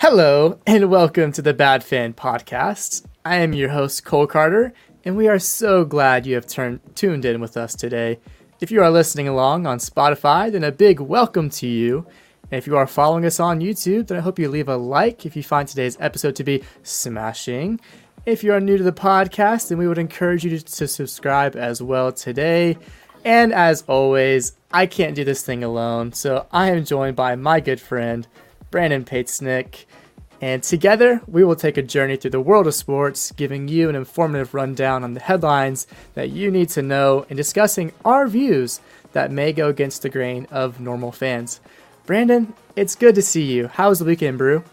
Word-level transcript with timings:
Hello, 0.00 0.58
and 0.66 0.90
welcome 0.90 1.30
to 1.30 1.42
the 1.42 1.52
Bad 1.52 1.84
Fan 1.84 2.14
Podcast. 2.14 3.04
I 3.22 3.36
am 3.36 3.52
your 3.52 3.68
host, 3.68 4.02
Cole 4.02 4.26
Carter, 4.26 4.72
and 5.04 5.14
we 5.14 5.28
are 5.28 5.38
so 5.38 5.84
glad 5.84 6.24
you 6.24 6.36
have 6.36 6.46
turned, 6.46 6.80
tuned 6.96 7.26
in 7.26 7.38
with 7.38 7.58
us 7.58 7.74
today. 7.74 8.18
If 8.62 8.70
you 8.70 8.82
are 8.82 8.90
listening 8.90 9.28
along 9.28 9.66
on 9.66 9.76
Spotify, 9.76 10.50
then 10.50 10.64
a 10.64 10.72
big 10.72 11.00
welcome 11.00 11.50
to 11.50 11.66
you. 11.66 12.06
And 12.50 12.56
if 12.56 12.66
you 12.66 12.78
are 12.78 12.86
following 12.86 13.26
us 13.26 13.38
on 13.38 13.60
YouTube, 13.60 14.06
then 14.06 14.16
I 14.16 14.22
hope 14.22 14.38
you 14.38 14.48
leave 14.48 14.70
a 14.70 14.76
like 14.78 15.26
if 15.26 15.36
you 15.36 15.42
find 15.42 15.68
today's 15.68 15.98
episode 16.00 16.34
to 16.36 16.44
be 16.44 16.64
smashing. 16.82 17.78
If 18.24 18.42
you 18.42 18.54
are 18.54 18.60
new 18.60 18.78
to 18.78 18.82
the 18.82 18.92
podcast, 18.92 19.68
then 19.68 19.76
we 19.76 19.86
would 19.86 19.98
encourage 19.98 20.46
you 20.46 20.58
to, 20.58 20.88
subscribe 20.88 21.56
as 21.56 21.82
well 21.82 22.10
today. 22.10 22.78
And 23.22 23.52
as 23.52 23.82
always, 23.82 24.54
I 24.72 24.86
can't 24.86 25.14
do 25.14 25.24
this 25.24 25.42
thing 25.42 25.62
alone, 25.62 26.14
so 26.14 26.46
I 26.50 26.70
am 26.70 26.86
joined 26.86 27.16
by 27.16 27.36
my 27.36 27.60
good 27.60 27.82
friend, 27.82 28.26
Brandon 28.70 29.04
Patesnick. 29.04 29.84
And 30.40 30.62
together, 30.62 31.20
we 31.26 31.44
will 31.44 31.56
take 31.56 31.76
a 31.76 31.82
journey 31.82 32.16
through 32.16 32.30
the 32.30 32.40
world 32.40 32.66
of 32.66 32.74
sports, 32.74 33.30
giving 33.32 33.68
you 33.68 33.90
an 33.90 33.94
informative 33.94 34.54
rundown 34.54 35.04
on 35.04 35.12
the 35.12 35.20
headlines 35.20 35.86
that 36.14 36.30
you 36.30 36.50
need 36.50 36.70
to 36.70 36.82
know 36.82 37.26
and 37.28 37.36
discussing 37.36 37.92
our 38.04 38.26
views 38.26 38.80
that 39.12 39.30
may 39.30 39.52
go 39.52 39.68
against 39.68 40.02
the 40.02 40.08
grain 40.08 40.46
of 40.50 40.80
normal 40.80 41.12
fans. 41.12 41.60
Brandon, 42.06 42.54
it's 42.74 42.94
good 42.94 43.14
to 43.16 43.22
see 43.22 43.42
you. 43.42 43.68
How 43.68 43.90
was 43.90 43.98
the 43.98 44.04
weekend, 44.06 44.38
Brew? 44.38 44.64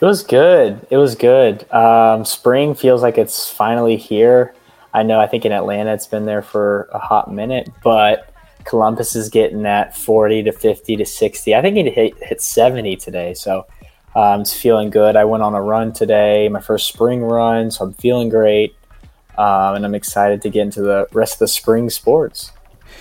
It 0.00 0.04
was 0.04 0.24
good. 0.24 0.84
It 0.90 0.96
was 0.96 1.14
good. 1.14 1.70
Um, 1.72 2.24
spring 2.24 2.74
feels 2.74 3.02
like 3.02 3.18
it's 3.18 3.48
finally 3.48 3.96
here. 3.96 4.52
I 4.92 5.04
know, 5.04 5.20
I 5.20 5.28
think 5.28 5.44
in 5.44 5.52
Atlanta 5.52 5.94
it's 5.94 6.08
been 6.08 6.26
there 6.26 6.42
for 6.42 6.88
a 6.92 6.98
hot 6.98 7.32
minute, 7.32 7.70
but 7.84 8.34
Columbus 8.64 9.14
is 9.14 9.28
getting 9.28 9.62
that 9.62 9.96
40 9.96 10.42
to 10.42 10.52
50 10.52 10.96
to 10.96 11.06
60. 11.06 11.54
I 11.54 11.62
think 11.62 11.76
it 11.76 11.94
hit, 11.94 12.22
hit 12.22 12.42
70 12.42 12.96
today. 12.96 13.32
So 13.34 13.66
um, 14.14 14.42
it's 14.42 14.54
feeling 14.54 14.90
good. 14.90 15.16
I 15.16 15.24
went 15.24 15.42
on 15.42 15.54
a 15.54 15.62
run 15.62 15.92
today, 15.92 16.48
my 16.48 16.60
first 16.60 16.88
spring 16.88 17.22
run, 17.22 17.70
so 17.70 17.84
I'm 17.86 17.94
feeling 17.94 18.28
great. 18.28 18.74
Um, 19.38 19.76
and 19.76 19.84
I'm 19.86 19.94
excited 19.94 20.42
to 20.42 20.50
get 20.50 20.62
into 20.62 20.82
the 20.82 21.08
rest 21.12 21.34
of 21.34 21.38
the 21.40 21.48
spring 21.48 21.88
sports. 21.88 22.52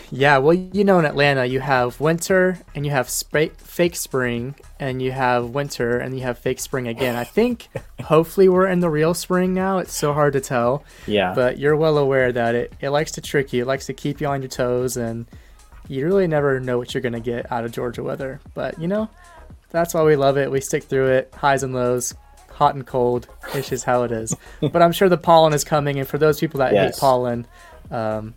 Yeah, 0.09 0.37
well, 0.39 0.53
you 0.53 0.83
know, 0.83 0.99
in 0.99 1.05
Atlanta, 1.05 1.45
you 1.45 1.61
have 1.61 1.99
winter 1.99 2.59
and 2.75 2.85
you 2.85 2.91
have 2.91 3.09
sp- 3.11 3.55
fake 3.57 3.95
spring, 3.95 4.55
and 4.79 5.01
you 5.01 5.11
have 5.11 5.49
winter 5.49 5.97
and 5.97 6.15
you 6.15 6.23
have 6.23 6.37
fake 6.37 6.59
spring 6.59 6.87
again. 6.87 7.15
I 7.15 7.23
think 7.23 7.69
hopefully 8.03 8.49
we're 8.49 8.67
in 8.67 8.81
the 8.81 8.89
real 8.89 9.13
spring 9.13 9.53
now. 9.53 9.77
It's 9.77 9.93
so 9.93 10.13
hard 10.13 10.33
to 10.33 10.41
tell. 10.41 10.83
Yeah. 11.07 11.33
But 11.33 11.59
you're 11.59 11.75
well 11.75 11.97
aware 11.97 12.31
that 12.31 12.55
it, 12.55 12.73
it 12.81 12.89
likes 12.89 13.11
to 13.13 13.21
trick 13.21 13.53
you, 13.53 13.63
it 13.63 13.67
likes 13.67 13.85
to 13.85 13.93
keep 13.93 14.19
you 14.19 14.27
on 14.27 14.41
your 14.41 14.49
toes, 14.49 14.97
and 14.97 15.25
you 15.87 16.05
really 16.05 16.27
never 16.27 16.59
know 16.59 16.77
what 16.77 16.93
you're 16.93 17.01
going 17.01 17.13
to 17.13 17.19
get 17.19 17.51
out 17.51 17.65
of 17.65 17.71
Georgia 17.71 18.03
weather. 18.03 18.39
But, 18.53 18.79
you 18.79 18.87
know, 18.87 19.09
that's 19.71 19.93
why 19.93 20.03
we 20.03 20.15
love 20.15 20.37
it. 20.37 20.51
We 20.51 20.61
stick 20.61 20.83
through 20.83 21.07
it, 21.11 21.33
highs 21.35 21.63
and 21.63 21.73
lows, 21.73 22.13
hot 22.51 22.75
and 22.75 22.85
cold. 22.85 23.27
It's 23.53 23.69
just 23.69 23.85
how 23.85 24.03
it 24.03 24.11
is. 24.11 24.35
but 24.61 24.81
I'm 24.81 24.91
sure 24.91 25.09
the 25.09 25.17
pollen 25.17 25.53
is 25.53 25.63
coming, 25.63 25.99
and 25.99 26.07
for 26.07 26.17
those 26.17 26.39
people 26.39 26.59
that 26.59 26.73
Yes. 26.73 26.95
hate 26.95 26.99
pollen, 26.99 27.47
um, 27.89 28.33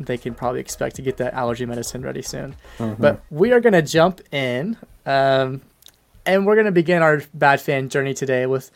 they 0.00 0.18
can 0.18 0.34
probably 0.34 0.60
expect 0.60 0.96
to 0.96 1.02
get 1.02 1.18
that 1.18 1.34
allergy 1.34 1.66
medicine 1.66 2.02
ready 2.02 2.22
soon. 2.22 2.56
But 2.78 3.20
we 3.30 3.52
are 3.52 3.60
going 3.60 3.74
to 3.74 3.82
jump 3.82 4.20
in, 4.32 4.76
um, 5.06 5.60
and 6.26 6.46
we're 6.46 6.54
going 6.56 6.66
to 6.66 6.72
begin 6.72 7.02
our 7.02 7.22
bad 7.34 7.60
fan 7.60 7.88
journey 7.88 8.14
today 8.14 8.46
with 8.46 8.70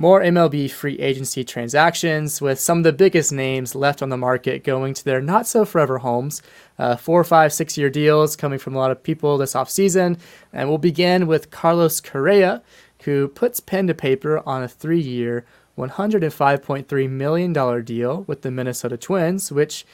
more 0.00 0.22
MLB 0.22 0.70
free 0.70 0.98
agency 0.98 1.44
transactions, 1.44 2.40
with 2.40 2.58
some 2.58 2.78
of 2.78 2.84
the 2.84 2.92
biggest 2.92 3.32
names 3.32 3.74
left 3.74 4.00
on 4.00 4.08
the 4.08 4.16
market 4.16 4.64
going 4.64 4.94
to 4.94 5.04
their 5.04 5.20
not 5.20 5.46
so 5.46 5.66
forever 5.66 5.98
homes. 5.98 6.40
Uh, 6.78 6.96
four, 6.96 7.22
five, 7.22 7.52
six 7.52 7.76
year 7.76 7.90
deals 7.90 8.34
coming 8.34 8.58
from 8.58 8.74
a 8.74 8.78
lot 8.78 8.90
of 8.90 9.02
people 9.02 9.36
this 9.36 9.52
offseason. 9.52 10.18
And 10.54 10.70
we'll 10.70 10.78
begin 10.78 11.26
with 11.26 11.50
Carlos 11.50 12.00
Correa, 12.00 12.62
who 13.02 13.28
puts 13.28 13.60
pen 13.60 13.88
to 13.88 13.94
paper 13.94 14.42
on 14.48 14.62
a 14.62 14.68
three 14.68 15.02
year, 15.02 15.44
$105.3 15.76 17.10
million 17.10 17.84
deal 17.84 18.22
with 18.22 18.40
the 18.40 18.50
Minnesota 18.50 18.96
Twins, 18.96 19.52
which 19.52 19.84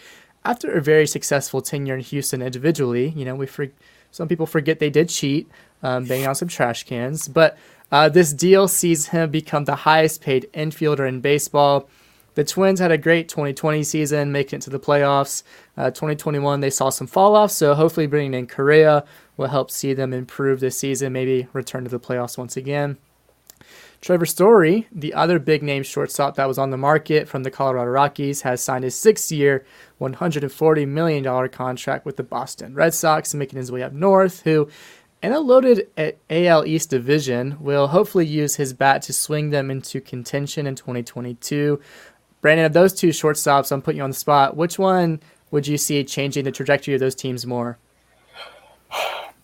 after 0.44 0.70
a 0.70 0.80
very 0.80 1.08
successful 1.08 1.60
tenure 1.60 1.96
in 1.96 2.00
Houston 2.00 2.42
individually, 2.42 3.08
you 3.16 3.24
know, 3.24 3.34
we 3.34 3.46
for, 3.46 3.66
some 4.12 4.28
people 4.28 4.46
forget 4.46 4.78
they 4.78 4.88
did 4.88 5.08
cheat, 5.08 5.48
um, 5.82 6.04
banging 6.04 6.28
on 6.28 6.36
some 6.36 6.46
trash 6.46 6.84
cans. 6.84 7.26
But 7.26 7.58
uh, 7.92 8.08
this 8.08 8.32
deal 8.32 8.68
sees 8.68 9.08
him 9.08 9.30
become 9.30 9.64
the 9.64 9.76
highest 9.76 10.20
paid 10.20 10.48
infielder 10.52 11.08
in 11.08 11.20
baseball. 11.20 11.88
The 12.34 12.44
Twins 12.44 12.80
had 12.80 12.92
a 12.92 12.98
great 12.98 13.28
2020 13.28 13.82
season, 13.82 14.30
making 14.30 14.58
it 14.58 14.62
to 14.62 14.70
the 14.70 14.78
playoffs. 14.78 15.42
Uh, 15.76 15.90
2021, 15.90 16.60
they 16.60 16.68
saw 16.68 16.90
some 16.90 17.06
fall 17.06 17.34
off, 17.34 17.50
so 17.50 17.74
hopefully 17.74 18.06
bringing 18.06 18.34
in 18.34 18.46
Correa 18.46 19.04
will 19.36 19.48
help 19.48 19.70
see 19.70 19.94
them 19.94 20.12
improve 20.12 20.60
this 20.60 20.78
season, 20.78 21.12
maybe 21.12 21.48
return 21.52 21.84
to 21.84 21.90
the 21.90 22.00
playoffs 22.00 22.36
once 22.36 22.56
again. 22.56 22.98
Trevor 24.02 24.26
Story, 24.26 24.86
the 24.92 25.14
other 25.14 25.38
big 25.38 25.62
name 25.62 25.82
shortstop 25.82 26.36
that 26.36 26.46
was 26.46 26.58
on 26.58 26.70
the 26.70 26.76
market 26.76 27.26
from 27.26 27.42
the 27.42 27.50
Colorado 27.50 27.90
Rockies, 27.90 28.42
has 28.42 28.62
signed 28.62 28.84
a 28.84 28.90
six 28.90 29.32
year, 29.32 29.64
$140 30.00 30.86
million 30.86 31.48
contract 31.48 32.04
with 32.04 32.16
the 32.16 32.22
Boston 32.22 32.74
Red 32.74 32.92
Sox, 32.92 33.34
making 33.34 33.56
his 33.58 33.72
way 33.72 33.82
up 33.82 33.92
north, 33.92 34.42
who, 34.42 34.68
in 35.22 35.32
a 35.32 35.40
loaded 35.40 35.88
AL 36.30 36.66
East 36.66 36.90
division, 36.90 37.56
will 37.60 37.88
hopefully 37.88 38.26
use 38.26 38.56
his 38.56 38.72
bat 38.72 39.02
to 39.02 39.12
swing 39.12 39.50
them 39.50 39.70
into 39.70 40.00
contention 40.00 40.66
in 40.66 40.74
2022. 40.74 41.80
Brandon, 42.40 42.66
of 42.66 42.72
those 42.72 42.92
two 42.92 43.08
shortstops, 43.08 43.72
I'm 43.72 43.82
putting 43.82 43.98
you 43.98 44.04
on 44.04 44.10
the 44.10 44.16
spot. 44.16 44.56
Which 44.56 44.78
one 44.78 45.20
would 45.50 45.66
you 45.66 45.78
see 45.78 46.02
changing 46.04 46.44
the 46.44 46.52
trajectory 46.52 46.94
of 46.94 47.00
those 47.00 47.14
teams 47.14 47.46
more? 47.46 47.78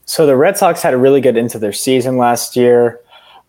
So 0.05 0.27
the 0.27 0.37
Red 0.37 0.57
Sox 0.57 0.83
had 0.83 0.95
a 0.95 0.99
really 0.99 1.21
good 1.21 1.37
into 1.37 1.59
their 1.59 1.73
season 1.73 2.17
last 2.17 2.55
year. 2.55 3.01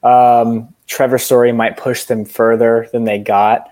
Um, 0.01 0.73
Trevor 0.88 1.17
Story 1.17 1.51
might 1.51 1.78
push 1.78 2.05
them 2.05 2.25
further 2.25 2.90
than 2.91 3.03
they 3.03 3.19
got. 3.19 3.69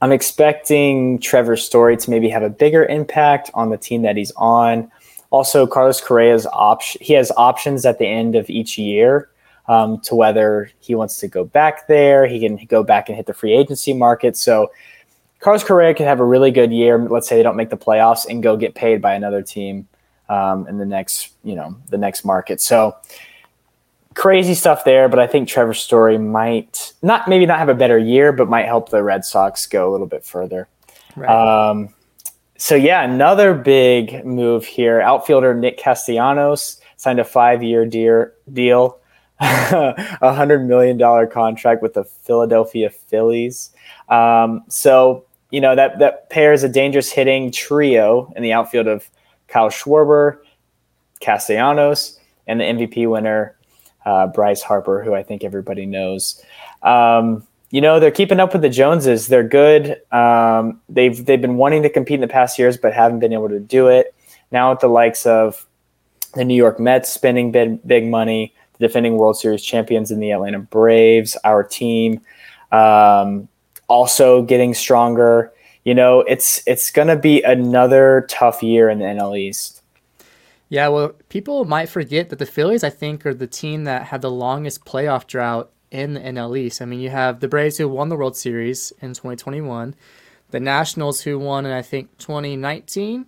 I'm 0.00 0.12
expecting 0.12 1.18
Trevor 1.18 1.56
Story 1.56 1.96
to 1.96 2.10
maybe 2.10 2.28
have 2.28 2.42
a 2.42 2.50
bigger 2.50 2.84
impact 2.84 3.50
on 3.54 3.70
the 3.70 3.76
team 3.76 4.02
that 4.02 4.16
he's 4.16 4.32
on. 4.36 4.90
Also, 5.30 5.66
Carlos 5.66 6.00
Correa's 6.00 6.46
option 6.46 7.00
he 7.04 7.12
has 7.12 7.30
options 7.36 7.84
at 7.84 7.98
the 7.98 8.06
end 8.06 8.34
of 8.34 8.48
each 8.48 8.78
year 8.78 9.28
um, 9.68 10.00
to 10.00 10.14
whether 10.14 10.70
he 10.80 10.94
wants 10.94 11.18
to 11.20 11.28
go 11.28 11.44
back 11.44 11.86
there. 11.86 12.26
He 12.26 12.40
can 12.40 12.56
go 12.66 12.82
back 12.82 13.08
and 13.08 13.16
hit 13.16 13.26
the 13.26 13.34
free 13.34 13.52
agency 13.52 13.92
market. 13.92 14.36
So 14.36 14.72
Carlos 15.40 15.62
Correa 15.62 15.94
could 15.94 16.06
have 16.06 16.20
a 16.20 16.24
really 16.24 16.50
good 16.50 16.72
year. 16.72 16.98
Let's 16.98 17.28
say 17.28 17.36
they 17.36 17.42
don't 17.42 17.56
make 17.56 17.70
the 17.70 17.76
playoffs 17.76 18.26
and 18.28 18.42
go 18.42 18.56
get 18.56 18.74
paid 18.74 19.00
by 19.02 19.14
another 19.14 19.42
team 19.42 19.86
um, 20.28 20.66
in 20.66 20.78
the 20.78 20.86
next, 20.86 21.32
you 21.44 21.54
know, 21.54 21.76
the 21.90 21.98
next 21.98 22.24
market. 22.24 22.60
So 22.60 22.96
crazy 24.14 24.54
stuff 24.54 24.84
there, 24.84 25.08
but 25.08 25.18
I 25.18 25.26
think 25.26 25.48
Trevor 25.48 25.74
Story 25.74 26.18
might 26.18 26.92
not 27.02 27.28
maybe 27.28 27.46
not 27.46 27.58
have 27.58 27.68
a 27.68 27.74
better 27.74 27.98
year, 27.98 28.32
but 28.32 28.48
might 28.48 28.66
help 28.66 28.88
the 28.88 29.02
Red 29.02 29.24
Sox 29.24 29.66
go 29.66 29.88
a 29.88 29.92
little 29.92 30.08
bit 30.08 30.24
further. 30.24 30.68
Right. 31.14 31.28
Um, 31.30 31.94
so 32.58 32.74
yeah, 32.74 33.04
another 33.04 33.54
big 33.54 34.24
move 34.26 34.66
here. 34.66 35.00
Outfielder 35.00 35.54
Nick 35.54 35.78
Castellanos 35.78 36.80
signed 36.96 37.20
a 37.20 37.24
five-year 37.24 37.86
deal, 38.52 38.98
a 39.40 40.34
hundred 40.34 40.66
million 40.66 40.98
dollar 40.98 41.26
contract 41.26 41.82
with 41.82 41.94
the 41.94 42.02
Philadelphia 42.02 42.90
Phillies. 42.90 43.70
Um, 44.08 44.64
so 44.68 45.24
you 45.50 45.60
know 45.60 45.76
that 45.76 46.00
that 46.00 46.28
pairs 46.30 46.64
a 46.64 46.68
dangerous 46.68 47.12
hitting 47.12 47.52
trio 47.52 48.32
in 48.34 48.42
the 48.42 48.52
outfield 48.52 48.88
of 48.88 49.08
Kyle 49.46 49.70
Schwarber, 49.70 50.38
Castellanos, 51.20 52.18
and 52.48 52.60
the 52.60 52.64
MVP 52.64 53.08
winner 53.08 53.56
uh, 54.04 54.26
Bryce 54.26 54.62
Harper, 54.62 55.04
who 55.04 55.14
I 55.14 55.22
think 55.22 55.44
everybody 55.44 55.86
knows. 55.86 56.42
Um, 56.82 57.46
you 57.70 57.80
know 57.80 58.00
they're 58.00 58.10
keeping 58.10 58.40
up 58.40 58.52
with 58.52 58.62
the 58.62 58.68
Joneses. 58.68 59.26
They're 59.26 59.46
good. 59.46 60.00
Um, 60.12 60.80
they've 60.88 61.24
they've 61.24 61.40
been 61.40 61.56
wanting 61.56 61.82
to 61.82 61.90
compete 61.90 62.16
in 62.16 62.20
the 62.20 62.28
past 62.28 62.58
years, 62.58 62.76
but 62.76 62.92
haven't 62.92 63.18
been 63.18 63.32
able 63.32 63.48
to 63.48 63.60
do 63.60 63.88
it. 63.88 64.14
Now 64.50 64.70
with 64.70 64.80
the 64.80 64.88
likes 64.88 65.26
of 65.26 65.66
the 66.34 66.44
New 66.44 66.54
York 66.54 66.80
Mets 66.80 67.12
spending 67.12 67.52
big, 67.52 67.86
big 67.86 68.06
money, 68.06 68.54
the 68.78 68.86
defending 68.86 69.16
World 69.16 69.38
Series 69.38 69.62
champions 69.62 70.10
in 70.10 70.20
the 70.20 70.30
Atlanta 70.30 70.58
Braves, 70.58 71.36
our 71.44 71.62
team, 71.62 72.20
um, 72.72 73.48
also 73.88 74.42
getting 74.42 74.72
stronger. 74.74 75.52
You 75.84 75.94
know, 75.94 76.20
it's 76.20 76.62
it's 76.66 76.90
going 76.90 77.08
to 77.08 77.16
be 77.16 77.42
another 77.42 78.26
tough 78.30 78.62
year 78.62 78.88
in 78.88 78.98
the 78.98 79.04
NL 79.04 79.38
East. 79.38 79.82
Yeah, 80.70 80.88
well, 80.88 81.12
people 81.30 81.64
might 81.64 81.88
forget 81.88 82.28
that 82.28 82.38
the 82.38 82.46
Phillies, 82.46 82.84
I 82.84 82.90
think, 82.90 83.24
are 83.24 83.32
the 83.32 83.46
team 83.46 83.84
that 83.84 84.02
had 84.04 84.20
the 84.20 84.30
longest 84.30 84.84
playoff 84.84 85.26
drought 85.26 85.70
in 85.90 86.14
the 86.14 86.20
NL 86.20 86.58
East. 86.58 86.82
I 86.82 86.84
mean, 86.84 87.00
you 87.00 87.10
have 87.10 87.40
the 87.40 87.48
Braves 87.48 87.78
who 87.78 87.88
won 87.88 88.08
the 88.08 88.16
World 88.16 88.36
Series 88.36 88.92
in 89.00 89.10
2021, 89.10 89.94
the 90.50 90.60
Nationals 90.60 91.22
who 91.22 91.38
won 91.38 91.66
in, 91.66 91.72
I 91.72 91.82
think, 91.82 92.16
2019, 92.18 93.26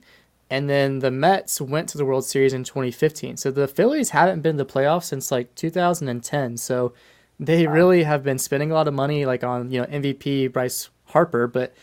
and 0.50 0.68
then 0.68 0.98
the 0.98 1.10
Mets 1.10 1.60
went 1.60 1.88
to 1.90 1.98
the 1.98 2.04
World 2.04 2.24
Series 2.24 2.52
in 2.52 2.64
2015. 2.64 3.36
So 3.36 3.50
the 3.50 3.68
Phillies 3.68 4.10
haven't 4.10 4.42
been 4.42 4.56
to 4.56 4.64
the 4.64 4.72
playoffs 4.72 5.04
since 5.04 5.30
like 5.30 5.54
2010. 5.54 6.56
So 6.56 6.92
they 7.38 7.66
really 7.66 8.02
have 8.02 8.22
been 8.22 8.38
spending 8.38 8.70
a 8.70 8.74
lot 8.74 8.88
of 8.88 8.94
money, 8.94 9.24
like 9.24 9.44
on 9.44 9.70
you 9.70 9.80
know 9.80 9.86
MVP 9.86 10.52
Bryce 10.52 10.90
Harper, 11.06 11.46
but 11.46 11.74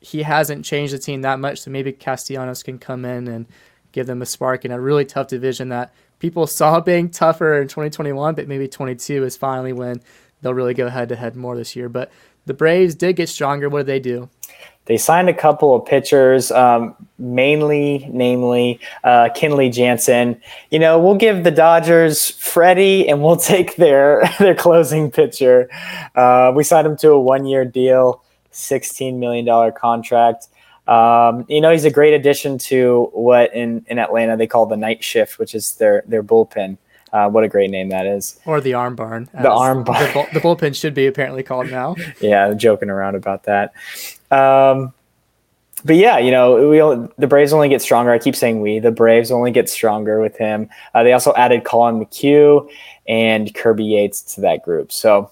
he 0.00 0.22
hasn't 0.22 0.64
changed 0.64 0.92
the 0.92 0.98
team 0.98 1.22
that 1.22 1.38
much. 1.38 1.60
So 1.60 1.70
maybe 1.70 1.92
Castellanos 1.92 2.62
can 2.62 2.78
come 2.78 3.04
in 3.04 3.28
and 3.28 3.46
give 3.92 4.06
them 4.06 4.22
a 4.22 4.26
spark 4.26 4.64
in 4.64 4.72
a 4.72 4.80
really 4.80 5.04
tough 5.04 5.28
division 5.28 5.68
that 5.68 5.94
people 6.18 6.46
saw 6.48 6.80
being 6.80 7.10
tougher 7.10 7.60
in 7.60 7.68
2021, 7.68 8.34
but 8.34 8.48
maybe 8.48 8.68
22 8.68 9.24
is 9.24 9.36
finally 9.36 9.72
when 9.72 10.00
they'll 10.44 10.54
really 10.54 10.74
go 10.74 10.88
head 10.88 11.08
to 11.08 11.16
head 11.16 11.34
more 11.34 11.56
this 11.56 11.74
year. 11.74 11.88
But 11.88 12.12
the 12.44 12.54
Braves 12.54 12.94
did 12.94 13.16
get 13.16 13.30
stronger. 13.30 13.68
What 13.70 13.78
did 13.78 13.86
they 13.86 13.98
do? 13.98 14.28
They 14.86 14.98
signed 14.98 15.30
a 15.30 15.34
couple 15.34 15.74
of 15.74 15.86
pitchers, 15.86 16.50
um, 16.50 16.94
mainly, 17.18 18.06
namely, 18.12 18.78
uh, 19.02 19.30
Kenley 19.34 19.72
Jansen. 19.72 20.38
You 20.70 20.78
know, 20.78 20.98
we'll 20.98 21.14
give 21.14 21.42
the 21.42 21.50
Dodgers 21.50 22.32
Freddie, 22.32 23.08
and 23.08 23.22
we'll 23.22 23.36
take 23.54 23.76
their 23.76 24.22
their 24.38 24.54
closing 24.54 25.10
pitcher. 25.10 25.70
Uh, 26.14 26.52
we 26.54 26.62
signed 26.62 26.86
him 26.86 26.98
to 26.98 27.12
a 27.12 27.20
one 27.20 27.46
year 27.46 27.64
deal, 27.64 28.22
sixteen 28.50 29.18
million 29.18 29.46
dollar 29.46 29.72
contract. 29.72 30.48
Um, 30.86 31.46
you 31.48 31.62
know, 31.62 31.72
he's 31.72 31.86
a 31.86 31.90
great 31.90 32.12
addition 32.12 32.58
to 32.58 33.08
what 33.14 33.54
in, 33.54 33.86
in 33.88 33.98
Atlanta 33.98 34.36
they 34.36 34.46
call 34.46 34.66
the 34.66 34.76
night 34.76 35.02
shift, 35.02 35.38
which 35.38 35.54
is 35.54 35.76
their 35.76 36.04
their 36.06 36.22
bullpen. 36.22 36.76
Uh, 37.14 37.28
what 37.28 37.44
a 37.44 37.48
great 37.48 37.70
name 37.70 37.90
that 37.90 38.06
is. 38.06 38.40
Or 38.44 38.60
the 38.60 38.74
arm 38.74 38.96
barn. 38.96 39.30
The 39.40 39.48
arm 39.48 39.84
barn. 39.84 40.04
The, 40.04 40.12
bull, 40.12 40.26
the, 40.32 40.40
bullpen 40.40 40.74
should 40.74 40.94
be 40.94 41.06
apparently 41.06 41.44
called 41.44 41.70
now. 41.70 41.94
yeah, 42.20 42.52
joking 42.54 42.90
around 42.90 43.14
about 43.14 43.44
that. 43.44 43.72
Um, 44.32 44.92
but 45.84 45.94
yeah, 45.94 46.18
you 46.18 46.32
know, 46.32 46.68
we 46.68 46.78
the 47.16 47.28
Braves 47.28 47.52
only 47.52 47.68
get 47.68 47.80
stronger. 47.82 48.10
I 48.10 48.18
keep 48.18 48.34
saying 48.34 48.60
we. 48.60 48.80
The 48.80 48.90
Braves 48.90 49.30
only 49.30 49.52
get 49.52 49.70
stronger 49.70 50.20
with 50.20 50.36
him. 50.36 50.68
Uh, 50.92 51.04
they 51.04 51.12
also 51.12 51.32
added 51.34 51.62
Collin 51.62 52.04
McHugh 52.04 52.68
and 53.06 53.54
Kirby 53.54 53.84
Yates 53.84 54.22
to 54.34 54.40
that 54.40 54.64
group. 54.64 54.90
So 54.90 55.30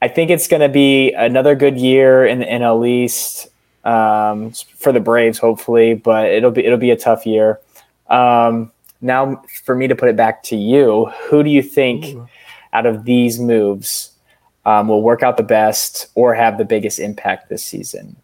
I 0.00 0.08
think 0.08 0.30
it's 0.30 0.48
going 0.48 0.62
to 0.62 0.70
be 0.70 1.12
another 1.12 1.54
good 1.54 1.76
year 1.76 2.24
in 2.24 2.38
the 2.38 2.46
NL 2.46 2.88
East 2.88 3.48
um, 3.84 4.52
for 4.76 4.92
the 4.92 5.00
Braves, 5.00 5.36
hopefully. 5.36 5.92
But 5.92 6.30
it'll 6.30 6.52
be 6.52 6.64
it'll 6.64 6.78
be 6.78 6.90
a 6.90 6.96
tough 6.96 7.26
year. 7.26 7.60
Um, 8.08 8.72
now, 9.00 9.42
for 9.64 9.74
me 9.74 9.88
to 9.88 9.94
put 9.94 10.08
it 10.08 10.16
back 10.16 10.42
to 10.44 10.56
you, 10.56 11.06
who 11.28 11.42
do 11.42 11.50
you 11.50 11.62
think 11.62 12.06
Ooh. 12.06 12.28
out 12.72 12.86
of 12.86 13.04
these 13.04 13.38
moves 13.38 14.12
um, 14.64 14.88
will 14.88 15.02
work 15.02 15.22
out 15.22 15.36
the 15.36 15.42
best 15.42 16.08
or 16.14 16.34
have 16.34 16.58
the 16.58 16.64
biggest 16.64 16.98
impact 16.98 17.48
this 17.48 17.64
season? 17.64 18.16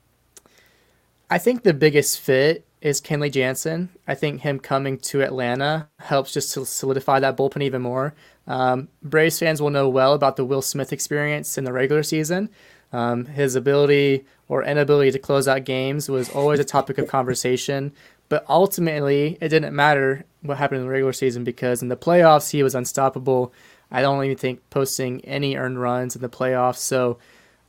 I 1.30 1.38
think 1.38 1.62
the 1.62 1.74
biggest 1.74 2.20
fit 2.20 2.64
is 2.80 3.00
Kenley 3.00 3.30
Jansen. 3.30 3.90
I 4.08 4.14
think 4.14 4.40
him 4.40 4.58
coming 4.58 4.98
to 4.98 5.22
Atlanta 5.22 5.88
helps 6.00 6.32
just 6.32 6.52
to 6.54 6.66
solidify 6.66 7.20
that 7.20 7.36
bullpen 7.36 7.62
even 7.62 7.80
more. 7.80 8.12
Um, 8.46 8.88
Braves 9.02 9.38
fans 9.38 9.62
will 9.62 9.70
know 9.70 9.88
well 9.88 10.14
about 10.14 10.36
the 10.36 10.44
Will 10.44 10.62
Smith 10.62 10.92
experience 10.92 11.56
in 11.56 11.64
the 11.64 11.72
regular 11.72 12.02
season. 12.02 12.50
Um, 12.92 13.26
his 13.26 13.54
ability 13.54 14.26
or 14.48 14.64
inability 14.64 15.12
to 15.12 15.18
close 15.18 15.48
out 15.48 15.64
games 15.64 16.10
was 16.10 16.28
always 16.28 16.60
a 16.60 16.64
topic 16.64 16.98
of 16.98 17.08
conversation. 17.08 17.92
But 18.28 18.44
ultimately, 18.48 19.38
it 19.40 19.48
didn't 19.48 19.74
matter 19.74 20.24
what 20.42 20.58
happened 20.58 20.80
in 20.80 20.86
the 20.86 20.92
regular 20.92 21.12
season 21.12 21.44
because 21.44 21.82
in 21.82 21.88
the 21.88 21.96
playoffs, 21.96 22.50
he 22.50 22.62
was 22.62 22.74
unstoppable. 22.74 23.52
I 23.90 24.02
don't 24.02 24.24
even 24.24 24.36
think 24.36 24.68
posting 24.70 25.24
any 25.24 25.56
earned 25.56 25.80
runs 25.80 26.16
in 26.16 26.22
the 26.22 26.28
playoffs. 26.28 26.78
So 26.78 27.18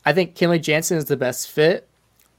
I 0.06 0.14
think 0.14 0.36
Kenley 0.36 0.62
Jansen 0.62 0.98
is 0.98 1.06
the 1.06 1.18
best 1.18 1.50
fit. 1.50 1.88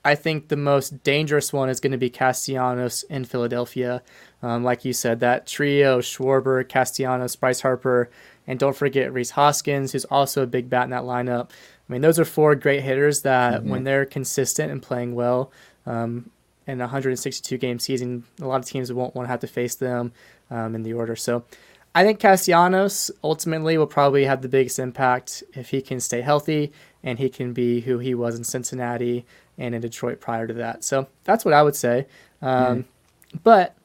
I 0.05 0.15
think 0.15 0.49
the 0.49 0.57
most 0.57 1.03
dangerous 1.03 1.53
one 1.53 1.71
is 1.71 1.81
going 1.81 1.93
to 1.93 1.99
be 1.99 2.11
Castellanos 2.11 3.05
in 3.05 3.25
Philadelphia. 3.25 4.03
Um, 4.43 4.63
like 4.63 4.85
you 4.85 4.93
said, 4.93 5.21
that 5.21 5.47
trio 5.47 6.01
Schwarber, 6.01 6.69
Castellanos, 6.69 7.37
Bryce 7.37 7.63
Harper, 7.63 8.11
and 8.47 8.59
don't 8.59 8.77
forget 8.77 9.13
Rhys 9.13 9.31
Hoskins, 9.31 9.93
who's 9.93 10.05
also 10.07 10.43
a 10.43 10.47
big 10.47 10.69
bat 10.69 10.85
in 10.85 10.91
that 10.91 11.05
lineup. 11.05 11.51
I 11.89 11.93
mean, 11.93 12.03
those 12.03 12.19
are 12.19 12.27
four 12.27 12.55
great 12.55 12.83
hitters 12.83 13.23
that, 13.23 13.63
mm-hmm. 13.63 13.71
when 13.71 13.85
they're 13.85 14.05
consistent 14.05 14.71
and 14.71 14.83
playing 14.83 15.15
well, 15.15 15.51
um, 15.87 16.31
in 16.67 16.81
a 16.81 16.85
162 16.85 17.59
game 17.59 17.79
season, 17.79 18.25
a 18.41 18.47
lot 18.47 18.61
of 18.61 18.67
teams 18.67 18.93
won't 18.93 19.15
want 19.15 19.27
to 19.27 19.31
have 19.31 19.41
to 19.41 19.47
face 19.47 19.75
them 19.75 20.13
um, 20.51 20.75
in 20.75 20.83
the 20.83 20.93
order. 20.93 21.17
So 21.17 21.45
I 21.95 22.03
think 22.03 22.19
Castellanos 22.19 23.11
ultimately 23.23 23.79
will 23.79 23.87
probably 23.87 24.25
have 24.25 24.43
the 24.43 24.49
biggest 24.49 24.79
impact 24.79 25.45
if 25.53 25.71
he 25.71 25.81
can 25.81 26.01
stay 26.01 26.23
healthy 26.23 26.73
and 27.03 27.19
he 27.19 27.29
can 27.29 27.53
be 27.53 27.81
who 27.81 27.99
he 27.99 28.15
was 28.15 28.37
in 28.37 28.45
Cincinnati 28.45 29.25
and 29.59 29.75
in 29.75 29.81
Detroit 29.81 30.21
prior 30.21 30.47
to 30.47 30.55
that. 30.55 30.83
So 30.83 31.07
that's 31.23 31.45
what 31.45 31.55
I 31.55 31.63
would 31.63 31.77
say. 31.77 32.07
Um, 32.43 32.83
mm 32.83 32.85
But 33.43 33.77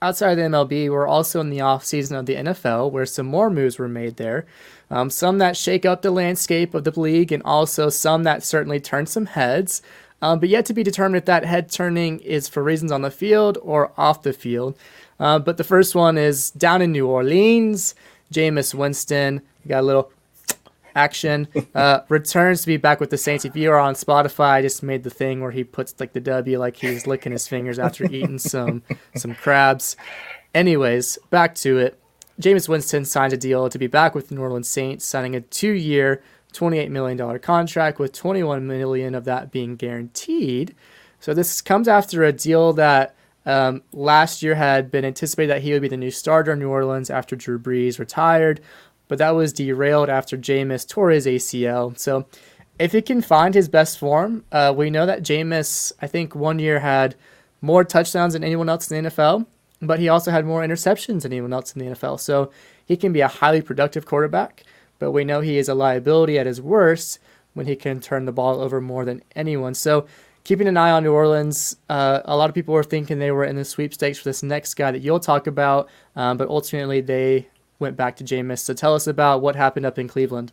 outside 0.00 0.32
of 0.32 0.36
the 0.36 0.56
MLB, 0.56 0.90
we're 0.90 1.06
also 1.06 1.40
in 1.40 1.50
the 1.50 1.62
off 1.62 1.84
season 1.84 2.16
of 2.16 2.26
the 2.26 2.36
NFL 2.36 2.92
where 2.92 3.06
some 3.06 3.26
more 3.26 3.50
moves 3.50 3.78
were 3.78 3.88
made 3.88 4.16
there. 4.16 4.46
Um, 4.88 5.10
some 5.10 5.38
that 5.38 5.56
shake 5.56 5.84
up 5.84 6.02
the 6.02 6.12
landscape 6.12 6.74
of 6.74 6.84
the 6.84 6.98
league 6.98 7.32
and 7.32 7.42
also 7.42 7.88
some 7.88 8.22
that 8.22 8.44
certainly 8.44 8.78
turn 8.78 9.06
some 9.06 9.26
heads 9.26 9.82
um, 10.22 10.40
but 10.40 10.48
yet 10.48 10.66
to 10.66 10.74
be 10.74 10.82
determined 10.82 11.16
if 11.16 11.24
that 11.26 11.44
head 11.44 11.70
turning 11.70 12.20
is 12.20 12.48
for 12.48 12.62
reasons 12.62 12.90
on 12.92 13.02
the 13.02 13.10
field 13.10 13.58
or 13.62 13.92
off 13.96 14.22
the 14.22 14.32
field. 14.32 14.76
Uh, 15.18 15.38
but 15.38 15.56
the 15.56 15.64
first 15.64 15.94
one 15.94 16.18
is 16.18 16.50
down 16.50 16.82
in 16.82 16.92
New 16.92 17.06
Orleans. 17.06 17.94
Jameis 18.32 18.74
Winston 18.74 19.42
got 19.66 19.80
a 19.80 19.82
little 19.82 20.12
action. 20.94 21.48
Uh, 21.74 22.00
returns 22.08 22.62
to 22.62 22.66
be 22.66 22.76
back 22.76 22.98
with 23.00 23.10
the 23.10 23.18
Saints. 23.18 23.44
If 23.44 23.54
you 23.54 23.70
are 23.70 23.78
on 23.78 23.94
Spotify, 23.94 24.52
I 24.52 24.62
just 24.62 24.82
made 24.82 25.04
the 25.04 25.10
thing 25.10 25.40
where 25.40 25.52
he 25.52 25.64
puts 25.64 25.94
like 26.00 26.12
the 26.12 26.20
W 26.20 26.58
like 26.58 26.76
he's 26.76 27.06
licking 27.06 27.32
his 27.32 27.46
fingers 27.46 27.78
after 27.78 28.04
eating 28.04 28.38
some 28.38 28.82
some 29.14 29.34
crabs. 29.34 29.96
Anyways, 30.54 31.18
back 31.30 31.54
to 31.56 31.78
it. 31.78 32.00
Jameis 32.40 32.68
Winston 32.68 33.04
signed 33.04 33.32
a 33.32 33.36
deal 33.36 33.68
to 33.68 33.78
be 33.78 33.86
back 33.86 34.14
with 34.14 34.28
the 34.28 34.34
New 34.34 34.42
Orleans 34.42 34.68
Saints, 34.68 35.06
signing 35.06 35.34
a 35.34 35.40
two-year, 35.40 36.22
$28 36.56 36.90
million 36.90 37.38
contract, 37.38 37.98
with 37.98 38.12
21 38.12 38.66
million 38.66 39.14
of 39.14 39.24
that 39.24 39.50
being 39.50 39.76
guaranteed. 39.76 40.74
So 41.20 41.34
this 41.34 41.60
comes 41.60 41.88
after 41.88 42.24
a 42.24 42.32
deal 42.32 42.72
that 42.74 43.14
um, 43.46 43.82
last 43.92 44.42
year 44.42 44.54
had 44.54 44.90
been 44.90 45.04
anticipated 45.04 45.50
that 45.50 45.62
he 45.62 45.72
would 45.72 45.82
be 45.82 45.88
the 45.88 45.96
new 45.96 46.10
starter 46.10 46.52
in 46.52 46.58
New 46.58 46.68
Orleans 46.68 47.10
after 47.10 47.36
Drew 47.36 47.58
Brees 47.58 47.98
retired, 47.98 48.60
but 49.08 49.18
that 49.18 49.30
was 49.30 49.52
derailed 49.52 50.08
after 50.08 50.36
Jameis 50.36 50.86
tore 50.86 51.10
his 51.10 51.26
ACL. 51.26 51.96
So 51.96 52.26
if 52.78 52.92
he 52.92 53.00
can 53.00 53.22
find 53.22 53.54
his 53.54 53.68
best 53.68 53.98
form, 53.98 54.44
uh, 54.50 54.74
we 54.76 54.90
know 54.90 55.06
that 55.06 55.22
Jameis, 55.22 55.92
I 56.02 56.08
think 56.08 56.34
one 56.34 56.58
year 56.58 56.80
had 56.80 57.14
more 57.60 57.84
touchdowns 57.84 58.32
than 58.32 58.44
anyone 58.44 58.68
else 58.68 58.90
in 58.90 59.04
the 59.04 59.10
NFL, 59.10 59.46
but 59.80 60.00
he 60.00 60.08
also 60.08 60.30
had 60.30 60.44
more 60.44 60.62
interceptions 60.62 61.22
than 61.22 61.32
anyone 61.32 61.52
else 61.52 61.74
in 61.74 61.84
the 61.84 61.94
NFL. 61.94 62.20
So 62.20 62.50
he 62.84 62.96
can 62.96 63.12
be 63.12 63.20
a 63.20 63.28
highly 63.28 63.62
productive 63.62 64.06
quarterback 64.06 64.64
but 64.98 65.12
we 65.12 65.24
know 65.24 65.40
he 65.40 65.58
is 65.58 65.68
a 65.68 65.74
liability 65.74 66.38
at 66.38 66.46
his 66.46 66.60
worst 66.60 67.18
when 67.54 67.66
he 67.66 67.76
can 67.76 68.00
turn 68.00 68.24
the 68.26 68.32
ball 68.32 68.60
over 68.60 68.80
more 68.80 69.04
than 69.04 69.22
anyone. 69.34 69.74
So 69.74 70.06
keeping 70.44 70.68
an 70.68 70.76
eye 70.76 70.90
on 70.90 71.02
New 71.02 71.12
Orleans, 71.12 71.76
uh, 71.88 72.20
a 72.24 72.36
lot 72.36 72.48
of 72.48 72.54
people 72.54 72.74
were 72.74 72.84
thinking 72.84 73.18
they 73.18 73.30
were 73.30 73.44
in 73.44 73.56
the 73.56 73.64
sweepstakes 73.64 74.18
for 74.18 74.24
this 74.24 74.42
next 74.42 74.74
guy 74.74 74.92
that 74.92 75.00
you'll 75.00 75.20
talk 75.20 75.46
about, 75.46 75.88
um, 76.14 76.36
but 76.36 76.48
ultimately 76.48 77.00
they 77.00 77.48
went 77.78 77.96
back 77.96 78.16
to 78.16 78.24
Jameis. 78.24 78.60
So 78.60 78.74
tell 78.74 78.94
us 78.94 79.06
about 79.06 79.42
what 79.42 79.56
happened 79.56 79.86
up 79.86 79.98
in 79.98 80.06
Cleveland. 80.06 80.52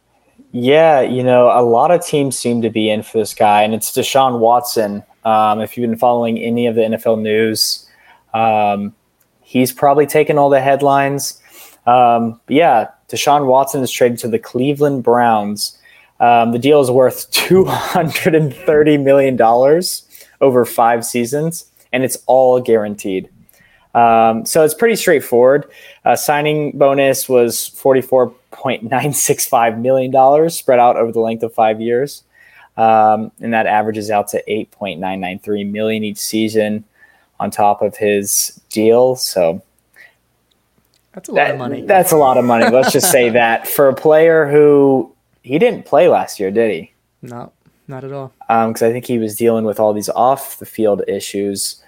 Yeah, 0.51 1.01
you 1.01 1.23
know, 1.23 1.47
a 1.47 1.61
lot 1.61 1.91
of 1.91 2.05
teams 2.05 2.37
seem 2.37 2.61
to 2.61 2.69
be 2.69 2.89
in 2.89 3.03
for 3.03 3.19
this 3.19 3.33
guy, 3.33 3.63
and 3.63 3.73
it's 3.73 3.91
Deshaun 3.91 4.39
Watson. 4.39 5.03
Um, 5.25 5.61
if 5.61 5.77
you've 5.77 5.89
been 5.89 5.97
following 5.97 6.37
any 6.37 6.67
of 6.67 6.75
the 6.75 6.81
NFL 6.81 7.21
news, 7.21 7.87
um, 8.33 8.95
he's 9.41 9.71
probably 9.71 10.05
taken 10.05 10.37
all 10.37 10.49
the 10.49 10.61
headlines. 10.61 11.41
Um, 11.85 12.39
yeah, 12.47 12.87
Deshaun 13.13 13.45
Watson 13.45 13.83
is 13.83 13.91
traded 13.91 14.17
to 14.19 14.27
the 14.27 14.39
Cleveland 14.39 15.03
Browns. 15.03 15.77
Um, 16.19 16.51
the 16.51 16.57
deal 16.57 16.81
is 16.81 16.89
worth 16.89 17.29
$230 17.49 19.03
million 19.03 19.39
over 20.41 20.65
five 20.65 21.05
seasons, 21.05 21.65
and 21.91 22.03
it's 22.03 22.17
all 22.25 22.59
guaranteed. 22.59 23.29
Um, 23.93 24.47
so 24.47 24.65
it's 24.65 24.73
pretty 24.73 24.95
straightforward. 24.95 25.69
Uh, 26.03 26.15
signing 26.15 26.75
bonus 26.75 27.29
was 27.29 27.69
$44.965 27.75 29.79
million 29.79 30.49
spread 30.49 30.79
out 30.79 30.95
over 30.95 31.11
the 31.11 31.19
length 31.19 31.43
of 31.43 31.53
five 31.53 31.79
years. 31.79 32.23
Um, 32.77 33.31
and 33.39 33.53
that 33.53 33.67
averages 33.67 34.09
out 34.09 34.29
to 34.29 34.41
8.993 34.49 35.69
million 35.69 36.03
each 36.03 36.17
season 36.17 36.83
on 37.39 37.51
top 37.51 37.83
of 37.83 37.97
his 37.97 38.59
deal. 38.69 39.15
So 39.15 39.61
that's 41.13 41.29
a 41.29 41.31
lot 41.31 41.35
that, 41.35 41.51
of 41.51 41.57
money. 41.57 41.81
That's 41.81 42.11
a 42.11 42.17
lot 42.17 42.37
of 42.37 42.45
money. 42.45 42.69
Let's 42.69 42.91
just 42.91 43.11
say 43.11 43.29
that 43.31 43.67
for 43.67 43.87
a 43.87 43.95
player 43.95 44.49
who 44.49 45.13
he 45.43 45.59
didn't 45.59 45.85
play 45.85 46.07
last 46.07 46.39
year, 46.39 46.51
did 46.51 46.71
he? 46.71 46.91
No, 47.21 47.51
not 47.87 48.03
at 48.03 48.11
all. 48.11 48.33
Because 48.47 48.81
um, 48.81 48.89
I 48.89 48.91
think 48.91 49.05
he 49.05 49.19
was 49.19 49.35
dealing 49.35 49.65
with 49.65 49.79
all 49.79 49.93
these 49.93 50.09
off 50.09 50.57
the 50.57 50.65
field 50.65 51.03
issues, 51.07 51.81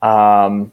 um, 0.00 0.72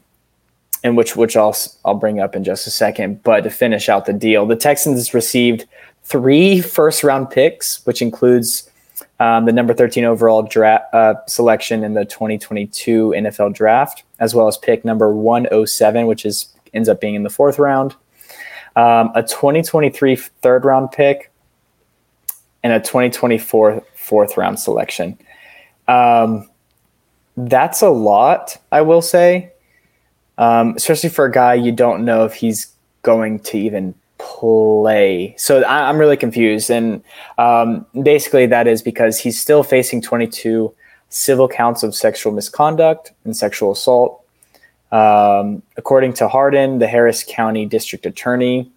and 0.84 0.96
which 0.96 1.16
which 1.16 1.36
I'll 1.36 1.56
I'll 1.84 1.94
bring 1.94 2.20
up 2.20 2.36
in 2.36 2.44
just 2.44 2.66
a 2.66 2.70
second. 2.70 3.22
But 3.22 3.42
to 3.42 3.50
finish 3.50 3.88
out 3.88 4.06
the 4.06 4.12
deal, 4.12 4.46
the 4.46 4.56
Texans 4.56 5.12
received 5.12 5.66
three 6.04 6.60
first 6.60 7.02
round 7.02 7.30
picks, 7.30 7.84
which 7.86 8.00
includes 8.00 8.70
um, 9.18 9.46
the 9.46 9.52
number 9.52 9.74
13 9.74 10.04
overall 10.04 10.42
draft 10.42 10.94
uh, 10.94 11.14
selection 11.26 11.82
in 11.82 11.94
the 11.94 12.04
2022 12.04 13.14
NFL 13.16 13.54
draft, 13.54 14.04
as 14.20 14.34
well 14.34 14.46
as 14.46 14.56
pick 14.58 14.84
number 14.84 15.12
107, 15.12 16.06
which 16.06 16.24
is 16.24 16.48
ends 16.76 16.88
up 16.88 17.00
being 17.00 17.14
in 17.14 17.22
the 17.22 17.30
fourth 17.30 17.58
round. 17.58 17.94
Um, 18.76 19.10
a 19.14 19.22
2023 19.22 20.16
third 20.16 20.64
round 20.64 20.92
pick 20.92 21.32
and 22.62 22.72
a 22.72 22.80
2024 22.80 23.82
fourth 23.94 24.36
round 24.36 24.60
selection. 24.60 25.18
Um, 25.88 26.48
that's 27.36 27.82
a 27.82 27.88
lot, 27.88 28.56
I 28.72 28.82
will 28.82 29.02
say, 29.02 29.52
um, 30.38 30.74
especially 30.76 31.10
for 31.10 31.24
a 31.24 31.32
guy 31.32 31.54
you 31.54 31.72
don't 31.72 32.04
know 32.04 32.24
if 32.24 32.34
he's 32.34 32.72
going 33.02 33.40
to 33.40 33.58
even 33.58 33.94
play. 34.18 35.34
So 35.38 35.62
I, 35.62 35.88
am 35.88 35.98
really 35.98 36.16
confused. 36.16 36.70
And 36.70 37.02
um, 37.38 37.86
basically, 38.02 38.46
that 38.46 38.66
is 38.66 38.82
because 38.82 39.18
he's 39.18 39.40
still 39.40 39.62
facing 39.62 40.02
22 40.02 40.74
civil 41.08 41.48
counts 41.48 41.82
of 41.82 41.94
sexual 41.94 42.32
misconduct 42.32 43.12
and 43.24 43.36
sexual 43.36 43.72
assault. 43.72 44.22
Um, 44.92 45.62
according 45.76 46.14
to 46.14 46.28
Hardin, 46.28 46.78
the 46.78 46.86
Harris 46.86 47.24
County 47.26 47.66
District 47.66 48.06
Attorney, 48.06 48.70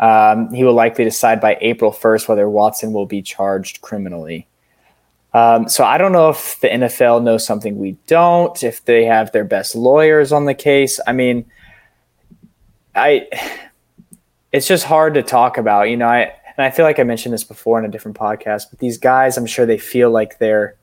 um, 0.00 0.52
he 0.52 0.64
will 0.64 0.72
likely 0.74 1.04
decide 1.04 1.40
by 1.40 1.56
April 1.60 1.92
1st 1.92 2.28
whether 2.28 2.48
Watson 2.48 2.92
will 2.92 3.06
be 3.06 3.22
charged 3.22 3.80
criminally. 3.80 4.46
Um, 5.32 5.68
so 5.68 5.84
I 5.84 5.98
don't 5.98 6.12
know 6.12 6.30
if 6.30 6.60
the 6.60 6.68
NFL 6.68 7.22
knows 7.22 7.44
something 7.44 7.76
we 7.76 7.96
don't, 8.06 8.62
if 8.62 8.84
they 8.84 9.04
have 9.04 9.32
their 9.32 9.44
best 9.44 9.74
lawyers 9.74 10.30
on 10.32 10.44
the 10.44 10.54
case. 10.54 11.00
I 11.06 11.12
mean, 11.12 11.44
I 12.94 13.26
it's 14.52 14.68
just 14.68 14.84
hard 14.84 15.14
to 15.14 15.22
talk 15.22 15.58
about, 15.58 15.90
you 15.90 15.96
know. 15.96 16.06
I 16.06 16.32
and 16.56 16.64
I 16.64 16.70
feel 16.70 16.84
like 16.84 17.00
I 17.00 17.02
mentioned 17.02 17.34
this 17.34 17.42
before 17.42 17.80
in 17.80 17.84
a 17.84 17.88
different 17.88 18.16
podcast, 18.16 18.66
but 18.70 18.78
these 18.78 18.96
guys, 18.96 19.36
I'm 19.36 19.46
sure 19.46 19.66
they 19.66 19.78
feel 19.78 20.10
like 20.10 20.38
they're 20.38 20.76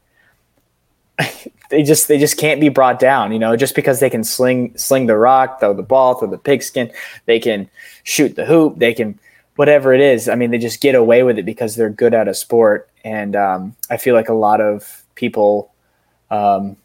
they 1.70 1.84
just 1.84 2.08
they 2.08 2.18
just 2.18 2.38
can't 2.38 2.62
be 2.62 2.70
brought 2.70 3.00
down, 3.00 3.32
you 3.32 3.40
know, 3.40 3.56
just 3.56 3.76
because 3.76 4.00
they 4.00 4.10
can 4.10 4.24
sling 4.24 4.78
sling 4.78 5.06
the 5.06 5.18
rock, 5.18 5.60
throw 5.60 5.74
the 5.74 5.84
ball, 5.84 6.16
throw 6.16 6.30
the 6.30 6.38
pigskin, 6.38 6.92
they 7.26 7.40
can 7.40 7.70
shoot 8.04 8.36
the 8.36 8.46
hoop, 8.46 8.78
they 8.78 8.94
can 8.94 9.20
whatever 9.56 9.94
it 9.94 10.02
is. 10.02 10.28
I 10.30 10.36
mean, 10.36 10.52
they 10.52 10.58
just 10.58 10.82
get 10.82 10.96
away 10.96 11.24
with 11.24 11.38
it 11.38 11.44
because 11.44 11.76
they're 11.76 11.90
good 11.90 12.14
at 12.14 12.28
a 12.28 12.34
sport, 12.34 12.90
and 13.04 13.36
um, 13.36 13.76
I 13.90 13.98
feel 13.98 14.16
like 14.16 14.30
a 14.30 14.34
lot 14.34 14.62
of 14.62 15.04
people, 15.16 15.72
um, 16.30 16.78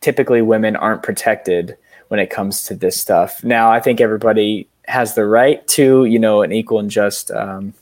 typically 0.00 0.42
women, 0.42 0.76
aren't 0.76 1.02
protected 1.02 1.76
when 2.08 2.20
it 2.20 2.28
comes 2.28 2.64
to 2.64 2.74
this 2.74 3.00
stuff. 3.00 3.42
Now, 3.42 3.72
I 3.72 3.80
think 3.80 4.00
everybody 4.00 4.68
has 4.86 5.14
the 5.14 5.24
right 5.24 5.66
to, 5.68 6.04
you 6.04 6.18
know, 6.18 6.42
an 6.42 6.52
equal 6.52 6.78
and 6.78 6.90
just 6.90 7.30
um, 7.30 7.74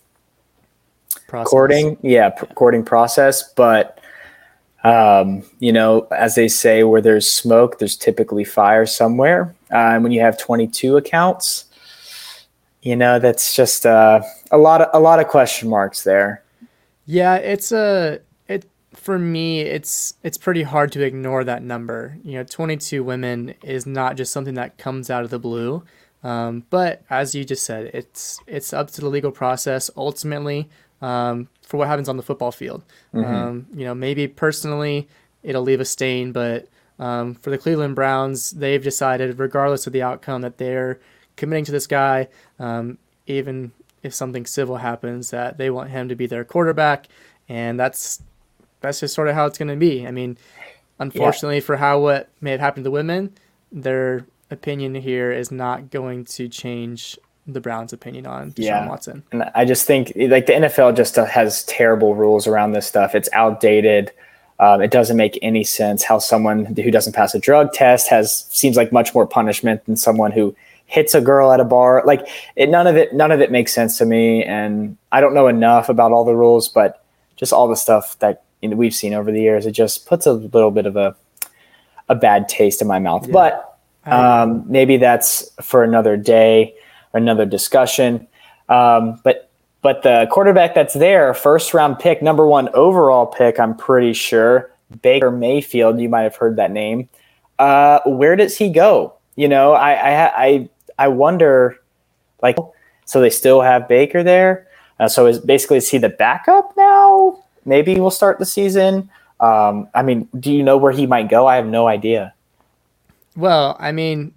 courting, 1.26 1.98
yeah, 2.02 2.30
pr- 2.30 2.46
courting 2.46 2.84
process. 2.84 3.52
But, 3.52 3.99
um, 4.84 5.42
you 5.58 5.72
know, 5.72 6.06
as 6.10 6.34
they 6.34 6.48
say, 6.48 6.84
where 6.84 7.00
there's 7.00 7.30
smoke, 7.30 7.78
there's 7.78 7.96
typically 7.96 8.44
fire 8.44 8.86
somewhere. 8.86 9.54
Uh, 9.70 9.94
and 9.94 10.02
when 10.02 10.12
you 10.12 10.20
have 10.20 10.38
22 10.38 10.96
accounts, 10.96 11.66
you 12.82 12.96
know, 12.96 13.18
that's 13.18 13.54
just 13.54 13.84
uh, 13.84 14.22
a 14.50 14.58
lot 14.58 14.80
of 14.80 14.88
a 14.94 15.00
lot 15.00 15.20
of 15.20 15.28
question 15.28 15.68
marks 15.68 16.02
there. 16.04 16.42
Yeah, 17.04 17.36
it's 17.36 17.72
a 17.72 18.20
it 18.48 18.66
for 18.94 19.18
me. 19.18 19.60
It's 19.60 20.14
it's 20.22 20.38
pretty 20.38 20.62
hard 20.62 20.92
to 20.92 21.02
ignore 21.02 21.44
that 21.44 21.62
number. 21.62 22.16
You 22.24 22.38
know, 22.38 22.44
22 22.44 23.04
women 23.04 23.54
is 23.62 23.86
not 23.86 24.16
just 24.16 24.32
something 24.32 24.54
that 24.54 24.78
comes 24.78 25.10
out 25.10 25.24
of 25.24 25.30
the 25.30 25.38
blue. 25.38 25.82
Um, 26.22 26.64
but 26.70 27.02
as 27.10 27.34
you 27.34 27.44
just 27.44 27.64
said, 27.64 27.90
it's 27.92 28.40
it's 28.46 28.72
up 28.72 28.90
to 28.92 29.02
the 29.02 29.08
legal 29.08 29.30
process 29.30 29.90
ultimately 29.96 30.68
um, 31.00 31.48
for 31.62 31.76
what 31.76 31.88
happens 31.88 32.08
on 32.08 32.16
the 32.16 32.22
football 32.22 32.52
field. 32.52 32.82
Mm-hmm. 33.14 33.34
Um, 33.34 33.66
you 33.74 33.84
know, 33.84 33.94
maybe 33.94 34.26
personally 34.28 35.08
it'll 35.42 35.62
leave 35.62 35.80
a 35.80 35.84
stain, 35.84 36.32
but 36.32 36.68
um, 36.98 37.34
for 37.36 37.50
the 37.50 37.58
Cleveland 37.58 37.94
Browns, 37.94 38.50
they've 38.50 38.82
decided, 38.82 39.38
regardless 39.38 39.86
of 39.86 39.92
the 39.92 40.02
outcome, 40.02 40.42
that 40.42 40.58
they're 40.58 41.00
committing 41.36 41.64
to 41.64 41.72
this 41.72 41.86
guy, 41.86 42.28
um, 42.58 42.98
even 43.26 43.72
if 44.02 44.12
something 44.12 44.44
civil 44.44 44.76
happens, 44.76 45.30
that 45.30 45.56
they 45.56 45.70
want 45.70 45.90
him 45.90 46.08
to 46.08 46.14
be 46.14 46.26
their 46.26 46.44
quarterback, 46.44 47.08
and 47.48 47.80
that's 47.80 48.22
that's 48.80 49.00
just 49.00 49.14
sort 49.14 49.28
of 49.28 49.34
how 49.34 49.46
it's 49.46 49.58
going 49.58 49.68
to 49.68 49.76
be. 49.76 50.06
I 50.06 50.10
mean, 50.10 50.36
unfortunately 50.98 51.56
yeah. 51.56 51.62
for 51.62 51.76
how 51.76 52.00
what 52.00 52.28
may 52.40 52.50
have 52.50 52.60
happened 52.60 52.84
to 52.84 52.90
women, 52.90 53.32
they're 53.72 54.26
opinion 54.50 54.94
here 54.96 55.30
is 55.30 55.50
not 55.50 55.90
going 55.90 56.24
to 56.24 56.48
change 56.48 57.18
the 57.52 57.60
Browns' 57.60 57.92
opinion 57.92 58.26
on 58.26 58.52
Deshaun 58.52 58.64
yeah. 58.64 58.88
Watson. 58.88 59.22
And 59.32 59.44
I 59.54 59.64
just 59.64 59.86
think 59.86 60.12
like 60.16 60.46
the 60.46 60.52
NFL 60.52 60.96
just 60.96 61.16
has 61.16 61.64
terrible 61.64 62.14
rules 62.14 62.46
around 62.46 62.72
this 62.72 62.86
stuff. 62.86 63.14
It's 63.14 63.28
outdated. 63.32 64.12
Um, 64.58 64.82
it 64.82 64.90
doesn't 64.90 65.16
make 65.16 65.38
any 65.42 65.64
sense 65.64 66.02
how 66.02 66.18
someone 66.18 66.66
who 66.66 66.90
doesn't 66.90 67.14
pass 67.14 67.34
a 67.34 67.38
drug 67.38 67.72
test 67.72 68.08
has 68.08 68.46
seems 68.50 68.76
like 68.76 68.92
much 68.92 69.14
more 69.14 69.26
punishment 69.26 69.84
than 69.86 69.96
someone 69.96 70.32
who 70.32 70.54
hits 70.86 71.14
a 71.14 71.20
girl 71.20 71.52
at 71.52 71.60
a 71.60 71.64
bar. 71.64 72.02
Like 72.04 72.26
it, 72.56 72.68
none 72.68 72.86
of 72.86 72.96
it, 72.96 73.14
none 73.14 73.32
of 73.32 73.40
it 73.40 73.50
makes 73.50 73.72
sense 73.72 73.96
to 73.98 74.04
me. 74.04 74.44
And 74.44 74.96
I 75.12 75.20
don't 75.20 75.34
know 75.34 75.48
enough 75.48 75.88
about 75.88 76.12
all 76.12 76.24
the 76.24 76.34
rules, 76.34 76.68
but 76.68 77.04
just 77.36 77.52
all 77.52 77.68
the 77.68 77.76
stuff 77.76 78.18
that 78.18 78.42
you 78.60 78.68
know, 78.68 78.76
we've 78.76 78.94
seen 78.94 79.14
over 79.14 79.32
the 79.32 79.40
years, 79.40 79.64
it 79.64 79.72
just 79.72 80.06
puts 80.06 80.26
a 80.26 80.32
little 80.32 80.70
bit 80.70 80.84
of 80.86 80.96
a 80.96 81.16
a 82.10 82.14
bad 82.14 82.48
taste 82.48 82.82
in 82.82 82.88
my 82.88 82.98
mouth. 82.98 83.26
Yeah. 83.26 83.32
But 83.32 83.78
um, 84.04 84.64
maybe 84.66 84.96
that's 84.96 85.48
for 85.62 85.84
another 85.84 86.16
day 86.16 86.74
another 87.12 87.44
discussion. 87.44 88.26
Um, 88.68 89.20
but 89.24 89.50
but 89.82 90.02
the 90.02 90.28
quarterback 90.30 90.74
that's 90.74 90.94
there, 90.94 91.32
first 91.32 91.72
round 91.72 91.98
pick, 91.98 92.22
number 92.22 92.46
one 92.46 92.68
overall 92.70 93.26
pick, 93.26 93.58
I'm 93.58 93.76
pretty 93.76 94.12
sure 94.12 94.70
Baker 95.02 95.30
Mayfield. 95.30 96.00
You 96.00 96.08
might 96.08 96.22
have 96.22 96.36
heard 96.36 96.56
that 96.56 96.70
name. 96.70 97.08
Uh, 97.58 98.00
where 98.04 98.36
does 98.36 98.56
he 98.56 98.70
go? 98.70 99.14
You 99.36 99.48
know, 99.48 99.72
I 99.72 99.92
I 99.92 100.44
I, 100.44 100.68
I 100.98 101.08
wonder, 101.08 101.76
like, 102.42 102.56
so 103.06 103.20
they 103.20 103.30
still 103.30 103.62
have 103.62 103.88
Baker 103.88 104.22
there. 104.22 104.66
Uh, 104.98 105.08
so 105.08 105.26
is 105.26 105.38
basically 105.38 105.78
is 105.78 105.88
he 105.88 105.98
the 105.98 106.10
backup 106.10 106.74
now? 106.76 107.42
Maybe 107.64 107.98
we'll 107.98 108.10
start 108.10 108.38
the 108.38 108.46
season. 108.46 109.10
Um, 109.40 109.88
I 109.94 110.02
mean, 110.02 110.28
do 110.38 110.52
you 110.52 110.62
know 110.62 110.76
where 110.76 110.92
he 110.92 111.06
might 111.06 111.30
go? 111.30 111.46
I 111.46 111.56
have 111.56 111.66
no 111.66 111.88
idea. 111.88 112.34
Well, 113.34 113.76
I 113.80 113.92
mean, 113.92 114.34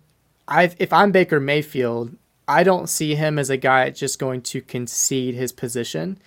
I 0.47 0.71
if 0.79 0.93
I'm 0.93 1.11
Baker 1.11 1.41
Mayfield, 1.41 2.15
I 2.47 2.63
don't 2.63 2.89
see 2.89 3.15
him 3.15 3.39
as 3.39 3.49
a 3.49 3.57
guy 3.57 3.89
just 3.89 4.19
going 4.19 4.41
to 4.43 4.61
concede 4.61 5.35
his 5.35 5.51
position. 5.51 6.17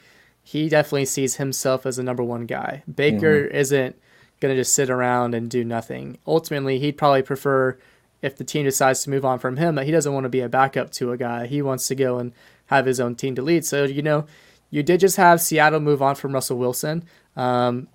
He 0.43 0.69
definitely 0.69 1.07
sees 1.07 1.37
himself 1.37 1.85
as 1.85 1.99
a 1.99 2.03
number 2.03 2.23
one 2.23 2.47
guy. 2.47 2.83
Baker 2.93 3.45
mm-hmm. 3.45 3.57
isn't 3.57 3.97
going 4.41 4.55
to 4.55 4.61
just 4.61 4.75
sit 4.75 4.91
around 4.91 5.35
and 5.35 5.51
do 5.51 5.65
nothing. 5.65 6.19
Ultimately, 6.27 6.79
he'd 6.79 6.99
probably 6.99 7.23
prefer 7.23 7.79
if 8.23 8.37
the 8.37 8.45
team 8.45 8.65
decides 8.65 9.03
to 9.03 9.11
move 9.11 9.25
on 9.25 9.39
from 9.39 9.57
him 9.57 9.75
that 9.75 9.87
he 9.87 9.93
doesn't 9.93 10.13
want 10.13 10.25
to 10.25 10.31
be 10.31 10.41
a 10.41 10.49
backup 10.49 10.91
to 10.91 11.13
a 11.13 11.17
guy. 11.17 11.47
He 11.47 11.63
wants 11.63 11.89
to 11.89 11.95
go 11.95 12.19
and 12.19 12.33
have 12.67 12.87
his 12.87 13.01
own 13.01 13.15
team 13.15 13.35
to 13.35 13.43
lead. 13.43 13.65
So, 13.65 13.85
you 13.85 14.03
know, 14.03 14.27
you 14.71 14.83
did 14.83 15.01
just 15.01 15.17
have 15.17 15.41
Seattle 15.41 15.81
move 15.81 16.03
on 16.03 16.15
from 16.15 16.33
Russell 16.33 16.59
Wilson. 16.59 17.05
Um, 17.37 17.89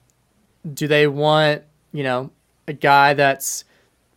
do 0.73 0.87
they 0.87 1.07
want, 1.07 1.63
you 1.91 2.03
know, 2.03 2.31
a 2.67 2.73
guy 2.73 3.13
that's 3.13 3.65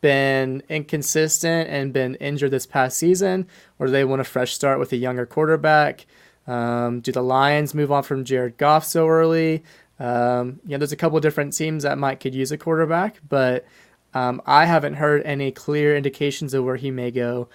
been 0.00 0.62
inconsistent 0.68 1.68
and 1.70 1.92
been 1.92 2.14
injured 2.16 2.50
this 2.50 2.66
past 2.66 2.98
season, 2.98 3.46
or 3.78 3.86
do 3.86 3.92
they 3.92 4.04
want 4.04 4.20
a 4.20 4.24
fresh 4.24 4.52
start 4.52 4.78
with 4.78 4.92
a 4.92 4.96
younger 4.96 5.26
quarterback? 5.26 6.06
Um, 6.46 7.00
do 7.00 7.12
the 7.12 7.22
Lions 7.22 7.74
move 7.74 7.90
on 7.90 8.02
from 8.02 8.24
Jared 8.24 8.56
Goff 8.56 8.84
so 8.84 9.08
early? 9.08 9.64
Um, 9.98 10.60
you 10.64 10.72
know, 10.72 10.78
there's 10.78 10.92
a 10.92 10.96
couple 10.96 11.18
different 11.20 11.52
teams 11.52 11.84
that 11.84 11.98
might 11.98 12.20
could 12.20 12.34
use 12.34 12.52
a 12.52 12.58
quarterback, 12.58 13.20
but 13.28 13.64
um, 14.12 14.42
I 14.46 14.66
haven't 14.66 14.94
heard 14.94 15.22
any 15.22 15.50
clear 15.50 15.96
indications 15.96 16.54
of 16.54 16.64
where 16.64 16.76
he 16.76 16.90
may 16.90 17.10
go. 17.10 17.48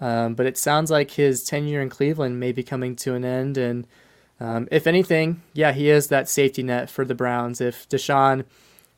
Um, 0.00 0.34
but 0.34 0.46
it 0.46 0.56
sounds 0.56 0.90
like 0.90 1.10
his 1.10 1.44
tenure 1.44 1.82
in 1.82 1.90
Cleveland 1.90 2.40
may 2.40 2.52
be 2.52 2.62
coming 2.62 2.96
to 2.96 3.14
an 3.14 3.24
end, 3.24 3.58
and 3.58 3.86
um, 4.40 4.66
if 4.70 4.86
anything, 4.86 5.42
yeah, 5.52 5.72
he 5.72 5.90
is 5.90 6.06
that 6.06 6.28
safety 6.28 6.62
net 6.62 6.88
for 6.88 7.04
the 7.04 7.14
Browns. 7.14 7.60
If 7.60 7.86
Deshaun 7.88 8.44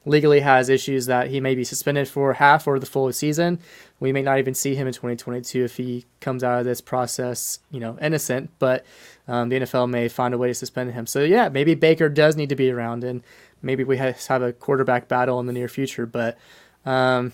legally 0.05 0.41
has 0.41 0.69
issues 0.69 1.07
that 1.07 1.29
he 1.29 1.41
may 1.41 1.55
be 1.55 1.65
suspended 1.65 2.09
for 2.09 2.35
half 2.35 2.67
or 2.67 2.79
the 2.79 2.87
full 2.87 3.13
season. 3.13 3.59
We 4.01 4.13
may 4.13 4.23
not 4.23 4.39
even 4.39 4.55
see 4.55 4.75
him 4.75 4.87
in 4.87 4.93
2022 4.93 5.65
if 5.65 5.77
he 5.77 6.07
comes 6.21 6.43
out 6.43 6.59
of 6.59 6.65
this 6.65 6.81
process, 6.81 7.61
you 7.71 7.79
know, 7.79 7.97
innocent. 8.01 8.51
But 8.59 8.85
um, 9.29 9.49
the 9.49 9.61
NFL 9.61 9.89
may 9.89 10.09
find 10.09 10.35
a 10.35 10.39
way 10.39 10.49
to 10.49 10.55
suspend 10.55 10.93
him. 10.93 11.07
So 11.07 11.23
yeah, 11.23 11.49
maybe 11.49 11.75
Baker 11.75 12.09
does 12.09 12.37
need 12.37 12.49
to 12.49 12.57
be 12.57 12.71
around, 12.71 13.05
and 13.05 13.23
maybe 13.63 13.85
we 13.85 13.97
have 13.99 14.43
a 14.43 14.53
quarterback 14.53 15.07
battle 15.07 15.39
in 15.39 15.47
the 15.47 15.53
near 15.53 15.69
future. 15.69 16.07
But 16.07 16.37
um, 16.85 17.33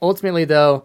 ultimately, 0.00 0.44
though. 0.44 0.84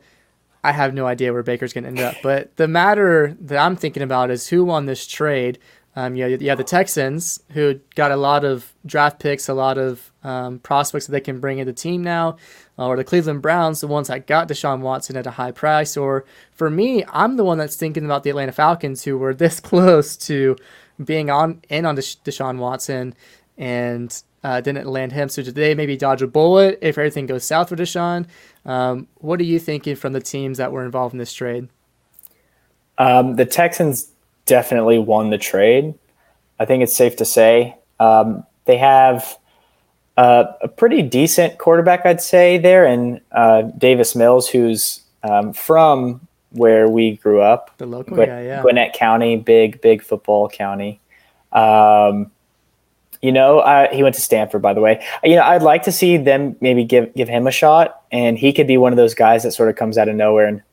I 0.62 0.74
have 0.74 0.94
no 0.94 1.06
idea 1.06 1.32
where 1.32 1.42
Baker's 1.42 1.72
going 1.72 1.86
to 1.86 1.89
end 1.89 2.01
up. 2.01 2.16
But 2.22 2.58
the 2.58 2.68
matter 2.68 3.38
that 3.39 3.58
I'm 3.58 3.78
thinking 3.78 4.04
about 4.04 4.30
is 4.30 4.50
who 4.50 4.66
won 4.66 4.88
this 4.88 5.08
trade 5.08 5.58
um, 6.00 6.15
you, 6.15 6.27
you 6.27 6.48
have 6.48 6.58
the 6.58 6.63
Texans, 6.63 7.44
who 7.51 7.77
got 7.94 8.10
a 8.10 8.15
lot 8.15 8.46
of 8.46 8.74
draft 8.86 9.20
picks, 9.20 9.50
a 9.50 9.53
lot 9.53 9.77
of 9.77 10.13
um, 10.24 10.60
prospects 10.60 11.08
that 11.08 11.12
they 11.12 11.20
can 11.20 11.41
bring 11.41 11.60
into 11.60 11.74
the 11.74 11.77
team 11.77 12.01
now, 12.01 12.38
uh, 12.77 12.88
or 12.88 12.96
the 12.96 13.03
Cleveland 13.03 13.41
Browns, 13.41 13.82
the 13.82 13.88
ones 13.88 14.08
that 14.08 14.25
got 14.25 14.48
Deshaun 14.48 14.79
Watson 14.79 15.18
at 15.18 15.27
a 15.27 15.32
high 15.32 15.51
price. 15.51 15.98
Or 15.98 16.24
for 16.53 16.70
me, 16.70 17.03
I'm 17.10 17.36
the 17.36 17.44
one 17.44 17.58
that's 17.58 17.75
thinking 17.75 18.06
about 18.06 18.24
the 18.24 18.29
Atlanta 18.29 18.53
Falcons, 18.53 19.03
who 19.03 19.18
were 19.18 19.34
this 19.36 19.60
close 19.60 20.15
to 20.15 20.56
being 21.03 21.29
on 21.29 21.62
in 21.68 21.86
on 21.86 21.98
Desha- 21.98 22.24
Deshaun 22.24 22.60
Watson 22.60 23.13
and 23.58 24.24
uh, 24.41 24.62
didn't 24.62 24.88
land 24.88 25.12
him. 25.12 25.27
So 25.27 25.44
today, 25.44 25.75
maybe 25.75 25.98
dodge 25.98 26.22
a 26.22 26.27
bullet 26.27 26.79
if 26.82 26.98
everything 26.98 27.25
goes 27.25 27.44
south 27.44 27.68
for 27.68 27.75
Deshaun. 27.75 28.25
Um, 28.65 29.10
what 29.15 29.41
are 29.41 29.44
you 29.44 29.60
thinking 29.60 29.98
from 29.98 30.13
the 30.13 30.22
teams 30.22 30.60
that 30.60 30.72
were 30.72 30.86
involved 30.86 31.13
in 31.13 31.20
this 31.20 31.34
trade? 31.34 31.68
Um, 32.98 33.36
the 33.36 33.46
Texans 33.46 34.13
definitely 34.50 34.98
won 34.98 35.29
the 35.29 35.38
trade. 35.38 35.94
I 36.60 36.65
think 36.65 36.82
it's 36.82 36.96
safe 36.96 37.15
to 37.18 37.25
say 37.25 37.77
um, 38.00 38.44
they 38.65 38.77
have 38.77 39.38
uh, 40.18 40.46
a 40.62 40.68
pretty 40.68 41.03
decent 41.03 41.60
quarterback, 41.60 42.06
I'd 42.06 42.20
say, 42.20 42.58
there, 42.58 42.86
and 42.86 43.22
uh, 43.32 43.62
Davis 43.77 44.15
Mills, 44.15 44.50
who's 44.50 45.01
um, 45.24 45.53
from 45.53 46.27
where 46.50 46.89
we 46.89 47.18
grew 47.18 47.41
up. 47.41 47.77
The 47.77 47.86
local 47.86 48.18
guy, 48.18 48.25
yeah. 48.25 48.62
Gwinnett 48.62 48.94
County, 48.94 49.38
big, 49.38 49.79
big 49.82 50.01
football 50.01 50.50
county. 50.50 51.00
Um, 51.51 52.32
you 53.22 53.32
know, 53.32 53.62
I, 53.62 53.94
he 53.94 54.01
went 54.01 54.15
to 54.15 54.22
Stanford, 54.22 54.62
by 54.62 54.74
the 54.74 54.82
way. 54.82 55.06
You 55.24 55.36
know, 55.36 55.44
I'd 55.44 55.62
like 55.62 55.84
to 55.84 55.91
see 55.91 56.18
them 56.18 56.56
maybe 56.60 56.86
give 56.86 57.13
give 57.13 57.29
him 57.29 57.46
a 57.48 57.51
shot, 57.51 58.01
and 58.12 58.38
he 58.38 58.51
could 58.51 58.68
be 58.68 58.77
one 58.77 58.91
of 58.91 58.98
those 58.98 59.13
guys 59.13 59.44
that 59.44 59.51
sort 59.51 59.70
of 59.70 59.75
comes 59.75 59.98
out 59.98 60.10
of 60.10 60.15
nowhere 60.15 60.48
and 60.48 60.63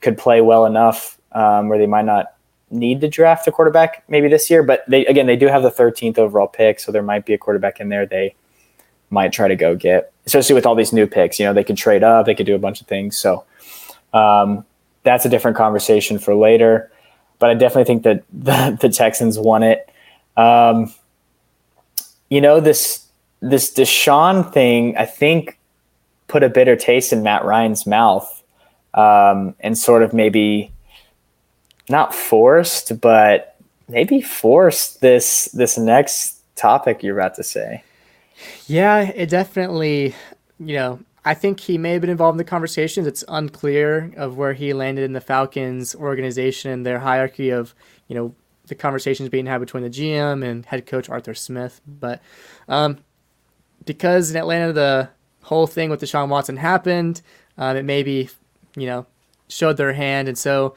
could 0.00 0.16
play 0.16 0.40
well 0.40 0.66
enough 0.66 1.18
um, 1.32 1.68
where 1.68 1.78
they 1.78 1.86
might 1.86 2.04
not 2.04 2.34
need 2.70 3.00
to 3.00 3.08
draft 3.08 3.46
a 3.46 3.52
quarterback 3.52 4.04
maybe 4.08 4.28
this 4.28 4.50
year. 4.50 4.62
But 4.62 4.84
they 4.88 5.04
again, 5.06 5.26
they 5.26 5.36
do 5.36 5.48
have 5.48 5.62
the 5.62 5.70
13th 5.70 6.18
overall 6.18 6.46
pick, 6.46 6.80
so 6.80 6.92
there 6.92 7.02
might 7.02 7.26
be 7.26 7.34
a 7.34 7.38
quarterback 7.38 7.80
in 7.80 7.88
there 7.88 8.06
they 8.06 8.34
might 9.10 9.32
try 9.32 9.48
to 9.48 9.56
go 9.56 9.74
get, 9.74 10.12
especially 10.26 10.54
with 10.54 10.64
all 10.64 10.74
these 10.74 10.92
new 10.92 11.06
picks. 11.06 11.38
You 11.38 11.46
know, 11.46 11.52
they 11.52 11.64
could 11.64 11.76
trade 11.76 12.02
up, 12.02 12.26
they 12.26 12.34
could 12.34 12.46
do 12.46 12.54
a 12.54 12.58
bunch 12.60 12.80
of 12.80 12.86
things. 12.86 13.18
So 13.18 13.44
um, 14.12 14.64
that's 15.02 15.24
a 15.24 15.28
different 15.28 15.56
conversation 15.56 16.18
for 16.18 16.34
later. 16.34 16.90
But 17.38 17.50
I 17.50 17.54
definitely 17.54 17.84
think 17.84 18.02
that 18.04 18.22
the, 18.32 18.78
the 18.80 18.88
Texans 18.88 19.38
won 19.38 19.62
it. 19.62 19.88
Um, 20.36 20.92
you 22.28 22.40
know 22.40 22.60
this 22.60 23.06
this 23.40 23.72
Deshaun 23.72 24.52
thing. 24.52 24.96
I 24.96 25.04
think 25.04 25.58
put 26.28 26.42
a 26.44 26.48
bitter 26.48 26.76
taste 26.76 27.12
in 27.12 27.22
Matt 27.22 27.44
Ryan's 27.44 27.86
mouth, 27.86 28.42
um, 28.94 29.54
and 29.60 29.76
sort 29.76 30.02
of 30.02 30.14
maybe 30.14 30.72
not 31.90 32.14
forced, 32.14 33.00
but 33.00 33.56
maybe 33.88 34.20
forced 34.20 35.00
this 35.00 35.46
this 35.46 35.76
next 35.76 36.40
topic 36.56 37.02
you're 37.02 37.18
about 37.18 37.34
to 37.36 37.42
say. 37.42 37.82
Yeah, 38.66 39.00
it 39.00 39.28
definitely, 39.28 40.14
you 40.58 40.76
know, 40.76 41.00
I 41.24 41.34
think 41.34 41.60
he 41.60 41.76
may 41.76 41.92
have 41.92 42.00
been 42.00 42.10
involved 42.10 42.34
in 42.34 42.38
the 42.38 42.44
conversations. 42.44 43.06
It's 43.06 43.24
unclear 43.28 44.12
of 44.16 44.36
where 44.36 44.54
he 44.54 44.72
landed 44.72 45.04
in 45.04 45.12
the 45.12 45.20
Falcons 45.20 45.94
organization 45.94 46.70
and 46.70 46.86
their 46.86 47.00
hierarchy 47.00 47.50
of, 47.50 47.74
you 48.08 48.14
know, 48.14 48.34
the 48.66 48.74
conversations 48.74 49.28
being 49.28 49.46
had 49.46 49.58
between 49.58 49.82
the 49.82 49.90
GM 49.90 50.44
and 50.44 50.64
head 50.64 50.86
coach 50.86 51.10
Arthur 51.10 51.34
Smith. 51.34 51.80
But 51.86 52.22
um, 52.68 52.98
because 53.84 54.30
in 54.30 54.36
Atlanta 54.36 54.72
the 54.72 55.10
whole 55.42 55.66
thing 55.66 55.90
with 55.90 56.00
Deshaun 56.00 56.28
Watson 56.28 56.56
happened, 56.56 57.20
um, 57.58 57.76
it 57.76 57.84
maybe 57.84 58.30
you 58.76 58.86
know 58.86 59.06
showed 59.48 59.76
their 59.76 59.92
hand, 59.92 60.28
and 60.28 60.38
so 60.38 60.74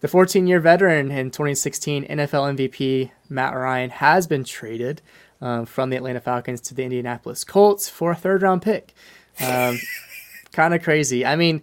the 0.00 0.08
14-year 0.08 0.60
veteran 0.60 1.10
and 1.10 1.32
2016 1.32 2.06
NFL 2.06 2.56
MVP 2.56 3.10
Matt 3.28 3.54
Ryan 3.54 3.90
has 3.90 4.26
been 4.26 4.44
traded 4.44 5.02
um, 5.40 5.66
from 5.66 5.90
the 5.90 5.96
Atlanta 5.96 6.20
Falcons 6.20 6.60
to 6.62 6.74
the 6.74 6.82
Indianapolis 6.82 7.44
Colts 7.44 7.88
for 7.88 8.12
a 8.12 8.16
third-round 8.16 8.62
pick. 8.62 8.94
Um, 9.40 9.78
kind 10.52 10.74
of 10.74 10.82
crazy. 10.82 11.24
I 11.24 11.36
mean, 11.36 11.62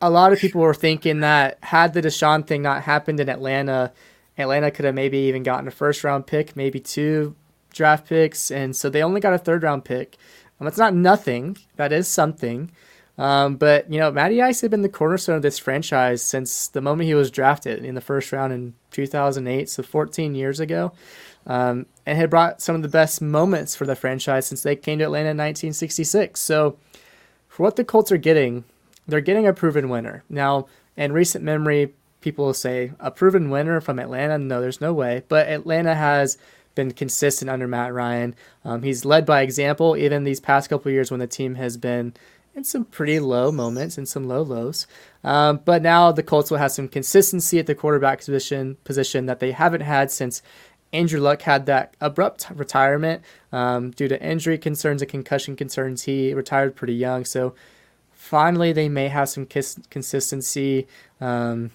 a 0.00 0.10
lot 0.10 0.32
of 0.32 0.38
people 0.38 0.60
were 0.60 0.74
thinking 0.74 1.20
that 1.20 1.58
had 1.62 1.94
the 1.94 2.02
Deshaun 2.02 2.46
thing 2.46 2.62
not 2.62 2.82
happened 2.82 3.20
in 3.20 3.28
Atlanta 3.28 3.92
Atlanta 4.38 4.70
could 4.70 4.84
have 4.84 4.94
maybe 4.94 5.18
even 5.18 5.42
gotten 5.42 5.66
a 5.66 5.70
first 5.70 6.04
round 6.04 6.26
pick, 6.26 6.56
maybe 6.56 6.78
two 6.78 7.34
draft 7.72 8.06
picks, 8.08 8.50
and 8.50 8.76
so 8.76 8.90
they 8.90 9.02
only 9.02 9.20
got 9.20 9.32
a 9.32 9.38
third 9.38 9.62
round 9.62 9.84
pick. 9.84 10.16
Um, 10.60 10.66
that's 10.66 10.78
not 10.78 10.94
nothing. 10.94 11.56
That 11.76 11.92
is 11.92 12.08
something. 12.08 12.70
Um, 13.18 13.56
but 13.56 13.90
you 13.90 13.98
know, 13.98 14.10
Matty 14.10 14.42
Ice 14.42 14.60
had 14.60 14.70
been 14.70 14.82
the 14.82 14.88
cornerstone 14.88 15.36
of 15.36 15.42
this 15.42 15.58
franchise 15.58 16.22
since 16.22 16.68
the 16.68 16.80
moment 16.80 17.06
he 17.06 17.14
was 17.14 17.30
drafted 17.30 17.84
in 17.84 17.94
the 17.94 18.00
first 18.00 18.30
round 18.32 18.52
in 18.52 18.74
2008, 18.90 19.68
so 19.68 19.82
14 19.82 20.34
years 20.34 20.60
ago, 20.60 20.92
um, 21.46 21.86
and 22.04 22.18
had 22.18 22.30
brought 22.30 22.60
some 22.60 22.76
of 22.76 22.82
the 22.82 22.88
best 22.88 23.22
moments 23.22 23.74
for 23.74 23.86
the 23.86 23.96
franchise 23.96 24.46
since 24.46 24.62
they 24.62 24.76
came 24.76 24.98
to 24.98 25.04
Atlanta 25.04 25.30
in 25.30 25.36
1966. 25.36 26.38
So, 26.40 26.76
for 27.48 27.62
what 27.62 27.76
the 27.76 27.84
Colts 27.84 28.12
are 28.12 28.18
getting, 28.18 28.64
they're 29.06 29.20
getting 29.20 29.46
a 29.46 29.54
proven 29.54 29.88
winner. 29.88 30.24
Now, 30.28 30.66
in 30.96 31.12
recent 31.12 31.42
memory, 31.42 31.94
people 32.20 32.46
will 32.46 32.54
say 32.54 32.92
a 33.00 33.10
proven 33.10 33.48
winner 33.50 33.80
from 33.80 33.98
Atlanta. 33.98 34.38
No, 34.38 34.60
there's 34.60 34.80
no 34.80 34.92
way. 34.92 35.22
But 35.28 35.48
Atlanta 35.48 35.94
has 35.94 36.36
been 36.74 36.92
consistent 36.92 37.50
under 37.50 37.66
Matt 37.66 37.92
Ryan. 37.92 38.34
Um, 38.64 38.82
he's 38.82 39.04
led 39.04 39.24
by 39.24 39.42
example, 39.42 39.96
even 39.96 40.24
these 40.24 40.40
past 40.40 40.68
couple 40.68 40.92
years 40.92 41.10
when 41.10 41.20
the 41.20 41.26
team 41.26 41.54
has 41.54 41.76
been 41.76 42.14
in 42.56 42.64
some 42.64 42.86
pretty 42.86 43.20
low 43.20 43.52
moments 43.52 43.98
and 43.98 44.08
some 44.08 44.26
low 44.26 44.42
lows. 44.42 44.86
Um, 45.22 45.60
but 45.64 45.82
now 45.82 46.10
the 46.10 46.22
Colts 46.22 46.50
will 46.50 46.58
have 46.58 46.72
some 46.72 46.88
consistency 46.88 47.58
at 47.58 47.66
the 47.66 47.74
quarterback 47.74 48.18
position 48.18 48.78
position 48.82 49.26
that 49.26 49.40
they 49.40 49.52
haven't 49.52 49.82
had 49.82 50.10
since 50.10 50.42
Andrew 50.92 51.20
Luck 51.20 51.42
had 51.42 51.66
that 51.66 51.94
abrupt 52.00 52.48
retirement 52.54 53.22
um, 53.52 53.90
due 53.90 54.08
to 54.08 54.22
injury 54.22 54.56
concerns 54.56 55.02
and 55.02 55.10
concussion 55.10 55.54
concerns. 55.54 56.04
He 56.04 56.32
retired 56.32 56.74
pretty 56.74 56.94
young, 56.94 57.24
so 57.24 57.54
finally 58.12 58.72
they 58.72 58.88
may 58.88 59.08
have 59.08 59.28
some 59.28 59.46
consistency. 59.46 60.86
Um, 61.20 61.72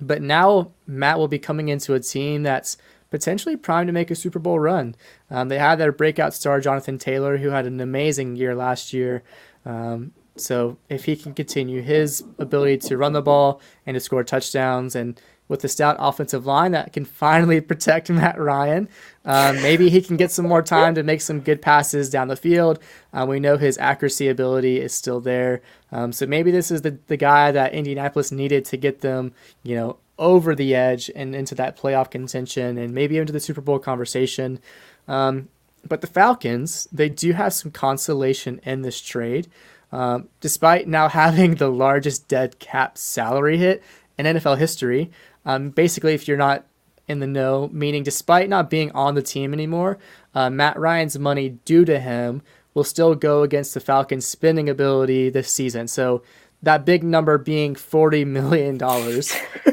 but 0.00 0.20
now 0.20 0.72
Matt 0.86 1.18
will 1.18 1.28
be 1.28 1.38
coming 1.38 1.68
into 1.68 1.94
a 1.94 2.00
team 2.00 2.42
that's 2.42 2.76
potentially 3.10 3.56
primed 3.56 3.88
to 3.88 3.92
make 3.92 4.10
a 4.10 4.14
Super 4.14 4.38
Bowl 4.38 4.60
run. 4.60 4.94
Um, 5.30 5.48
they 5.48 5.58
had 5.58 5.76
their 5.76 5.92
breakout 5.92 6.34
star, 6.34 6.60
Jonathan 6.60 6.98
Taylor, 6.98 7.38
who 7.38 7.50
had 7.50 7.66
an 7.66 7.80
amazing 7.80 8.36
year 8.36 8.54
last 8.54 8.92
year. 8.92 9.22
Um, 9.64 10.12
so 10.36 10.78
if 10.88 11.04
he 11.04 11.16
can 11.16 11.34
continue 11.34 11.82
his 11.82 12.24
ability 12.38 12.78
to 12.88 12.96
run 12.96 13.12
the 13.12 13.22
ball 13.22 13.60
and 13.86 13.94
to 13.94 14.00
score 14.00 14.22
touchdowns 14.24 14.94
and 14.94 15.20
with 15.48 15.60
the 15.60 15.68
stout 15.68 15.96
offensive 15.98 16.46
line 16.46 16.72
that 16.72 16.92
can 16.92 17.04
finally 17.04 17.60
protect 17.62 18.10
Matt 18.10 18.38
Ryan. 18.38 18.88
Um, 19.24 19.56
maybe 19.56 19.88
he 19.88 20.00
can 20.00 20.16
get 20.16 20.30
some 20.30 20.46
more 20.46 20.62
time 20.62 20.94
to 20.94 21.02
make 21.02 21.20
some 21.20 21.40
good 21.40 21.60
passes 21.60 22.10
down 22.10 22.28
the 22.28 22.36
field. 22.36 22.78
Uh, 23.12 23.26
we 23.28 23.40
know 23.40 23.56
his 23.56 23.78
accuracy 23.78 24.28
ability 24.28 24.80
is 24.80 24.92
still 24.92 25.20
there. 25.20 25.62
Um, 25.90 26.12
so 26.12 26.26
maybe 26.26 26.50
this 26.50 26.70
is 26.70 26.82
the, 26.82 26.98
the 27.06 27.16
guy 27.16 27.50
that 27.50 27.72
Indianapolis 27.72 28.30
needed 28.30 28.64
to 28.66 28.76
get 28.76 29.00
them, 29.00 29.32
you 29.62 29.74
know, 29.74 29.96
over 30.18 30.54
the 30.54 30.74
edge 30.74 31.10
and 31.14 31.34
into 31.34 31.54
that 31.54 31.78
playoff 31.78 32.10
contention 32.10 32.76
and 32.76 32.92
maybe 32.92 33.18
into 33.18 33.32
the 33.32 33.40
Super 33.40 33.60
Bowl 33.60 33.78
conversation. 33.78 34.58
Um, 35.06 35.48
but 35.88 36.00
the 36.00 36.06
Falcons, 36.06 36.86
they 36.92 37.08
do 37.08 37.32
have 37.32 37.52
some 37.52 37.70
consolation 37.70 38.60
in 38.64 38.82
this 38.82 39.00
trade. 39.00 39.48
Um, 39.90 40.28
despite 40.40 40.86
now 40.86 41.08
having 41.22 41.54
the 41.54 41.68
largest 41.68 42.28
dead 42.28 42.58
cap 42.58 42.98
salary 42.98 43.58
hit 43.58 43.82
in 44.16 44.26
NFL 44.26 44.58
history, 44.58 45.10
um, 45.44 45.70
basically, 45.70 46.14
if 46.14 46.28
you're 46.28 46.36
not 46.36 46.64
in 47.06 47.20
the 47.20 47.26
know, 47.26 47.70
meaning 47.72 48.02
despite 48.02 48.48
not 48.48 48.68
being 48.68 48.92
on 48.92 49.14
the 49.14 49.22
team 49.22 49.54
anymore, 49.54 49.98
uh, 50.34 50.50
Matt 50.50 50.78
Ryan's 50.78 51.18
money 51.18 51.50
due 51.64 51.84
to 51.86 51.98
him 51.98 52.42
will 52.74 52.84
still 52.84 53.14
go 53.14 53.42
against 53.42 53.74
the 53.74 53.80
Falcons' 53.80 54.26
spending 54.26 54.68
ability 54.68 55.30
this 55.30 55.50
season. 55.50 55.88
So 55.88 56.22
that 56.62 56.84
big 56.84 57.02
number 57.02 57.38
being 57.38 57.74
$40 57.74 58.26
million, 58.26 58.80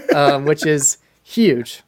um, 0.16 0.46
which 0.46 0.66
is 0.66 0.98
huge. 1.24 1.84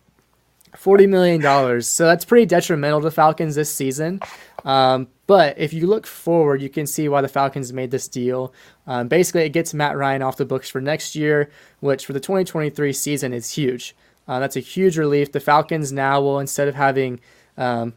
$40 0.82 1.10
million. 1.10 1.82
So 1.82 2.06
that's 2.06 2.26
pretty 2.26 2.46
detrimental 2.46 3.02
to 3.02 3.12
Falcons 3.12 3.56
this 3.56 3.74
season. 3.74 4.20
Um, 4.64 5.08
but 5.28 5.58
if 5.58 5.74
you 5.74 5.88
look 5.88 6.08
forward, 6.08 6.62
you 6.62 6.70
can 6.70 6.88
see 6.88 7.10
why 7.10 7.22
the 7.22 7.28
Falcons 7.28 7.74
made 7.74 7.92
this 7.92 8.08
deal. 8.08 8.54
Um, 8.86 9.08
basically, 9.08 9.42
it 9.44 9.50
gets 9.50 9.74
Matt 9.74 9.98
Ryan 9.98 10.22
off 10.22 10.38
the 10.38 10.46
books 10.46 10.70
for 10.70 10.82
next 10.82 11.16
year, 11.16 11.50
which 11.80 12.06
for 12.06 12.14
the 12.14 12.20
2023 12.20 12.94
season 12.94 13.34
is 13.34 13.52
huge. 13.52 13.96
Uh, 14.28 14.40
that's 14.40 14.56
a 14.56 14.62
huge 14.62 14.98
relief. 14.98 15.32
The 15.32 15.40
Falcons 15.40 15.92
now 15.92 16.22
will, 16.22 16.40
instead 16.40 16.68
of 16.68 16.76
having 16.76 17.20
um, 17.58 17.94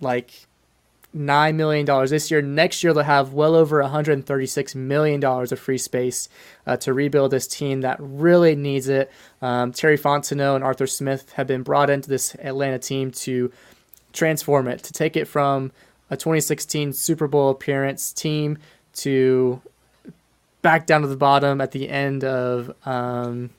like 0.00 0.46
$9 1.16 1.54
million 1.56 1.86
this 2.06 2.30
year, 2.30 2.40
next 2.40 2.84
year 2.84 2.92
they'll 2.92 3.02
have 3.02 3.32
well 3.32 3.54
over 3.54 3.82
$136 3.82 4.74
million 4.74 5.24
of 5.24 5.58
free 5.58 5.78
space 5.78 6.28
uh, 6.66 6.76
to 6.76 6.92
rebuild 6.92 7.32
this 7.32 7.48
team 7.48 7.80
that 7.80 7.96
really 8.00 8.54
needs 8.54 8.88
it. 8.88 9.10
Um, 9.42 9.72
Terry 9.72 9.98
Fontenot 9.98 10.56
and 10.56 10.64
Arthur 10.64 10.86
Smith 10.86 11.32
have 11.32 11.46
been 11.46 11.62
brought 11.62 11.90
into 11.90 12.08
this 12.08 12.34
Atlanta 12.36 12.78
team 12.78 13.10
to 13.10 13.50
transform 14.12 14.68
it, 14.68 14.82
to 14.84 14.92
take 14.92 15.16
it 15.16 15.26
from 15.26 15.72
a 16.10 16.16
2016 16.16 16.92
Super 16.92 17.26
Bowl 17.26 17.50
appearance 17.50 18.12
team 18.12 18.58
to 18.92 19.60
back 20.62 20.86
down 20.86 21.02
to 21.02 21.08
the 21.08 21.16
bottom 21.16 21.60
at 21.60 21.72
the 21.72 21.88
end 21.88 22.22
of 22.22 22.74
um, 22.84 23.50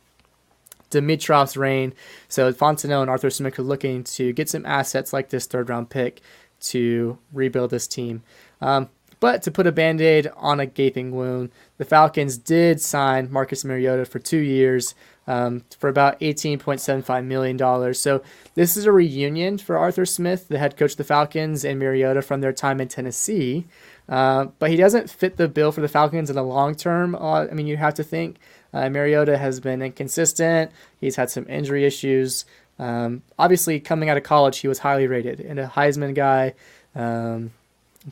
Dimitroff's 0.89 1.57
reign. 1.57 1.93
So 2.27 2.51
Fontenot 2.53 3.01
and 3.01 3.09
Arthur 3.09 3.29
Smith 3.29 3.57
are 3.57 3.63
looking 3.63 4.03
to 4.03 4.33
get 4.33 4.49
some 4.49 4.65
assets 4.65 5.11
like 5.11 5.29
this 5.29 5.47
third 5.47 5.69
round 5.69 5.89
pick 5.89 6.21
to 6.61 7.17
rebuild 7.33 7.71
this 7.71 7.87
team. 7.87 8.23
Um, 8.61 8.89
but 9.19 9.43
to 9.43 9.51
put 9.51 9.67
a 9.67 9.71
band 9.71 10.01
aid 10.01 10.29
on 10.35 10.59
a 10.59 10.65
gaping 10.65 11.11
wound, 11.11 11.51
the 11.77 11.85
Falcons 11.85 12.37
did 12.37 12.81
sign 12.81 13.31
Marcus 13.31 13.63
Mariota 13.63 14.05
for 14.05 14.17
two 14.17 14.39
years 14.39 14.95
um, 15.27 15.63
for 15.77 15.89
about 15.89 16.19
$18.75 16.19 17.25
million. 17.25 17.93
So 17.93 18.23
this 18.55 18.75
is 18.75 18.85
a 18.85 18.91
reunion 18.91 19.59
for 19.59 19.77
Arthur 19.77 20.05
Smith, 20.05 20.47
the 20.47 20.57
head 20.57 20.75
coach 20.75 20.91
of 20.91 20.97
the 20.97 21.03
Falcons, 21.03 21.63
and 21.63 21.79
Mariota 21.79 22.23
from 22.23 22.41
their 22.41 22.51
time 22.51 22.81
in 22.81 22.87
Tennessee. 22.87 23.67
Uh, 24.09 24.45
but 24.57 24.71
he 24.71 24.75
doesn't 24.75 25.09
fit 25.09 25.37
the 25.37 25.47
bill 25.47 25.71
for 25.71 25.81
the 25.81 25.87
Falcons 25.87 26.29
in 26.29 26.35
the 26.35 26.43
long 26.43 26.75
term. 26.75 27.15
Uh, 27.15 27.45
I 27.45 27.53
mean, 27.53 27.67
you 27.67 27.77
have 27.77 27.93
to 27.93 28.03
think 28.03 28.37
uh, 28.73 28.89
Mariota 28.89 29.37
has 29.37 29.59
been 29.59 29.81
inconsistent. 29.81 30.71
He's 30.99 31.15
had 31.15 31.29
some 31.29 31.47
injury 31.47 31.85
issues. 31.85 32.45
Um, 32.81 33.21
obviously, 33.37 33.79
coming 33.79 34.09
out 34.09 34.17
of 34.17 34.23
college, 34.23 34.57
he 34.57 34.67
was 34.67 34.79
highly 34.79 35.05
rated 35.07 35.39
and 35.39 35.59
a 35.59 35.67
Heisman 35.67 36.15
guy. 36.15 36.55
Um, 36.95 37.51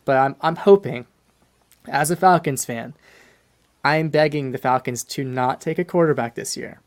but 0.05 0.15
I'm, 0.15 0.36
I'm 0.41 0.55
hoping, 0.55 1.08
as 1.88 2.12
a 2.12 2.15
Falcons 2.15 2.63
fan, 2.63 2.93
I'm 3.84 4.10
begging 4.10 4.51
the 4.51 4.60
Falcons 4.60 5.03
to 5.05 5.23
not 5.23 5.60
take 5.60 5.79
a 5.79 5.84
quarterback 5.84 6.36
this 6.36 6.55
year. 6.55 6.79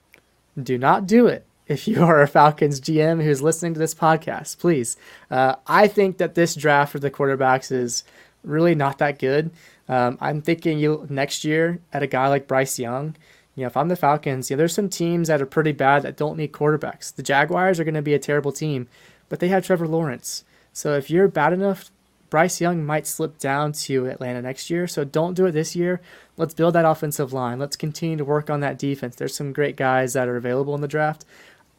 Do 0.62 0.78
not 0.78 1.06
do 1.06 1.26
it. 1.26 1.44
If 1.66 1.88
you 1.88 2.02
are 2.04 2.22
a 2.22 2.28
Falcons 2.28 2.80
GM 2.80 3.22
who's 3.22 3.42
listening 3.42 3.74
to 3.74 3.80
this 3.80 3.94
podcast, 3.94 4.58
please. 4.58 4.96
Uh, 5.30 5.56
I 5.66 5.88
think 5.88 6.18
that 6.18 6.36
this 6.36 6.54
draft 6.54 6.92
for 6.92 7.00
the 7.00 7.10
quarterbacks 7.10 7.72
is 7.72 8.04
really 8.44 8.76
not 8.76 8.98
that 8.98 9.18
good. 9.18 9.50
Um, 9.88 10.18
I'm 10.20 10.40
thinking 10.40 10.78
you 10.78 11.06
next 11.10 11.44
year 11.44 11.80
at 11.92 12.02
a 12.02 12.06
guy 12.06 12.28
like 12.28 12.46
Bryce 12.46 12.78
Young. 12.78 13.16
You 13.54 13.62
know, 13.62 13.66
if 13.66 13.76
I'm 13.76 13.88
the 13.88 13.96
Falcons, 13.96 14.50
you 14.50 14.56
know, 14.56 14.58
there's 14.58 14.74
some 14.74 14.88
teams 14.88 15.28
that 15.28 15.42
are 15.42 15.46
pretty 15.46 15.72
bad 15.72 16.02
that 16.02 16.16
don't 16.16 16.38
need 16.38 16.52
quarterbacks. 16.52 17.14
The 17.14 17.22
Jaguars 17.22 17.78
are 17.78 17.84
going 17.84 17.94
to 17.94 18.02
be 18.02 18.14
a 18.14 18.18
terrible 18.18 18.52
team, 18.52 18.88
but 19.28 19.40
they 19.40 19.48
have 19.48 19.66
Trevor 19.66 19.86
Lawrence. 19.86 20.44
So 20.72 20.94
if 20.94 21.10
you're 21.10 21.28
bad 21.28 21.52
enough, 21.52 21.90
Bryce 22.30 22.62
Young 22.62 22.82
might 22.82 23.06
slip 23.06 23.38
down 23.38 23.72
to 23.72 24.06
Atlanta 24.06 24.40
next 24.40 24.70
year. 24.70 24.86
So 24.86 25.04
don't 25.04 25.34
do 25.34 25.44
it 25.44 25.52
this 25.52 25.76
year. 25.76 26.00
Let's 26.38 26.54
build 26.54 26.74
that 26.74 26.86
offensive 26.86 27.34
line. 27.34 27.58
Let's 27.58 27.76
continue 27.76 28.16
to 28.16 28.24
work 28.24 28.48
on 28.48 28.60
that 28.60 28.78
defense. 28.78 29.16
There's 29.16 29.36
some 29.36 29.52
great 29.52 29.76
guys 29.76 30.14
that 30.14 30.28
are 30.28 30.36
available 30.36 30.74
in 30.74 30.80
the 30.80 30.88
draft. 30.88 31.26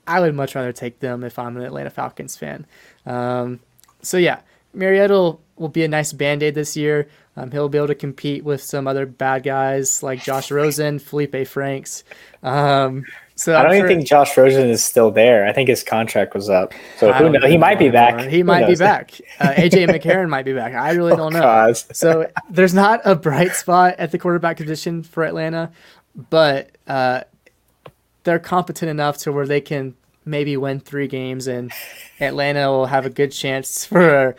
I 0.05 0.19
would 0.19 0.35
much 0.35 0.53
rather 0.53 0.71
take 0.71 0.99
them 0.99 1.23
if 1.23 1.39
I'm 1.39 1.57
an 1.57 1.63
Atlanta 1.63 1.89
Falcons 1.89 2.37
fan. 2.37 2.67
Um, 3.07 3.61
so 4.03 4.17
yeah, 4.17 4.41
Mariota 4.73 5.37
will 5.55 5.69
be 5.69 5.83
a 5.83 5.87
nice 5.87 6.13
band 6.13 6.43
aid 6.43 6.53
this 6.53 6.77
year. 6.77 7.07
Um, 7.35 7.51
he'll 7.51 7.69
be 7.69 7.77
able 7.77 7.87
to 7.87 7.95
compete 7.95 8.43
with 8.43 8.61
some 8.61 8.87
other 8.87 9.05
bad 9.05 9.43
guys 9.43 10.03
like 10.03 10.23
Josh 10.23 10.51
Rosen, 10.51 10.99
Felipe 10.99 11.47
Franks. 11.47 12.03
Um, 12.43 13.05
so 13.35 13.57
I 13.57 13.63
don't 13.63 13.71
even 13.73 13.81
sure, 13.81 13.87
think 13.87 14.07
Josh 14.07 14.37
Rosen 14.37 14.69
is 14.69 14.83
still 14.83 15.09
there. 15.09 15.47
I 15.47 15.53
think 15.53 15.67
his 15.67 15.81
contract 15.83 16.35
was 16.35 16.49
up. 16.49 16.73
So 16.97 17.11
who 17.11 17.29
knows? 17.29 17.43
He 17.45 17.57
might 17.57 17.79
be 17.79 17.89
back. 17.89 18.29
He 18.29 18.43
might 18.43 18.67
be 18.67 18.75
back. 18.75 19.19
Uh, 19.39 19.47
AJ 19.53 19.89
McCarron 19.89 20.29
might 20.29 20.45
be 20.45 20.53
back. 20.53 20.75
I 20.75 20.91
really 20.91 21.13
oh, 21.13 21.17
don't 21.17 21.33
know. 21.33 21.41
God. 21.41 21.77
So 21.77 22.29
there's 22.49 22.75
not 22.75 23.01
a 23.05 23.15
bright 23.15 23.53
spot 23.53 23.95
at 23.97 24.11
the 24.11 24.19
quarterback 24.19 24.57
position 24.57 25.01
for 25.01 25.23
Atlanta, 25.23 25.71
but 26.29 26.69
uh, 26.87 27.21
they're 28.23 28.39
competent 28.39 28.91
enough 28.91 29.17
to 29.19 29.31
where 29.31 29.47
they 29.47 29.61
can 29.61 29.95
maybe 30.25 30.55
win 30.55 30.79
three 30.79 31.07
games, 31.07 31.47
and 31.47 31.71
Atlanta 32.19 32.69
will 32.71 32.85
have 32.85 33.07
a 33.07 33.09
good 33.09 33.31
chance 33.31 33.85
for 33.85 34.35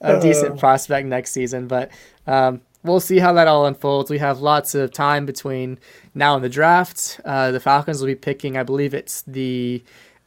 a, 0.00 0.20
decent 0.20 0.58
prospect 0.58 1.06
next 1.06 1.32
season. 1.32 1.66
But 1.66 1.90
um, 2.26 2.60
we'll 2.82 3.00
see 3.00 3.18
how 3.18 3.32
that 3.34 3.48
all 3.48 3.66
unfolds. 3.66 4.10
We 4.10 4.18
have 4.18 4.40
lots 4.40 4.74
of 4.74 4.92
time 4.92 5.26
between 5.26 5.78
now 6.14 6.34
and 6.34 6.44
the 6.44 6.48
draft. 6.48 7.20
Uh, 7.24 7.50
the 7.50 7.60
Falcons 7.60 8.00
will 8.00 8.06
be 8.06 8.14
picking, 8.14 8.56
I 8.56 8.62
believe 8.62 8.94
it's 8.94 9.22
the 9.22 9.82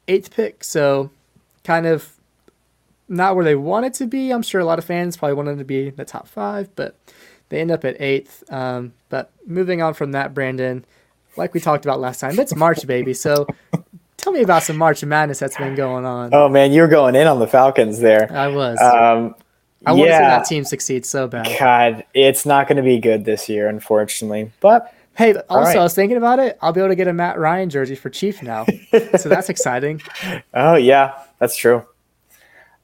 eighth 0.08 0.34
pick, 0.34 0.64
so 0.64 1.12
kind 1.64 1.86
of 1.86 2.14
not 3.08 3.36
where 3.36 3.46
they 3.46 3.56
want 3.56 3.86
it 3.86 3.94
to 3.96 4.08
be. 4.08 4.32
I'm 4.32 4.42
sure 4.42 4.62
a 4.62 4.66
lot 4.66 4.80
of 4.80 4.86
fans 4.86 5.18
probably 5.18 5.36
wanted 5.36 5.58
to 5.58 5.66
be 5.66 5.90
in 5.90 5.96
the 5.96 6.06
top 6.06 6.28
five, 6.28 6.74
but 6.76 6.96
they 7.50 7.60
end 7.60 7.72
up 7.72 7.84
at 7.86 8.00
eighth. 8.00 8.44
Um, 8.52 8.94
but 9.10 9.32
moving 9.46 9.82
on 9.82 9.94
from 9.94 10.14
that, 10.14 10.34
Brandon, 10.34 10.86
like 11.36 11.54
we 11.54 11.60
talked 11.60 11.86
about 11.86 12.00
last 12.00 12.20
time, 12.20 12.40
it's 12.40 12.56
March, 12.56 12.88
baby. 12.88 13.14
So 13.14 13.48
tell 14.18 14.34
me 14.34 14.42
about 14.42 14.64
some 14.64 14.78
March 14.78 15.04
Madness 15.04 15.40
that's 15.40 15.58
been 15.58 15.76
going 15.76 16.06
on. 16.06 16.34
Oh 16.34 16.48
man, 16.48 16.72
you 16.72 16.82
were 16.82 16.88
going 16.88 17.16
in 17.16 17.28
on 17.28 17.40
the 17.40 17.48
Falcons 17.48 18.00
there. 18.00 18.32
I 18.32 18.48
was. 18.48 18.80
Um, 18.80 19.36
I 19.86 19.94
want 19.94 20.10
to 20.10 20.13
see 20.13 20.20
that 20.20 20.46
team 20.46 20.63
succeed 20.63 21.06
so 21.06 21.28
bad. 21.28 21.48
God, 21.60 22.06
it's 22.13 22.46
not 22.46 22.67
going 22.67 22.78
to 22.78 22.84
be 22.84 23.00
good 23.00 23.26
this 23.26 23.50
year, 23.50 23.67
unfortunately. 23.67 24.52
But 24.60 24.94
hey, 25.15 25.34
also 25.50 25.65
right. 25.65 25.78
I 25.78 25.84
was 25.84 25.96
thinking 25.96 26.17
about 26.17 26.39
it. 26.39 26.58
I'll 26.62 26.74
be 26.74 26.82
able 26.82 26.89
to 26.89 26.96
get 26.96 27.08
a 27.08 27.13
Matt 27.13 27.39
Ryan 27.39 27.70
jersey 27.70 27.96
for 27.96 28.10
Chief 28.10 28.44
now, 28.44 28.65
so 29.17 29.30
that's 29.30 29.50
exciting. 29.50 30.02
Oh 30.54 30.76
yeah, 30.76 31.24
that's 31.39 31.56
true. 31.56 31.86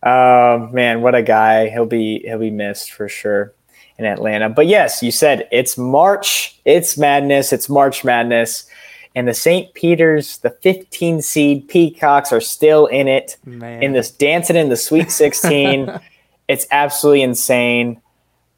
Um, 0.03 0.73
man, 0.73 1.01
what 1.01 1.13
a 1.13 1.21
guy! 1.21 1.69
He'll 1.69 1.85
be 1.85 2.21
he'll 2.25 2.39
be 2.39 2.51
missed 2.51 2.91
for 2.91 3.07
sure 3.07 3.53
in 3.97 4.05
Atlanta. 4.05 4.49
But 4.49 4.67
yes, 4.67 5.03
you 5.03 5.11
said 5.11 5.47
it's 5.51 5.77
March. 5.77 6.59
It's 6.65 6.97
madness. 6.97 7.53
It's 7.53 7.69
March 7.69 8.03
Madness. 8.03 8.67
And 9.15 9.27
the 9.27 9.33
St. 9.33 9.73
Peter's, 9.73 10.37
the 10.39 10.51
15 10.51 11.23
seed 11.23 11.67
Peacocks 11.67 12.31
are 12.31 12.41
still 12.41 12.85
in 12.85 13.07
it, 13.07 13.37
Man. 13.45 13.81
in 13.81 13.93
this 13.93 14.11
dancing 14.11 14.55
in 14.55 14.69
the 14.69 14.77
Sweet 14.77 15.09
16. 15.09 15.99
It's 16.47 16.65
absolutely 16.71 17.21
insane. 17.21 18.01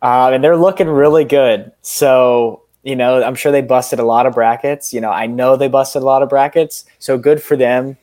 Uh, 0.01 0.31
and 0.33 0.43
they're 0.43 0.57
looking 0.57 0.87
really 0.87 1.25
good. 1.25 1.71
So, 1.81 2.63
you 2.83 2.95
know, 2.95 3.21
I'm 3.21 3.35
sure 3.35 3.51
they 3.51 3.61
busted 3.61 3.99
a 3.99 4.03
lot 4.03 4.25
of 4.25 4.33
brackets. 4.33 4.93
You 4.93 5.01
know, 5.01 5.11
I 5.11 5.27
know 5.27 5.55
they 5.55 5.67
busted 5.67 6.01
a 6.01 6.05
lot 6.05 6.23
of 6.23 6.29
brackets. 6.29 6.85
So 6.99 7.17
good 7.17 7.41
for 7.41 7.57
them. 7.57 7.97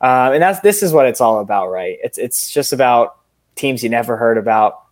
Uh, 0.00 0.30
and 0.34 0.42
that's 0.42 0.60
this 0.60 0.82
is 0.82 0.92
what 0.92 1.06
it's 1.06 1.20
all 1.20 1.40
about, 1.40 1.70
right? 1.70 1.98
It's 2.02 2.18
it's 2.18 2.50
just 2.52 2.72
about 2.72 3.16
teams 3.56 3.82
you 3.82 3.88
never 3.88 4.16
heard 4.16 4.38
about 4.38 4.84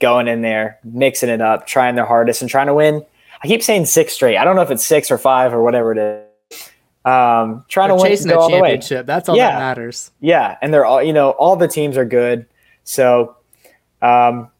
going 0.00 0.28
in 0.28 0.42
there, 0.42 0.78
mixing 0.84 1.30
it 1.30 1.40
up, 1.40 1.66
trying 1.66 1.94
their 1.94 2.04
hardest, 2.04 2.42
and 2.42 2.50
trying 2.50 2.66
to 2.66 2.74
win. 2.74 3.04
I 3.42 3.46
keep 3.46 3.62
saying 3.62 3.86
six 3.86 4.12
straight. 4.12 4.36
I 4.36 4.44
don't 4.44 4.56
know 4.56 4.62
if 4.62 4.70
it's 4.70 4.84
six 4.84 5.10
or 5.10 5.18
five 5.18 5.54
or 5.54 5.62
whatever 5.62 5.92
it 5.92 5.98
is. 5.98 6.70
Um, 7.04 7.64
trying 7.68 7.88
they're 7.88 7.96
to 7.96 8.02
win, 8.02 8.12
chasing 8.12 8.30
go 8.30 8.40
all 8.40 8.50
the 8.50 8.60
way. 8.60 8.76
That's 8.76 9.28
all 9.28 9.36
yeah. 9.36 9.52
that 9.52 9.58
matters. 9.58 10.10
Yeah, 10.20 10.58
and 10.60 10.74
they're 10.74 10.84
all 10.84 11.02
you 11.02 11.12
know 11.12 11.30
all 11.30 11.56
the 11.56 11.68
teams 11.68 11.96
are 11.96 12.04
good. 12.04 12.46
So 12.86 13.36
um, 14.00 14.50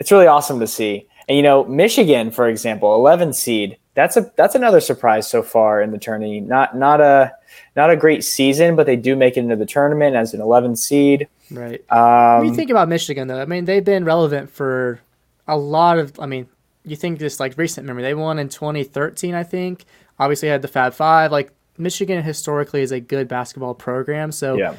it's 0.00 0.10
really 0.10 0.28
awesome 0.28 0.60
to 0.60 0.66
see. 0.66 1.06
And 1.28 1.36
you 1.36 1.42
know, 1.42 1.64
Michigan, 1.64 2.30
for 2.30 2.48
example, 2.48 2.94
11 2.94 3.34
seed. 3.34 3.76
That's 3.94 4.16
a 4.16 4.32
that's 4.36 4.54
another 4.54 4.80
surprise 4.80 5.28
so 5.28 5.42
far 5.42 5.82
in 5.82 5.90
the 5.90 5.98
tournament. 5.98 6.48
Not 6.48 6.74
not 6.74 7.02
a 7.02 7.34
not 7.76 7.90
a 7.90 7.96
great 7.96 8.24
season, 8.24 8.74
but 8.74 8.86
they 8.86 8.96
do 8.96 9.14
make 9.14 9.36
it 9.36 9.40
into 9.40 9.56
the 9.56 9.66
tournament 9.66 10.16
as 10.16 10.32
an 10.32 10.40
11 10.40 10.76
seed. 10.76 11.28
Right. 11.50 11.84
Um, 11.90 12.38
when 12.38 12.48
you 12.48 12.54
think 12.54 12.70
about 12.70 12.88
Michigan, 12.88 13.28
though, 13.28 13.42
I 13.42 13.44
mean, 13.44 13.66
they've 13.66 13.84
been 13.84 14.06
relevant 14.06 14.50
for 14.50 15.00
a 15.46 15.58
lot 15.58 15.98
of. 15.98 16.18
I 16.18 16.24
mean, 16.24 16.48
you 16.86 16.96
think 16.96 17.18
just 17.18 17.38
like 17.38 17.58
recent 17.58 17.86
memory, 17.86 18.02
they 18.02 18.14
won 18.14 18.38
in 18.38 18.48
2013, 18.48 19.34
I 19.34 19.42
think. 19.42 19.84
Obviously, 20.18 20.48
had 20.48 20.62
the 20.62 20.68
Fab 20.68 20.94
Five. 20.94 21.30
Like 21.30 21.52
Michigan 21.76 22.22
historically 22.22 22.80
is 22.80 22.92
a 22.92 23.00
good 23.00 23.28
basketball 23.28 23.74
program, 23.74 24.32
so 24.32 24.56
yeah. 24.56 24.76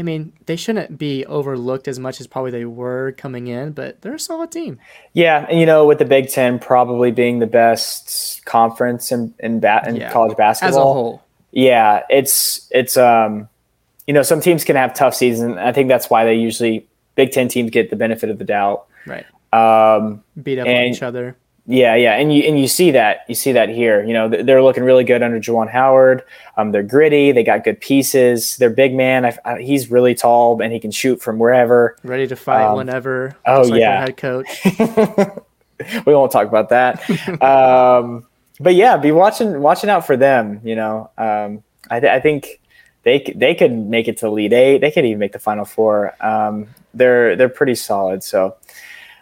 I 0.00 0.02
mean, 0.02 0.32
they 0.46 0.56
shouldn't 0.56 0.96
be 0.96 1.26
overlooked 1.26 1.86
as 1.86 1.98
much 1.98 2.22
as 2.22 2.26
probably 2.26 2.50
they 2.50 2.64
were 2.64 3.12
coming 3.12 3.48
in, 3.48 3.72
but 3.72 4.00
they're 4.00 4.14
a 4.14 4.18
solid 4.18 4.50
team. 4.50 4.78
Yeah, 5.12 5.44
and 5.46 5.60
you 5.60 5.66
know, 5.66 5.84
with 5.84 5.98
the 5.98 6.06
Big 6.06 6.30
Ten 6.30 6.58
probably 6.58 7.10
being 7.10 7.38
the 7.38 7.46
best 7.46 8.42
conference 8.46 9.12
in 9.12 9.34
in, 9.40 9.60
ba- 9.60 9.84
in 9.86 9.96
yeah. 9.96 10.10
college 10.10 10.38
basketball 10.38 10.70
as 10.70 10.76
a 10.76 10.80
whole. 10.80 11.22
Yeah, 11.52 12.04
it's 12.08 12.66
it's 12.70 12.96
um, 12.96 13.50
you 14.06 14.14
know, 14.14 14.22
some 14.22 14.40
teams 14.40 14.64
can 14.64 14.74
have 14.74 14.94
tough 14.94 15.14
seasons. 15.14 15.58
I 15.58 15.70
think 15.72 15.90
that's 15.90 16.08
why 16.08 16.24
they 16.24 16.34
usually 16.34 16.88
Big 17.14 17.32
Ten 17.32 17.48
teams 17.48 17.70
get 17.70 17.90
the 17.90 17.96
benefit 17.96 18.30
of 18.30 18.38
the 18.38 18.44
doubt. 18.44 18.86
Right. 19.04 19.26
Um, 19.52 20.24
beat 20.42 20.58
up 20.58 20.66
on 20.66 20.72
each 20.72 21.02
other. 21.02 21.36
Yeah, 21.70 21.94
yeah, 21.94 22.16
and 22.16 22.34
you 22.34 22.42
and 22.42 22.58
you 22.58 22.66
see 22.66 22.90
that 22.90 23.24
you 23.28 23.36
see 23.36 23.52
that 23.52 23.68
here. 23.68 24.02
You 24.02 24.12
know, 24.12 24.28
they're 24.28 24.60
looking 24.60 24.82
really 24.82 25.04
good 25.04 25.22
under 25.22 25.38
Juwan 25.38 25.70
Howard. 25.70 26.24
Um, 26.56 26.72
they're 26.72 26.82
gritty. 26.82 27.30
They 27.30 27.44
got 27.44 27.62
good 27.62 27.80
pieces. 27.80 28.56
They're 28.56 28.70
big 28.70 28.92
man, 28.92 29.24
I, 29.24 29.38
I, 29.44 29.60
he's 29.60 29.88
really 29.88 30.16
tall 30.16 30.60
and 30.60 30.72
he 30.72 30.80
can 30.80 30.90
shoot 30.90 31.22
from 31.22 31.38
wherever. 31.38 31.96
Ready 32.02 32.26
to 32.26 32.34
fight 32.34 32.64
um, 32.64 32.76
whenever. 32.76 33.36
Oh 33.46 33.62
like 33.62 33.78
yeah, 33.78 34.00
head 34.00 34.16
coach. 34.16 34.48
we 36.04 36.12
won't 36.12 36.32
talk 36.32 36.48
about 36.48 36.70
that. 36.70 37.08
um, 37.40 38.26
but 38.58 38.74
yeah, 38.74 38.96
be 38.96 39.12
watching 39.12 39.60
watching 39.60 39.90
out 39.90 40.04
for 40.04 40.16
them. 40.16 40.60
You 40.64 40.74
know, 40.74 41.10
um, 41.16 41.62
I, 41.88 42.00
th- 42.00 42.10
I 42.10 42.18
think 42.18 42.60
they 43.04 43.32
they 43.36 43.54
could 43.54 43.72
make 43.72 44.08
it 44.08 44.18
to 44.18 44.26
Elite 44.26 44.52
Eight. 44.52 44.78
They 44.78 44.90
could 44.90 45.04
even 45.04 45.20
make 45.20 45.32
the 45.32 45.38
final 45.38 45.64
four. 45.64 46.16
Um, 46.20 46.66
they're 46.94 47.36
they're 47.36 47.48
pretty 47.48 47.76
solid. 47.76 48.24
So 48.24 48.56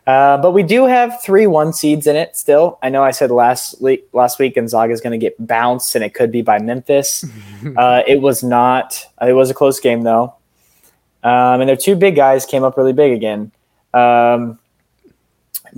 uh, 0.09 0.39
but 0.39 0.53
we 0.53 0.63
do 0.63 0.87
have 0.87 1.23
three 1.23 1.47
one 1.47 1.71
seeds 1.71 2.07
in 2.07 2.17
it 2.17 2.35
still. 2.35 2.79
I 2.83 2.89
know 2.89 3.05
I 3.05 3.11
said 3.11 3.31
last 3.31 3.83
le- 3.83 3.99
last 4.15 4.39
week 4.39 4.55
Gonzaga 4.55 4.91
is 4.91 5.03
going 5.03 5.13
to 5.13 5.19
get 5.19 5.35
bounced, 5.47 5.95
and 5.95 6.03
it 6.03 6.15
could 6.15 6.33
be 6.33 6.41
by 6.41 6.59
Memphis. 6.59 7.27
uh, 7.77 8.03
it 8.07 8.23
was 8.23 8.43
not. 8.43 9.05
It 9.21 9.35
was 9.35 9.51
a 9.51 9.55
close 9.55 9.79
game 9.79 10.05
though, 10.05 10.35
um, 11.23 11.61
and 11.61 11.69
their 11.69 11.77
two 11.77 11.95
big 11.95 12.17
guys 12.17 12.47
came 12.47 12.65
up 12.65 12.79
really 12.79 12.95
big 12.95 13.13
again. 13.13 13.53
Um, 13.93 14.59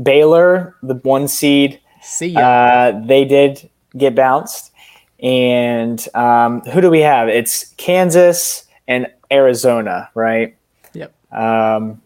Baylor, 0.00 0.76
the 0.80 0.94
one 0.94 1.26
seed, 1.26 1.80
see 2.00 2.28
ya. 2.28 2.40
Uh, 2.40 3.04
they 3.04 3.24
did 3.24 3.68
get 3.96 4.14
bounced, 4.14 4.70
and 5.18 6.06
um, 6.14 6.60
who 6.60 6.80
do 6.80 6.88
we 6.88 7.00
have? 7.00 7.28
It's 7.28 7.74
Kansas 7.78 8.68
and 8.86 9.08
Arizona, 9.32 10.08
right? 10.14 10.56
Yep. 10.92 11.12
Um, 11.32 12.00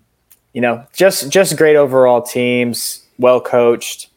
you 0.54 0.60
know, 0.60 0.86
just 0.94 1.30
just 1.30 1.58
great 1.58 1.76
overall 1.76 2.22
teams, 2.22 3.02
well 3.18 3.40
coached. 3.40 4.08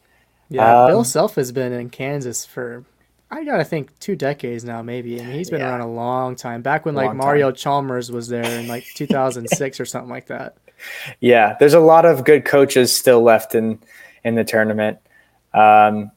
Yeah, 0.48 0.84
um, 0.84 0.90
Bill 0.90 1.04
Self 1.04 1.34
has 1.34 1.52
been 1.52 1.72
in 1.72 1.90
Kansas 1.90 2.46
for 2.46 2.84
I 3.30 3.44
gotta 3.44 3.64
think 3.64 3.96
two 3.98 4.16
decades 4.16 4.64
now, 4.64 4.80
maybe. 4.80 5.20
I 5.20 5.24
mean, 5.24 5.34
he's 5.34 5.50
been 5.50 5.60
yeah. 5.60 5.68
around 5.68 5.82
a 5.82 5.92
long 5.92 6.36
time. 6.36 6.62
Back 6.62 6.86
when 6.86 6.94
like 6.94 7.14
Mario 7.14 7.50
time. 7.50 7.56
Chalmers 7.56 8.10
was 8.10 8.28
there 8.28 8.44
in 8.44 8.68
like 8.68 8.86
2006 8.94 9.80
or 9.80 9.84
something 9.84 10.10
like 10.10 10.26
that. 10.28 10.56
Yeah, 11.18 11.56
there's 11.58 11.74
a 11.74 11.80
lot 11.80 12.04
of 12.04 12.24
good 12.24 12.44
coaches 12.44 12.94
still 12.94 13.20
left 13.20 13.56
in 13.56 13.80
in 14.22 14.36
the 14.36 14.44
tournament. 14.44 14.98
Um, 15.52 16.12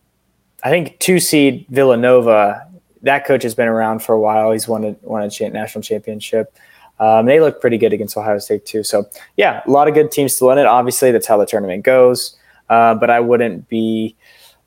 I 0.63 0.69
think 0.69 0.99
two 0.99 1.19
seed 1.19 1.65
Villanova. 1.69 2.67
That 3.01 3.25
coach 3.25 3.41
has 3.41 3.55
been 3.55 3.67
around 3.67 4.03
for 4.03 4.13
a 4.13 4.19
while. 4.19 4.51
He's 4.51 4.67
won 4.67 4.84
a 4.84 4.95
won 5.01 5.23
a 5.23 5.49
national 5.49 5.81
championship. 5.81 6.55
Um, 7.02 7.26
they 7.26 7.40
look 7.42 7.60
pretty 7.60 7.78
good 7.78 7.92
against 7.94 8.16
Ohio 8.16 8.38
State 8.40 8.66
too. 8.66 8.84
So 8.84 9.10
yeah, 9.36 9.62
a 9.68 9.70
lot 9.72 9.88
of 9.90 9.94
good 9.94 10.12
teams 10.12 10.36
to 10.36 10.46
win 10.46 10.58
it. 10.60 10.66
Obviously, 10.68 11.12
that's 11.12 11.26
how 11.28 11.38
the 11.38 11.46
tournament 11.46 11.84
goes. 11.84 12.38
Uh, 12.70 12.94
but 12.96 13.10
I 13.10 13.20
wouldn't 13.20 13.68
be, 13.68 14.16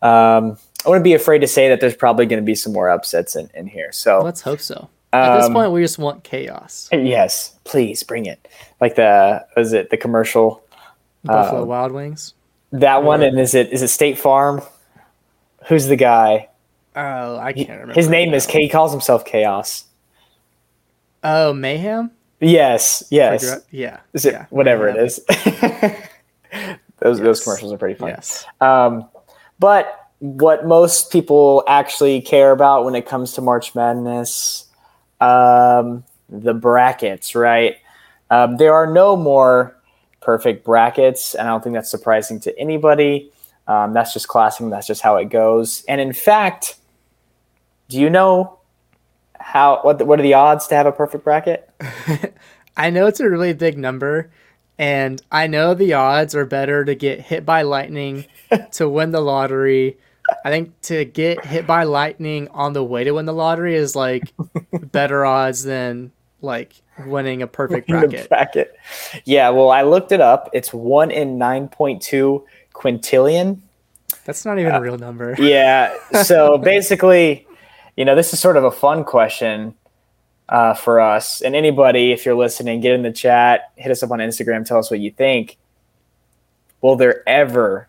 um, 0.02 0.58
I 0.84 0.88
wouldn't 0.90 1.04
be 1.04 1.14
afraid 1.14 1.38
to 1.38 1.46
say 1.46 1.68
that 1.70 1.80
there's 1.80 1.94
probably 1.96 2.26
going 2.26 2.42
to 2.42 2.44
be 2.44 2.54
some 2.56 2.72
more 2.74 2.90
upsets 2.90 3.34
in, 3.36 3.48
in 3.54 3.66
here. 3.66 3.92
So 3.92 4.20
Let's 4.20 4.42
hope 4.42 4.60
so. 4.60 4.90
At 5.12 5.36
this 5.36 5.46
Um, 5.46 5.52
point, 5.54 5.70
we 5.72 5.80
just 5.80 5.96
want 5.98 6.24
chaos. 6.24 6.88
yes, 6.92 7.54
please 7.62 8.02
bring 8.02 8.26
it. 8.26 8.46
Like 8.80 8.96
the 8.96 9.46
was 9.56 9.72
it 9.72 9.90
the 9.90 9.96
commercial 9.96 10.60
Buffalo 11.22 11.62
uh, 11.62 11.64
Wild 11.66 11.92
Wings. 11.92 12.34
that 12.72 13.04
one 13.04 13.22
and 13.22 13.38
is 13.38 13.54
it 13.54 13.72
is 13.72 13.80
it 13.80 13.88
State 13.88 14.18
Farm? 14.18 14.60
Who's 15.68 15.86
the 15.86 15.96
guy? 15.96 16.48
Oh, 16.96 17.38
I 17.38 17.52
can't 17.52 17.70
remember. 17.70 17.94
His 17.94 18.08
name 18.08 18.34
is 18.34 18.44
K. 18.44 18.60
He 18.62 18.68
calls 18.68 18.90
himself 18.90 19.24
Chaos. 19.24 19.84
Oh, 21.22 21.52
Mayhem. 21.54 22.10
Yes, 22.44 23.04
yes. 23.10 23.50
Out- 23.50 23.62
Yeah. 23.70 24.00
Is 24.12 24.24
it 24.24 24.32
yeah, 24.34 24.46
whatever 24.50 24.88
it 24.88 24.96
is? 24.96 25.20
those 27.00 27.20
those 27.20 27.42
commercials 27.42 27.72
are 27.72 27.78
pretty 27.78 27.94
funny. 27.94 28.12
Yes. 28.12 28.44
Um, 28.60 29.08
but 29.58 30.08
what 30.18 30.66
most 30.66 31.10
people 31.10 31.64
actually 31.68 32.20
care 32.20 32.50
about 32.50 32.84
when 32.84 32.94
it 32.94 33.06
comes 33.06 33.32
to 33.32 33.40
March 33.40 33.74
Madness, 33.74 34.66
um, 35.20 36.04
the 36.28 36.54
brackets, 36.54 37.34
right? 37.34 37.76
Um, 38.30 38.56
there 38.56 38.74
are 38.74 38.86
no 38.86 39.16
more 39.16 39.76
perfect 40.20 40.64
brackets, 40.64 41.34
and 41.34 41.46
I 41.46 41.50
don't 41.50 41.62
think 41.62 41.74
that's 41.74 41.90
surprising 41.90 42.40
to 42.40 42.58
anybody. 42.58 43.30
Um, 43.66 43.92
that's 43.92 44.12
just 44.12 44.28
classic. 44.28 44.68
That's 44.70 44.86
just 44.86 45.02
how 45.02 45.16
it 45.16 45.26
goes. 45.26 45.84
And 45.88 46.00
in 46.00 46.12
fact, 46.12 46.76
do 47.88 47.98
you 47.98 48.08
know 48.10 48.58
how 49.54 49.78
what 49.82 49.98
the, 49.98 50.04
what 50.04 50.18
are 50.18 50.22
the 50.24 50.34
odds 50.34 50.66
to 50.66 50.74
have 50.74 50.84
a 50.84 50.92
perfect 50.92 51.22
bracket? 51.22 51.70
I 52.76 52.90
know 52.90 53.06
it's 53.06 53.20
a 53.20 53.30
really 53.30 53.52
big 53.52 53.78
number, 53.78 54.32
and 54.78 55.22
I 55.30 55.46
know 55.46 55.74
the 55.74 55.92
odds 55.92 56.34
are 56.34 56.44
better 56.44 56.84
to 56.84 56.96
get 56.96 57.20
hit 57.20 57.46
by 57.46 57.62
lightning 57.62 58.26
to 58.72 58.88
win 58.88 59.12
the 59.12 59.20
lottery. 59.20 59.96
I 60.44 60.50
think 60.50 60.80
to 60.82 61.04
get 61.04 61.44
hit 61.46 61.68
by 61.68 61.84
lightning 61.84 62.48
on 62.48 62.72
the 62.72 62.82
way 62.82 63.04
to 63.04 63.12
win 63.12 63.26
the 63.26 63.32
lottery 63.32 63.76
is 63.76 63.94
like 63.94 64.34
better 64.72 65.24
odds 65.24 65.62
than 65.62 66.10
like 66.42 66.74
winning 67.06 67.40
a 67.40 67.46
perfect 67.46 67.86
bracket. 67.86 68.28
bracket. 68.28 68.76
Yeah, 69.24 69.50
well, 69.50 69.70
I 69.70 69.82
looked 69.82 70.10
it 70.10 70.20
up. 70.20 70.50
It's 70.52 70.74
one 70.74 71.12
in 71.12 71.38
nine 71.38 71.68
point 71.68 72.02
two 72.02 72.44
quintillion. 72.72 73.60
That's 74.24 74.44
not 74.44 74.58
even 74.58 74.72
a 74.72 74.78
uh, 74.78 74.80
real 74.80 74.98
number. 74.98 75.36
Yeah. 75.38 75.96
So 76.24 76.58
basically, 76.58 77.46
you 77.96 78.04
know, 78.04 78.14
this 78.14 78.32
is 78.32 78.40
sort 78.40 78.56
of 78.56 78.64
a 78.64 78.70
fun 78.70 79.04
question 79.04 79.74
uh, 80.48 80.74
for 80.74 81.00
us 81.00 81.40
and 81.40 81.54
anybody. 81.54 82.12
If 82.12 82.26
you're 82.26 82.34
listening, 82.34 82.80
get 82.80 82.92
in 82.92 83.02
the 83.02 83.12
chat, 83.12 83.72
hit 83.76 83.90
us 83.90 84.02
up 84.02 84.10
on 84.10 84.18
Instagram, 84.18 84.66
tell 84.66 84.78
us 84.78 84.90
what 84.90 85.00
you 85.00 85.10
think. 85.10 85.56
Will 86.80 86.96
there 86.96 87.26
ever, 87.28 87.88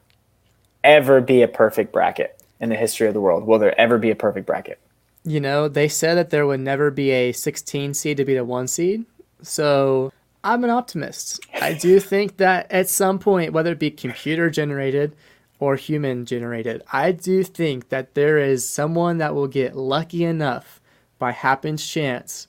ever 0.83 1.21
be 1.21 1.41
a 1.41 1.47
perfect 1.47 1.91
bracket 1.91 2.41
in 2.59 2.69
the 2.69 2.75
history 2.75 3.07
of 3.07 3.13
the 3.13 3.21
world? 3.21 3.45
Will 3.45 3.59
there 3.59 3.79
ever 3.79 3.97
be 3.97 4.11
a 4.11 4.15
perfect 4.15 4.45
bracket? 4.47 4.79
You 5.25 5.39
know, 5.39 5.67
they 5.67 5.87
said 5.87 6.15
that 6.15 6.29
there 6.29 6.45
would 6.45 6.59
never 6.59 6.91
be 6.91 7.09
a 7.11 7.31
16 7.31 7.93
seed 7.95 8.17
to 8.17 8.25
beat 8.25 8.37
a 8.37 8.45
one 8.45 8.67
seed. 8.67 9.05
So 9.41 10.13
I'm 10.43 10.63
an 10.63 10.69
optimist. 10.69 11.39
I 11.59 11.73
do 11.73 11.99
think 11.99 12.37
that 12.37 12.71
at 12.71 12.87
some 12.87 13.17
point, 13.17 13.51
whether 13.51 13.71
it 13.71 13.79
be 13.79 13.91
computer 13.91 14.49
generated 14.49 15.15
or 15.59 15.75
human 15.75 16.25
generated, 16.25 16.83
I 16.91 17.11
do 17.11 17.43
think 17.43 17.89
that 17.89 18.13
there 18.13 18.37
is 18.37 18.67
someone 18.67 19.17
that 19.19 19.33
will 19.35 19.47
get 19.47 19.75
lucky 19.75 20.23
enough 20.23 20.81
by 21.17 21.31
happen's 21.31 21.85
chance 21.85 22.47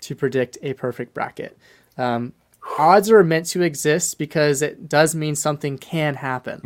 to 0.00 0.14
predict 0.14 0.58
a 0.62 0.72
perfect 0.74 1.12
bracket. 1.14 1.56
Um, 1.98 2.32
odds 2.78 3.10
are 3.10 3.22
meant 3.24 3.46
to 3.46 3.62
exist 3.62 4.18
because 4.18 4.62
it 4.62 4.88
does 4.88 5.14
mean 5.14 5.34
something 5.34 5.78
can 5.78 6.14
happen. 6.14 6.60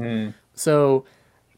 So 0.55 1.05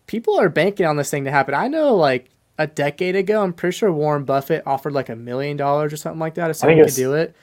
people 0.06 0.38
are 0.38 0.48
banking 0.48 0.86
on 0.86 0.96
this 0.96 1.10
thing 1.10 1.24
to 1.24 1.30
happen. 1.30 1.54
I 1.54 1.68
know, 1.68 1.94
like 1.94 2.28
a 2.58 2.66
decade 2.66 3.16
ago, 3.16 3.42
I'm 3.42 3.52
pretty 3.52 3.76
sure 3.76 3.92
Warren 3.92 4.24
Buffett 4.24 4.62
offered 4.66 4.92
like 4.92 5.08
a 5.08 5.16
million 5.16 5.56
dollars 5.56 5.92
or 5.92 5.96
something 5.96 6.20
like 6.20 6.34
that 6.34 6.50
if 6.50 6.56
someone 6.56 6.78
could 6.84 6.94
do 6.96 7.14
it. 7.14 7.34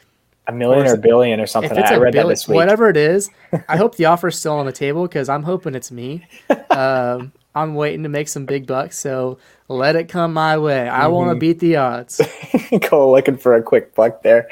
A 0.50 0.52
million 0.52 0.86
Or 0.88 0.92
or 0.92 0.94
a 0.96 0.98
billion 0.98 1.40
or 1.40 1.46
something. 1.48 1.78
I 1.78 1.96
read 1.98 2.14
that 2.16 2.28
this 2.28 2.48
week. 2.48 2.56
whatever 2.56 2.90
it 2.90 2.98
is, 2.98 3.30
I 3.68 3.78
hope 3.78 3.96
the 3.96 4.06
offer's 4.14 4.38
still 4.38 4.54
on 4.54 4.66
the 4.66 4.72
table 4.72 5.04
because 5.08 5.30
I'm 5.30 5.44
hoping 5.44 5.76
it's 5.76 5.92
me. 5.92 6.26
Um, 6.70 7.32
I'm 7.56 7.76
waiting 7.76 8.04
to 8.04 8.10
make 8.10 8.28
some 8.28 8.46
big 8.46 8.68
bucks, 8.68 8.98
so 8.98 9.38
let 9.68 9.96
it 9.96 10.08
come 10.10 10.34
my 10.34 10.58
way. 10.58 10.88
I 10.88 11.08
want 11.08 11.28
Mm-hmm. 11.30 11.36
to 11.36 11.40
beat 11.40 11.60
the 11.60 11.76
odds 11.78 12.22
Go 12.90 13.12
looking 13.12 13.38
for 13.38 13.56
a 13.56 13.62
quick 13.64 13.94
buck 13.96 14.22
there. 14.24 14.48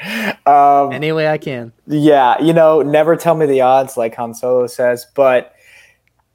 Um, 0.46 0.92
any 0.92 1.12
way 1.12 1.28
I 1.28 1.38
can. 1.38 1.72
Yeah, 1.86 2.40
you 2.42 2.52
know, 2.52 2.82
never 2.82 3.16
tell 3.16 3.34
me 3.34 3.46
the 3.46 3.60
odds, 3.62 3.96
like 3.96 4.14
Han 4.16 4.34
Solo 4.34 4.66
says. 4.66 5.06
But 5.14 5.54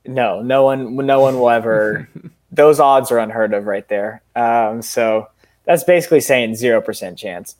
no, 0.05 0.41
no 0.41 0.63
one, 0.63 0.95
no 0.95 1.19
one 1.21 1.39
will 1.39 1.49
ever. 1.49 2.09
those 2.51 2.79
odds 2.79 3.11
are 3.11 3.19
unheard 3.19 3.53
of, 3.53 3.65
right 3.65 3.87
there. 3.87 4.21
Um, 4.35 4.81
so 4.81 5.27
that's 5.65 5.83
basically 5.85 6.19
saying 6.21 6.55
zero 6.55 6.81
percent 6.81 7.17
chance. 7.17 7.55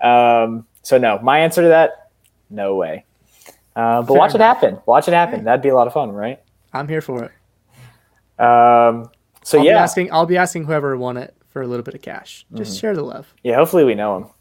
Um, 0.00 0.66
so 0.88 0.96
no, 0.96 1.18
my 1.22 1.40
answer 1.40 1.60
to 1.60 1.68
that, 1.68 2.08
no 2.48 2.74
way. 2.76 3.04
Uh, 3.76 4.00
but 4.00 4.06
Fair 4.08 4.16
watch 4.16 4.34
it 4.34 4.40
happen. 4.40 4.78
Watch 4.86 5.06
it 5.06 5.12
happen. 5.12 5.44
That'd 5.44 5.60
be 5.60 5.68
a 5.68 5.74
lot 5.74 5.86
of 5.86 5.92
fun, 5.92 6.12
right? 6.12 6.40
I'm 6.72 6.88
here 6.88 7.02
for 7.02 7.24
it. 7.24 8.42
Um, 8.42 9.10
so 9.42 9.58
I'll 9.58 9.64
yeah, 9.66 9.72
be 9.74 9.78
asking. 9.78 10.12
I'll 10.12 10.24
be 10.24 10.38
asking 10.38 10.64
whoever 10.64 10.96
won 10.96 11.18
it 11.18 11.34
for 11.50 11.60
a 11.60 11.66
little 11.66 11.82
bit 11.84 11.94
of 11.94 12.00
cash. 12.00 12.46
Just 12.54 12.72
Mm-hmm. 12.72 12.80
share 12.80 12.94
the 12.94 13.02
love. 13.02 13.26
yeah. 13.44 13.56
Hopefully, 13.56 13.84
we 13.84 13.94
know 13.94 14.32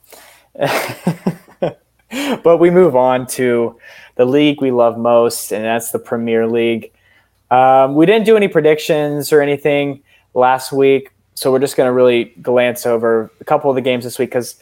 him. 0.56 1.74
but 2.44 2.60
we 2.62 2.70
move 2.70 2.96
on 2.96 3.28
to 3.28 3.78
the 4.16 4.26
league 4.26 4.62
we 4.62 4.72
love 4.72 4.98
most, 4.98 5.52
and 5.52 5.66
that's 5.66 5.92
the 5.92 6.00
Premier 6.00 6.48
League. 6.48 6.94
Um, 7.52 7.94
we 7.96 8.06
didn't 8.06 8.26
do 8.26 8.38
any 8.38 8.48
predictions 8.48 9.34
or 9.34 9.42
anything 9.42 10.02
last 10.34 10.72
week, 10.72 11.12
so 11.34 11.52
we're 11.52 11.60
just 11.60 11.76
going 11.76 11.88
to 11.88 11.94
really 11.94 12.26
glance 12.42 12.86
over 12.86 13.30
a 13.42 13.44
couple 13.44 13.70
of 13.70 13.76
the 13.76 13.82
games 13.82 14.04
this 14.06 14.18
week 14.18 14.30
because 14.30 14.56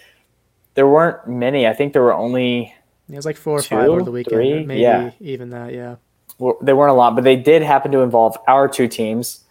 there 0.76 0.88
weren't 0.88 1.28
many. 1.28 1.68
I 1.68 1.74
think 1.74 1.94
there 1.94 2.02
were 2.04 2.14
only 2.14 2.74
It 3.10 3.16
was 3.16 3.26
like 3.26 3.38
four 3.38 3.60
or 3.60 3.62
five 3.62 3.86
Two, 3.86 3.92
over 3.92 4.04
the 4.04 4.12
weekend. 4.12 4.36
three? 4.36 4.64
Maybe 4.66 4.82
Yeah. 4.82 5.12
even 5.20 5.50
that. 5.52 5.74
Yeah. 5.74 5.96
well, 6.40 6.58
they 6.62 6.74
weren't 6.74 6.92
a 6.92 6.96
lot, 6.96 7.16
but 7.16 7.24
they 7.24 7.36
did 7.38 7.62
happen 7.64 7.92
to 7.94 8.00
involve 8.00 8.38
our 8.48 8.68
two 8.68 8.88
teams. 8.88 9.44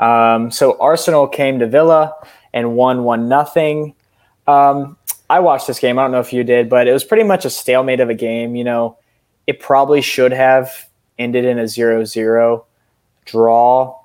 Um, 0.00 0.50
so 0.50 0.76
Arsenal 0.80 1.28
came 1.28 1.58
to 1.60 1.66
Villa 1.66 2.14
and 2.52 2.74
won 2.74 3.04
one 3.04 3.28
nothing. 3.28 3.94
Um, 4.48 4.96
I 5.30 5.38
watched 5.40 5.66
this 5.68 5.78
game. 5.78 5.98
I 5.98 6.02
don't 6.02 6.10
know 6.12 6.18
if 6.20 6.32
you 6.32 6.42
did, 6.44 6.68
but 6.68 6.88
it 6.88 6.92
was 6.92 7.04
pretty 7.04 7.22
much 7.22 7.44
a 7.44 7.50
stalemate 7.50 8.00
of 8.00 8.10
a 8.10 8.14
game. 8.14 8.56
You 8.56 8.64
know, 8.64 8.98
it 9.46 9.60
probably 9.60 10.00
should 10.02 10.32
have 10.32 10.70
ended 11.18 11.44
in 11.44 11.58
a 11.58 11.64
0-0 11.64 12.64
draw, 13.24 13.96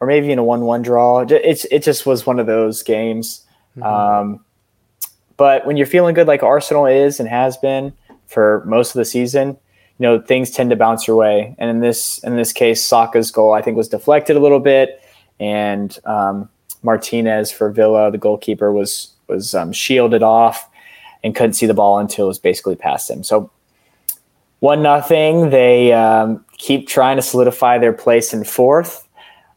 or 0.00 0.06
maybe 0.06 0.30
in 0.30 0.38
a 0.38 0.44
one-one 0.44 0.82
draw. 0.82 1.20
It's 1.28 1.64
it 1.66 1.82
just 1.82 2.04
was 2.06 2.26
one 2.26 2.38
of 2.38 2.46
those 2.46 2.82
games. 2.82 3.44
Um, 3.82 4.44
but 5.36 5.66
when 5.66 5.76
you're 5.76 5.86
feeling 5.86 6.14
good 6.14 6.26
like 6.26 6.42
Arsenal 6.42 6.86
is 6.86 7.20
and 7.20 7.28
has 7.28 7.56
been 7.56 7.92
for 8.26 8.62
most 8.66 8.94
of 8.94 8.98
the 8.98 9.04
season, 9.04 9.48
you 9.98 10.02
know 10.02 10.20
things 10.20 10.50
tend 10.50 10.70
to 10.70 10.76
bounce 10.76 11.06
your 11.06 11.16
way. 11.16 11.54
And 11.58 11.70
in 11.70 11.80
this 11.80 12.18
in 12.18 12.36
this 12.36 12.52
case, 12.52 12.84
Saka's 12.84 13.30
goal 13.30 13.52
I 13.52 13.62
think 13.62 13.76
was 13.76 13.88
deflected 13.88 14.36
a 14.36 14.40
little 14.40 14.60
bit, 14.60 15.02
and 15.40 15.96
um, 16.04 16.48
Martinez 16.82 17.50
for 17.50 17.70
Villa, 17.70 18.10
the 18.10 18.18
goalkeeper, 18.18 18.72
was 18.72 19.12
was 19.28 19.54
um, 19.54 19.72
shielded 19.72 20.22
off 20.22 20.68
and 21.24 21.34
couldn't 21.34 21.54
see 21.54 21.66
the 21.66 21.74
ball 21.74 21.98
until 21.98 22.26
it 22.26 22.28
was 22.28 22.38
basically 22.38 22.76
past 22.76 23.10
him. 23.10 23.24
So 23.24 23.50
one 24.60 24.82
nothing. 24.82 25.50
They 25.50 25.92
um, 25.92 26.44
keep 26.58 26.88
trying 26.88 27.16
to 27.16 27.22
solidify 27.22 27.78
their 27.78 27.92
place 27.92 28.32
in 28.32 28.44
fourth. 28.44 29.06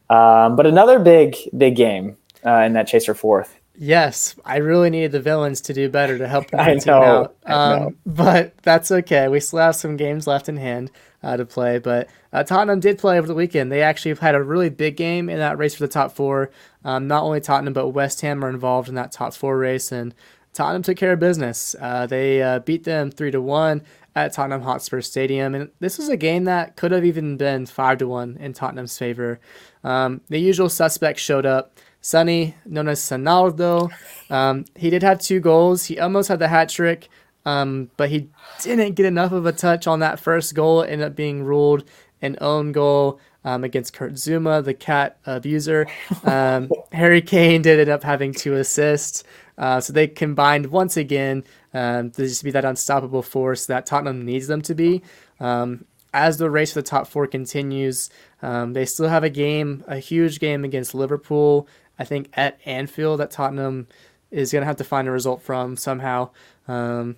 Um, 0.09 0.55
but 0.55 0.65
another 0.65 0.99
big 0.99 1.35
big 1.57 1.75
game 1.75 2.17
uh, 2.45 2.61
in 2.61 2.73
that 2.73 2.87
chase 2.87 3.05
for 3.05 3.13
fourth. 3.13 3.58
Yes, 3.81 4.35
I 4.43 4.57
really 4.57 4.89
needed 4.89 5.13
the 5.13 5.21
villains 5.21 5.61
to 5.61 5.73
do 5.73 5.87
better 5.87 6.17
to 6.17 6.27
help 6.27 6.47
I 6.53 6.75
team 6.75 6.81
know, 6.85 7.01
out. 7.01 7.35
Um, 7.45 7.95
but 8.05 8.57
that's 8.57 8.91
okay. 8.91 9.29
We 9.29 9.39
still 9.39 9.59
have 9.59 9.75
some 9.77 9.95
games 9.95 10.27
left 10.27 10.49
in 10.49 10.57
hand 10.57 10.91
uh, 11.23 11.37
to 11.37 11.45
play. 11.45 11.79
But 11.79 12.09
uh, 12.33 12.43
Tottenham 12.43 12.81
did 12.81 12.97
play 12.97 13.17
over 13.17 13.27
the 13.27 13.33
weekend. 13.33 13.71
They 13.71 13.81
actually 13.81 14.15
had 14.15 14.35
a 14.35 14.43
really 14.43 14.69
big 14.69 14.97
game 14.97 15.29
in 15.29 15.39
that 15.39 15.57
race 15.57 15.75
for 15.75 15.83
the 15.83 15.87
top 15.87 16.11
four. 16.11 16.51
Um, 16.83 17.07
not 17.07 17.23
only 17.23 17.39
Tottenham, 17.39 17.73
but 17.73 17.89
West 17.89 18.19
Ham 18.19 18.43
are 18.43 18.49
involved 18.49 18.89
in 18.89 18.95
that 18.95 19.13
top 19.13 19.33
four 19.33 19.57
race, 19.57 19.93
and 19.93 20.13
Tottenham 20.53 20.83
took 20.83 20.97
care 20.97 21.13
of 21.13 21.19
business. 21.19 21.73
Uh, 21.79 22.05
they 22.05 22.41
uh, 22.41 22.59
beat 22.59 22.83
them 22.83 23.11
three 23.11 23.31
to 23.31 23.41
one 23.41 23.81
at 24.13 24.33
Tottenham 24.33 24.61
Hotspur 24.61 24.99
Stadium, 25.01 25.55
and 25.55 25.69
this 25.79 25.97
was 25.97 26.09
a 26.09 26.17
game 26.17 26.43
that 26.45 26.75
could 26.75 26.91
have 26.91 27.05
even 27.05 27.37
been 27.37 27.65
five 27.65 27.97
to 27.99 28.07
one 28.07 28.35
in 28.41 28.51
Tottenham's 28.51 28.97
favor. 28.97 29.39
Um, 29.83 30.19
the 30.27 30.39
usual 30.39 30.67
suspects 30.67 31.21
showed 31.21 31.45
up. 31.45 31.77
Sonny, 32.01 32.55
known 32.65 32.87
as 32.87 32.99
Sonaldo, 33.01 33.89
um, 34.29 34.65
he 34.75 34.89
did 34.89 35.03
have 35.03 35.19
two 35.19 35.39
goals. 35.39 35.85
He 35.85 35.99
almost 35.99 36.29
had 36.29 36.39
the 36.39 36.47
hat 36.47 36.69
trick, 36.69 37.09
um, 37.45 37.89
but 37.97 38.09
he 38.09 38.29
didn't 38.61 38.95
get 38.95 39.05
enough 39.05 39.31
of 39.31 39.45
a 39.45 39.51
touch 39.51 39.87
on 39.87 39.99
that 39.99 40.19
first 40.19 40.55
goal. 40.55 40.81
It 40.81 40.89
ended 40.89 41.07
up 41.07 41.15
being 41.15 41.43
ruled 41.43 41.83
an 42.21 42.37
own 42.41 42.71
goal 42.71 43.19
um, 43.43 43.63
against 43.63 43.93
Kurt 43.93 44.13
Zouma, 44.13 44.63
the 44.63 44.73
cat 44.73 45.17
abuser. 45.25 45.87
Um, 46.23 46.69
Harry 46.91 47.21
Kane 47.21 47.61
did 47.61 47.79
end 47.79 47.89
up 47.89 48.03
having 48.03 48.33
two 48.33 48.55
assists. 48.55 49.23
Uh, 49.57 49.81
so 49.81 49.91
they 49.91 50.07
combined 50.07 50.67
once 50.67 50.95
again 50.97 51.43
um, 51.73 52.11
to 52.11 52.27
just 52.27 52.43
be 52.43 52.51
that 52.51 52.65
unstoppable 52.65 53.21
force 53.21 53.65
that 53.65 53.85
Tottenham 53.85 54.25
needs 54.25 54.47
them 54.47 54.61
to 54.63 54.75
be. 54.75 55.01
Um, 55.39 55.85
as 56.13 56.37
the 56.37 56.49
race 56.49 56.73
for 56.73 56.81
the 56.81 56.87
top 56.87 57.07
four 57.07 57.27
continues, 57.27 58.09
um, 58.41 58.73
they 58.73 58.85
still 58.85 59.09
have 59.09 59.23
a 59.23 59.29
game, 59.29 59.83
a 59.87 59.97
huge 59.97 60.39
game 60.39 60.63
against 60.63 60.95
Liverpool 60.95 61.67
I 61.99 62.05
think 62.05 62.29
at 62.33 62.57
Anfield 62.65 63.19
that 63.19 63.29
Tottenham 63.29 63.87
is 64.31 64.51
going 64.51 64.61
to 64.61 64.65
have 64.67 64.77
to 64.77 64.83
find 64.83 65.07
a 65.07 65.11
result 65.11 65.41
from 65.41 65.75
somehow. 65.75 66.29
Um, 66.67 67.17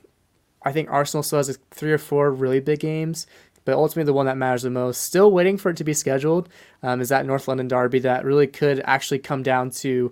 I 0.63 0.71
think 0.71 0.89
Arsenal 0.89 1.23
still 1.23 1.39
has 1.39 1.57
three 1.69 1.91
or 1.91 1.97
four 1.97 2.31
really 2.31 2.59
big 2.59 2.79
games, 2.79 3.27
but 3.63 3.75
ultimately 3.75 4.05
the 4.05 4.13
one 4.13 4.25
that 4.25 4.37
matters 4.37 4.63
the 4.63 4.69
most, 4.69 5.03
still 5.03 5.31
waiting 5.31 5.57
for 5.57 5.69
it 5.69 5.77
to 5.77 5.83
be 5.83 5.93
scheduled, 5.93 6.49
um, 6.81 6.99
is 6.99 7.09
that 7.09 7.25
North 7.25 7.47
London 7.47 7.67
derby 7.67 7.99
that 7.99 8.25
really 8.25 8.47
could 8.47 8.81
actually 8.85 9.19
come 9.19 9.43
down 9.43 9.69
to 9.69 10.11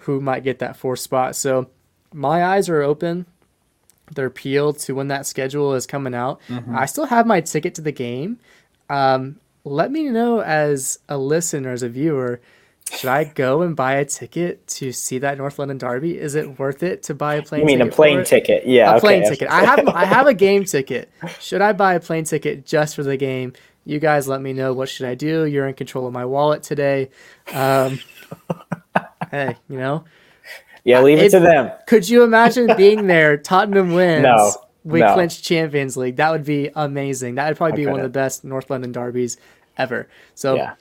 who 0.00 0.20
might 0.20 0.44
get 0.44 0.58
that 0.58 0.76
fourth 0.76 1.00
spot. 1.00 1.36
So 1.36 1.70
my 2.12 2.44
eyes 2.44 2.68
are 2.68 2.82
open. 2.82 3.26
They're 4.12 4.30
peeled 4.30 4.78
to 4.80 4.94
when 4.94 5.08
that 5.08 5.26
schedule 5.26 5.74
is 5.74 5.86
coming 5.86 6.14
out. 6.14 6.40
Mm-hmm. 6.48 6.76
I 6.76 6.86
still 6.86 7.06
have 7.06 7.26
my 7.26 7.40
ticket 7.40 7.74
to 7.76 7.82
the 7.82 7.92
game. 7.92 8.38
Um, 8.88 9.38
let 9.64 9.92
me 9.92 10.08
know 10.08 10.40
as 10.40 10.98
a 11.08 11.16
listener, 11.16 11.70
as 11.70 11.82
a 11.82 11.88
viewer, 11.88 12.40
should 12.92 13.08
I 13.08 13.24
go 13.24 13.62
and 13.62 13.76
buy 13.76 13.94
a 13.94 14.04
ticket 14.04 14.66
to 14.66 14.92
see 14.92 15.18
that 15.18 15.38
North 15.38 15.58
London 15.58 15.78
Derby? 15.78 16.18
Is 16.18 16.34
it 16.34 16.58
worth 16.58 16.82
it 16.82 17.04
to 17.04 17.14
buy 17.14 17.36
a 17.36 17.42
plane? 17.42 17.60
You 17.60 17.66
mean 17.66 17.78
ticket 17.78 17.92
a 17.92 17.96
plane 17.96 18.24
ticket? 18.24 18.66
Yeah, 18.66 18.90
a 18.90 18.96
okay. 18.96 19.00
plane 19.00 19.28
ticket. 19.28 19.48
I 19.48 19.64
have 19.64 19.88
I 19.88 20.04
have 20.04 20.26
a 20.26 20.34
game 20.48 20.64
ticket. 20.64 21.10
Should 21.38 21.60
I 21.60 21.72
buy 21.72 21.94
a 21.94 22.00
plane 22.00 22.24
ticket 22.24 22.66
just 22.66 22.96
for 22.96 23.02
the 23.02 23.16
game? 23.16 23.52
You 23.84 23.98
guys, 23.98 24.28
let 24.28 24.42
me 24.42 24.52
know. 24.52 24.72
What 24.72 24.88
should 24.88 25.06
I 25.06 25.14
do? 25.14 25.46
You're 25.46 25.66
in 25.66 25.74
control 25.74 26.06
of 26.06 26.12
my 26.12 26.24
wallet 26.24 26.62
today. 26.62 27.10
Um, 27.52 28.00
hey, 29.30 29.56
you 29.68 29.78
know. 29.78 30.04
Yeah, 30.84 31.00
leave 31.02 31.18
it, 31.18 31.26
it, 31.26 31.30
to 31.30 31.40
them. 31.40 31.70
Could 31.86 32.08
you 32.08 32.22
imagine 32.22 32.76
being 32.76 33.06
there? 33.06 33.36
Tottenham 33.38 33.92
wins. 33.92 34.22
No. 34.22 34.52
We 34.84 35.00
no. 35.00 35.14
clinch 35.14 35.42
Champions 35.42 35.96
League. 35.96 36.16
That 36.16 36.30
would 36.30 36.44
be 36.44 36.70
amazing. 36.74 37.36
That 37.36 37.48
would 37.48 37.56
probably 37.56 37.76
be 37.76 37.86
one 37.86 38.00
of 38.00 38.04
the 38.04 38.08
best 38.08 38.44
North 38.44 38.70
London 38.70 38.92
derbies 38.92 39.36
ever. 39.76 40.08
So 40.34 40.56
yeah. 40.56 40.74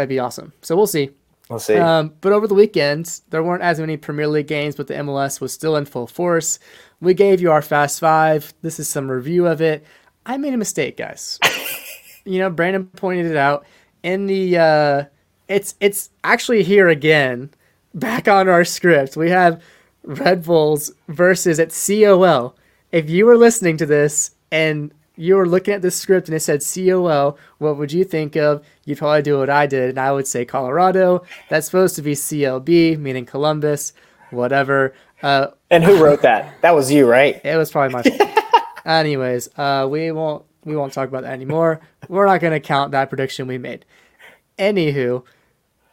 That'd 0.00 0.08
be 0.08 0.18
awesome. 0.18 0.52
So 0.62 0.76
we'll 0.76 0.86
see. 0.86 1.10
We'll 1.48 1.58
see. 1.58 1.76
Um, 1.76 2.14
but 2.20 2.32
over 2.32 2.46
the 2.46 2.54
weekend, 2.54 3.20
there 3.30 3.42
weren't 3.42 3.62
as 3.62 3.80
many 3.80 3.96
Premier 3.96 4.28
League 4.28 4.46
games, 4.46 4.76
but 4.76 4.86
the 4.86 4.94
MLS 4.94 5.40
was 5.40 5.52
still 5.52 5.76
in 5.76 5.84
full 5.84 6.06
force. 6.06 6.58
We 7.00 7.12
gave 7.12 7.40
you 7.40 7.50
our 7.50 7.62
Fast 7.62 8.00
Five. 8.00 8.54
This 8.62 8.78
is 8.78 8.88
some 8.88 9.10
review 9.10 9.46
of 9.46 9.60
it. 9.60 9.84
I 10.24 10.36
made 10.36 10.54
a 10.54 10.58
mistake, 10.58 10.96
guys. 10.96 11.38
you 12.24 12.38
know, 12.38 12.50
Brandon 12.50 12.86
pointed 12.86 13.26
it 13.26 13.36
out 13.36 13.66
in 14.02 14.26
the. 14.26 14.58
Uh, 14.58 15.04
it's 15.48 15.74
it's 15.80 16.10
actually 16.22 16.62
here 16.62 16.88
again, 16.88 17.50
back 17.94 18.28
on 18.28 18.48
our 18.48 18.64
script. 18.64 19.16
We 19.16 19.30
have 19.30 19.62
Red 20.04 20.44
Bulls 20.44 20.92
versus 21.08 21.58
at 21.58 21.70
COL. 21.70 22.56
If 22.92 23.10
you 23.10 23.26
were 23.26 23.36
listening 23.36 23.76
to 23.78 23.86
this 23.86 24.30
and 24.52 24.92
you 25.20 25.36
were 25.36 25.46
looking 25.46 25.74
at 25.74 25.82
the 25.82 25.90
script 25.90 26.28
and 26.28 26.34
it 26.34 26.40
said 26.40 26.64
COL, 26.64 27.38
what 27.58 27.76
would 27.76 27.92
you 27.92 28.04
think 28.04 28.36
of? 28.36 28.64
You'd 28.86 28.98
probably 28.98 29.20
do 29.20 29.38
what 29.38 29.50
I 29.50 29.66
did, 29.66 29.90
and 29.90 30.00
I 30.00 30.12
would 30.12 30.26
say 30.26 30.46
Colorado. 30.46 31.24
That's 31.50 31.66
supposed 31.66 31.94
to 31.96 32.02
be 32.02 32.14
CLB, 32.14 32.98
meaning 32.98 33.26
Columbus, 33.26 33.92
whatever. 34.30 34.94
Uh, 35.22 35.48
and 35.70 35.84
who 35.84 36.02
wrote 36.02 36.22
that? 36.22 36.54
That 36.62 36.74
was 36.74 36.90
you, 36.90 37.06
right? 37.06 37.38
It 37.44 37.56
was 37.56 37.70
probably 37.70 37.92
my. 37.92 38.02
Fault. 38.02 38.30
Anyways, 38.86 39.50
uh, 39.58 39.86
we 39.90 40.10
won't 40.10 40.44
we 40.64 40.74
won't 40.74 40.94
talk 40.94 41.08
about 41.08 41.22
that 41.24 41.32
anymore. 41.34 41.80
We're 42.08 42.26
not 42.26 42.40
going 42.40 42.54
to 42.54 42.60
count 42.60 42.92
that 42.92 43.10
prediction 43.10 43.46
we 43.46 43.58
made. 43.58 43.84
Anywho, 44.58 45.24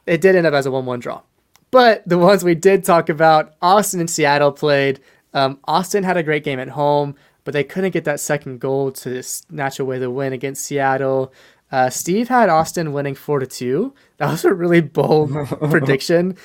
it 0.06 0.22
did 0.22 0.36
end 0.36 0.48
up 0.48 0.54
as 0.54 0.66
a 0.66 0.72
one-one 0.72 1.00
draw. 1.00 1.22
But 1.70 2.08
the 2.08 2.18
ones 2.18 2.46
we 2.46 2.56
did 2.56 2.86
talk 2.86 3.10
about, 3.10 3.54
Austin 3.62 4.00
and 4.00 4.10
Seattle 4.10 4.54
played. 4.54 5.02
Um, 5.34 5.60
Austin 5.66 6.04
had 6.04 6.16
a 6.16 6.24
great 6.24 6.46
game 6.46 6.60
at 6.60 6.70
home 6.70 7.16
but 7.48 7.54
they 7.54 7.64
couldn't 7.64 7.92
get 7.92 8.04
that 8.04 8.20
second 8.20 8.60
goal 8.60 8.92
to 8.92 9.24
snatch 9.24 9.80
away 9.80 9.98
the 10.00 10.12
win 10.12 10.34
against 10.34 10.66
Seattle. 10.66 11.32
Uh, 11.72 11.90
Steve 11.90 12.28
had 12.28 12.50
Austin 12.50 12.92
winning 12.92 13.16
four 13.16 13.40
to 13.40 13.48
two. 13.48 13.94
That 14.18 14.32
was 14.32 14.44
a 14.44 14.54
really 14.54 14.82
bold 14.82 15.32
prediction. 15.70 16.36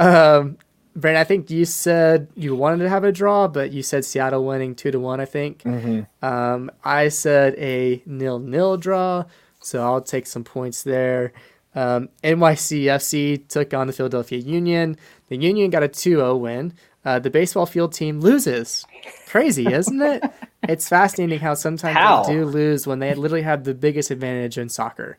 Um, 0.00 0.58
Brandon, 0.96 1.20
I 1.20 1.24
think 1.24 1.50
you 1.50 1.64
said 1.66 2.26
you 2.34 2.56
wanted 2.56 2.82
to 2.82 2.88
have 2.88 3.04
a 3.04 3.12
draw, 3.12 3.46
but 3.46 3.70
you 3.70 3.84
said 3.84 4.04
Seattle 4.04 4.44
winning 4.44 4.74
two 4.74 4.90
to 4.90 4.98
one. 4.98 5.20
I 5.20 5.24
think. 5.24 5.62
Mm-hmm. 5.62 6.26
Um, 6.26 6.72
I 6.82 7.10
said 7.10 7.54
a 7.54 8.02
nil 8.04 8.40
nil 8.40 8.76
draw, 8.76 9.26
so 9.60 9.84
I'll 9.84 10.00
take 10.00 10.26
some 10.26 10.42
points 10.42 10.82
there. 10.82 11.32
Um, 11.74 12.08
NYCFC 12.24 13.46
took 13.48 13.72
on 13.74 13.86
the 13.86 13.92
Philadelphia 13.92 14.38
Union. 14.38 14.96
The 15.28 15.36
Union 15.36 15.70
got 15.70 15.82
a 15.82 15.88
2-0 15.88 16.40
win. 16.40 16.74
Uh, 17.04 17.18
the 17.18 17.30
baseball 17.30 17.64
field 17.64 17.92
team 17.92 18.20
loses 18.20 18.84
crazy, 19.26 19.72
isn't 19.72 20.02
it? 20.02 20.24
it's 20.68 20.88
fascinating 20.88 21.38
how 21.38 21.54
sometimes 21.54 21.96
how? 21.96 22.24
they 22.24 22.34
do 22.34 22.44
lose 22.44 22.86
when 22.86 22.98
they 22.98 23.14
literally 23.14 23.42
have 23.42 23.64
the 23.64 23.72
biggest 23.72 24.10
advantage 24.10 24.58
in 24.58 24.68
soccer. 24.68 25.16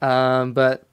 Um, 0.00 0.52
but 0.52 0.86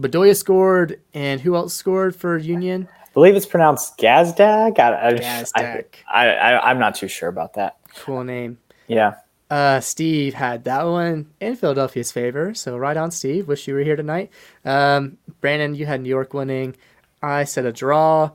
Bedoya 0.00 0.36
scored, 0.36 1.00
and 1.14 1.40
who 1.40 1.54
else 1.54 1.74
scored 1.74 2.16
for 2.16 2.36
Union? 2.36 2.88
I 3.00 3.12
believe 3.14 3.36
it's 3.36 3.46
pronounced 3.46 3.98
Gazdag. 3.98 4.78
I, 4.78 5.08
I, 5.08 5.12
Gazdag. 5.12 5.84
I, 6.10 6.28
I, 6.30 6.70
I'm 6.70 6.78
not 6.78 6.96
too 6.96 7.08
sure 7.08 7.28
about 7.28 7.54
that. 7.54 7.76
Cool 7.94 8.24
name. 8.24 8.58
Yeah. 8.88 9.14
Uh, 9.52 9.80
Steve 9.80 10.32
had 10.32 10.64
that 10.64 10.84
one 10.84 11.26
in 11.38 11.56
Philadelphia's 11.56 12.10
favor, 12.10 12.54
so 12.54 12.78
right 12.78 12.96
on, 12.96 13.10
Steve. 13.10 13.48
Wish 13.48 13.68
you 13.68 13.74
were 13.74 13.82
here 13.82 13.96
tonight. 13.96 14.30
Um, 14.64 15.18
Brandon, 15.42 15.74
you 15.74 15.84
had 15.84 16.00
New 16.00 16.08
York 16.08 16.32
winning. 16.32 16.74
I 17.22 17.44
said 17.44 17.66
a 17.66 17.72
draw. 17.72 18.30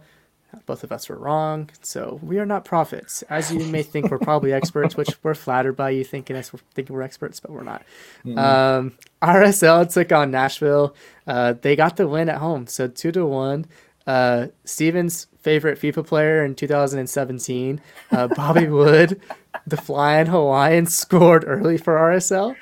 Both 0.68 0.84
of 0.84 0.92
us 0.92 1.10
were 1.10 1.18
wrong, 1.18 1.72
so 1.82 2.20
we 2.22 2.38
are 2.38 2.46
not 2.46 2.66
prophets. 2.66 3.24
As 3.32 3.52
you 3.52 3.66
may 3.66 3.82
think, 3.82 4.12
we're 4.12 4.20
probably 4.20 4.54
experts, 4.62 4.96
which 4.96 5.10
we're 5.24 5.34
flattered 5.34 5.76
by 5.76 5.90
you 5.90 6.04
thinking 6.04 6.36
us 6.36 6.54
we're 6.54 6.60
thinking 6.76 6.96
we're 6.96 7.02
experts, 7.02 7.40
but 7.40 7.50
we're 7.50 7.64
not. 7.64 7.82
Mm-hmm. 8.24 8.38
Um, 8.38 8.94
RSL 9.20 9.92
took 9.92 10.12
on 10.12 10.30
Nashville. 10.30 10.96
Uh, 11.26 11.54
they 11.54 11.76
got 11.76 11.98
the 11.98 12.08
win 12.08 12.30
at 12.30 12.38
home, 12.38 12.68
so 12.68 12.88
two 12.88 13.12
to 13.14 13.26
one. 13.26 13.66
Uh, 14.06 14.48
Steven's 14.66 15.28
favorite 15.42 15.80
FIFA 15.80 16.06
player 16.06 16.46
in 16.46 16.56
2017, 16.56 17.82
uh, 18.12 18.28
Bobby 18.28 18.68
Wood, 18.70 19.22
the 19.66 19.78
flying 19.78 20.28
Hawaiian, 20.28 20.86
scored 20.88 21.44
early 21.48 21.78
for 21.78 21.96
RSL. 21.96 22.56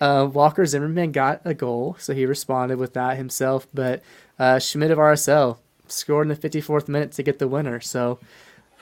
Uh, 0.00 0.28
Walker 0.32 0.66
Zimmerman 0.66 1.12
got 1.12 1.40
a 1.44 1.54
goal, 1.54 1.96
so 1.98 2.12
he 2.12 2.26
responded 2.26 2.78
with 2.78 2.94
that 2.94 3.16
himself. 3.16 3.68
But 3.72 4.02
uh, 4.38 4.58
Schmidt 4.58 4.90
of 4.90 4.98
RSL 4.98 5.58
scored 5.86 6.28
in 6.28 6.28
the 6.28 6.48
54th 6.48 6.88
minute 6.88 7.12
to 7.12 7.22
get 7.22 7.38
the 7.38 7.46
winner. 7.46 7.80
So 7.80 8.18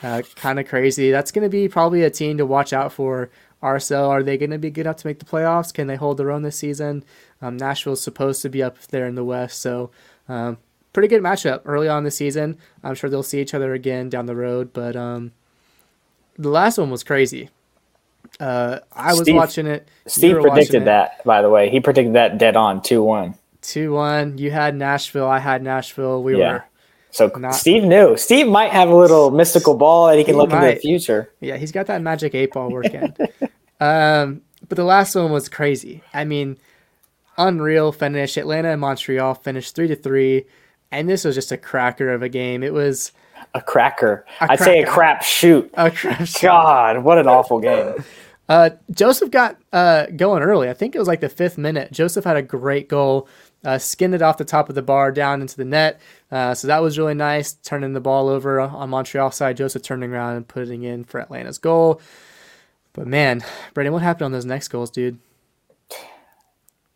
uh, 0.03 0.23
kind 0.37 0.59
of 0.59 0.67
crazy. 0.67 1.11
That's 1.11 1.31
going 1.31 1.43
to 1.43 1.51
be 1.51 1.69
probably 1.69 2.03
a 2.03 2.11
team 2.11 2.39
to 2.39 2.47
watch 2.47 2.73
out 2.73 2.93
for. 2.93 3.31
RSL, 3.63 4.09
are 4.09 4.23
they 4.23 4.39
going 4.39 4.51
to 4.51 4.59
be 4.59 4.71
good 4.71 4.83
enough 4.87 4.97
to 4.97 5.07
make 5.07 5.19
the 5.19 5.27
playoffs? 5.27 5.73
Can 5.73 5.87
they 5.87 5.97
hold 5.97 6.17
their 6.17 6.31
own 6.31 6.43
this 6.43 6.57
season? 6.57 7.05
Um, 7.43 7.59
Nashville's 7.59 8.03
supposed 8.03 8.41
to 8.43 8.49
be 8.49 8.63
up 8.63 8.81
there 8.87 9.07
in 9.07 9.17
the 9.17 9.25
West, 9.25 9.61
so 9.61 9.91
um, 10.29 10.57
pretty 10.93 11.09
good 11.09 11.23
matchup 11.23 11.61
early 11.65 11.89
on 11.89 12.05
the 12.05 12.11
season. 12.11 12.57
I'm 12.83 12.95
sure 12.95 13.11
they'll 13.11 13.23
see 13.23 13.41
each 13.41 13.53
other 13.53 13.75
again 13.75 14.09
down 14.09 14.27
the 14.27 14.35
road, 14.35 14.73
but 14.73 14.97
um, 14.97 15.33
the 16.39 16.49
last 16.49 16.79
one 16.79 16.91
was 16.91 17.05
crazy. 17.05 17.51
Uh, 18.39 18.81
I 18.93 19.13
was 19.13 19.23
Steve, 19.23 19.37
watching 19.37 19.67
it. 19.67 19.89
Steve 20.07 20.41
predicted 20.41 20.87
that, 20.87 21.23
by 21.25 21.43
the 21.43 21.51
way. 21.51 21.69
He 21.69 21.81
predicted 21.81 22.15
that 22.15 22.39
dead 22.39 22.57
on 22.57 22.83
2 22.83 23.03
1. 23.03 23.35
2 23.63 23.93
1. 23.93 24.39
You 24.39 24.51
had 24.51 24.75
Nashville. 24.75 25.27
I 25.27 25.39
had 25.39 25.63
Nashville. 25.63 26.23
We 26.23 26.39
yeah. 26.39 26.53
were 26.53 26.65
so 27.11 27.31
Not, 27.37 27.55
Steve 27.55 27.85
knew. 27.85 28.17
Steve 28.17 28.47
might 28.47 28.71
have 28.71 28.89
a 28.89 28.95
little 28.95 29.31
mystical 29.31 29.75
ball 29.75 30.09
that 30.09 30.19
he 30.19 30.25
can 30.25 30.35
he 30.35 30.41
look 30.41 30.51
might. 30.51 30.65
into 30.65 30.75
the 30.77 30.81
future. 30.81 31.31
Yeah, 31.41 31.57
he's 31.57 31.73
got 31.73 31.87
that 31.87 32.03
magic 32.03 32.35
eight 32.35 32.53
ball 32.53 32.71
working. 32.71 33.15
um, 33.81 34.43
but 34.69 34.77
the 34.77 34.85
last 34.85 35.15
one 35.15 35.33
was 35.33 35.49
crazy. 35.49 36.03
I 36.15 36.25
mean, 36.25 36.57
unreal 37.37 37.93
finish. 37.93 38.37
Atlanta 38.37 38.71
and 38.71 38.81
Montreal 38.81 39.35
finished 39.35 39.75
three 39.75 39.89
to 39.89 39.97
three, 39.97 40.47
and 40.93 41.09
this 41.09 41.25
was 41.25 41.35
just 41.35 41.53
a 41.53 41.57
cracker 41.57 42.13
of 42.13 42.23
a 42.23 42.29
game. 42.29 42.63
It 42.63 42.73
was 42.73 43.13
a 43.55 43.61
cracker. 43.61 44.25
i 44.41 44.49
I'd 44.51 44.59
say 44.59 44.83
a 44.83 44.87
crap 44.87 45.23
shoot. 45.23 45.71
A 45.75 45.91
crap 45.91 46.27
shoot. 46.27 46.43
God, 46.43 47.05
what 47.05 47.19
an 47.19 47.27
awful 47.27 47.61
game. 47.61 48.05
Uh, 48.49 48.71
Josef 48.91 49.31
got 49.31 49.57
uh, 49.73 50.07
going 50.17 50.43
early. 50.43 50.69
I 50.69 50.75
think 50.75 50.95
it 50.95 50.99
was 50.99 51.09
like 51.09 51.21
the 51.21 51.29
fifth 51.29 51.57
minute. 51.57 51.93
Josef 51.93 52.25
had 52.25 52.37
a 52.37 52.43
great 52.43 52.89
goal, 52.89 53.29
uh, 53.65 53.79
skinned 53.79 54.15
it 54.15 54.23
off 54.23 54.39
the 54.39 54.45
top 54.45 54.69
of 54.69 54.75
the 54.75 54.83
bar 54.83 55.13
down 55.13 55.41
into 55.41 55.57
the 55.57 55.65
net. 55.65 56.01
Uh, 56.33 56.55
so 56.55 56.67
that 56.67 56.83
was 56.83 56.99
really 56.99 57.15
nice, 57.15 57.53
turning 57.53 57.93
the 57.93 58.01
ball 58.01 58.29
over 58.29 58.61
on 58.61 58.91
Montreal 58.91 59.31
side. 59.31 59.57
Josef 59.57 59.83
turning 59.83 60.13
around 60.13 60.37
and 60.37 60.49
putting 60.49 60.83
in 60.83 61.05
for 61.05 61.21
Atlanta's 61.21 61.59
goal. 61.59 62.01
But 62.93 63.07
man, 63.07 63.45
Brandon, 63.73 63.93
what 63.93 64.03
happened 64.03 64.25
on 64.27 64.33
those 64.33 64.45
next 64.45 64.69
goals, 64.69 64.91
dude? 64.91 65.19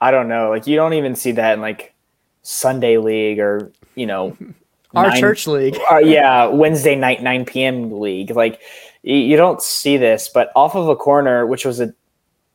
I 0.00 0.10
don't 0.10 0.28
know. 0.28 0.50
Like 0.50 0.66
you 0.66 0.76
don't 0.76 0.94
even 0.94 1.14
see 1.14 1.32
that 1.32 1.54
in 1.54 1.60
like 1.60 1.94
Sunday 2.42 2.98
league 2.98 3.38
or 3.38 3.72
you 3.94 4.06
know 4.06 4.36
our 4.94 5.08
nine, 5.08 5.20
church 5.20 5.46
league. 5.46 5.76
uh, 5.90 5.98
yeah, 5.98 6.46
Wednesday 6.46 6.96
night 6.96 7.22
9 7.22 7.44
p.m. 7.44 8.00
league. 8.00 8.30
Like 8.30 8.60
you 9.02 9.36
don't 9.36 9.60
see 9.62 9.96
this, 9.96 10.30
but 10.32 10.50
off 10.56 10.74
of 10.74 10.88
a 10.88 10.96
corner, 10.96 11.46
which 11.46 11.64
was 11.64 11.80
a 11.80 11.94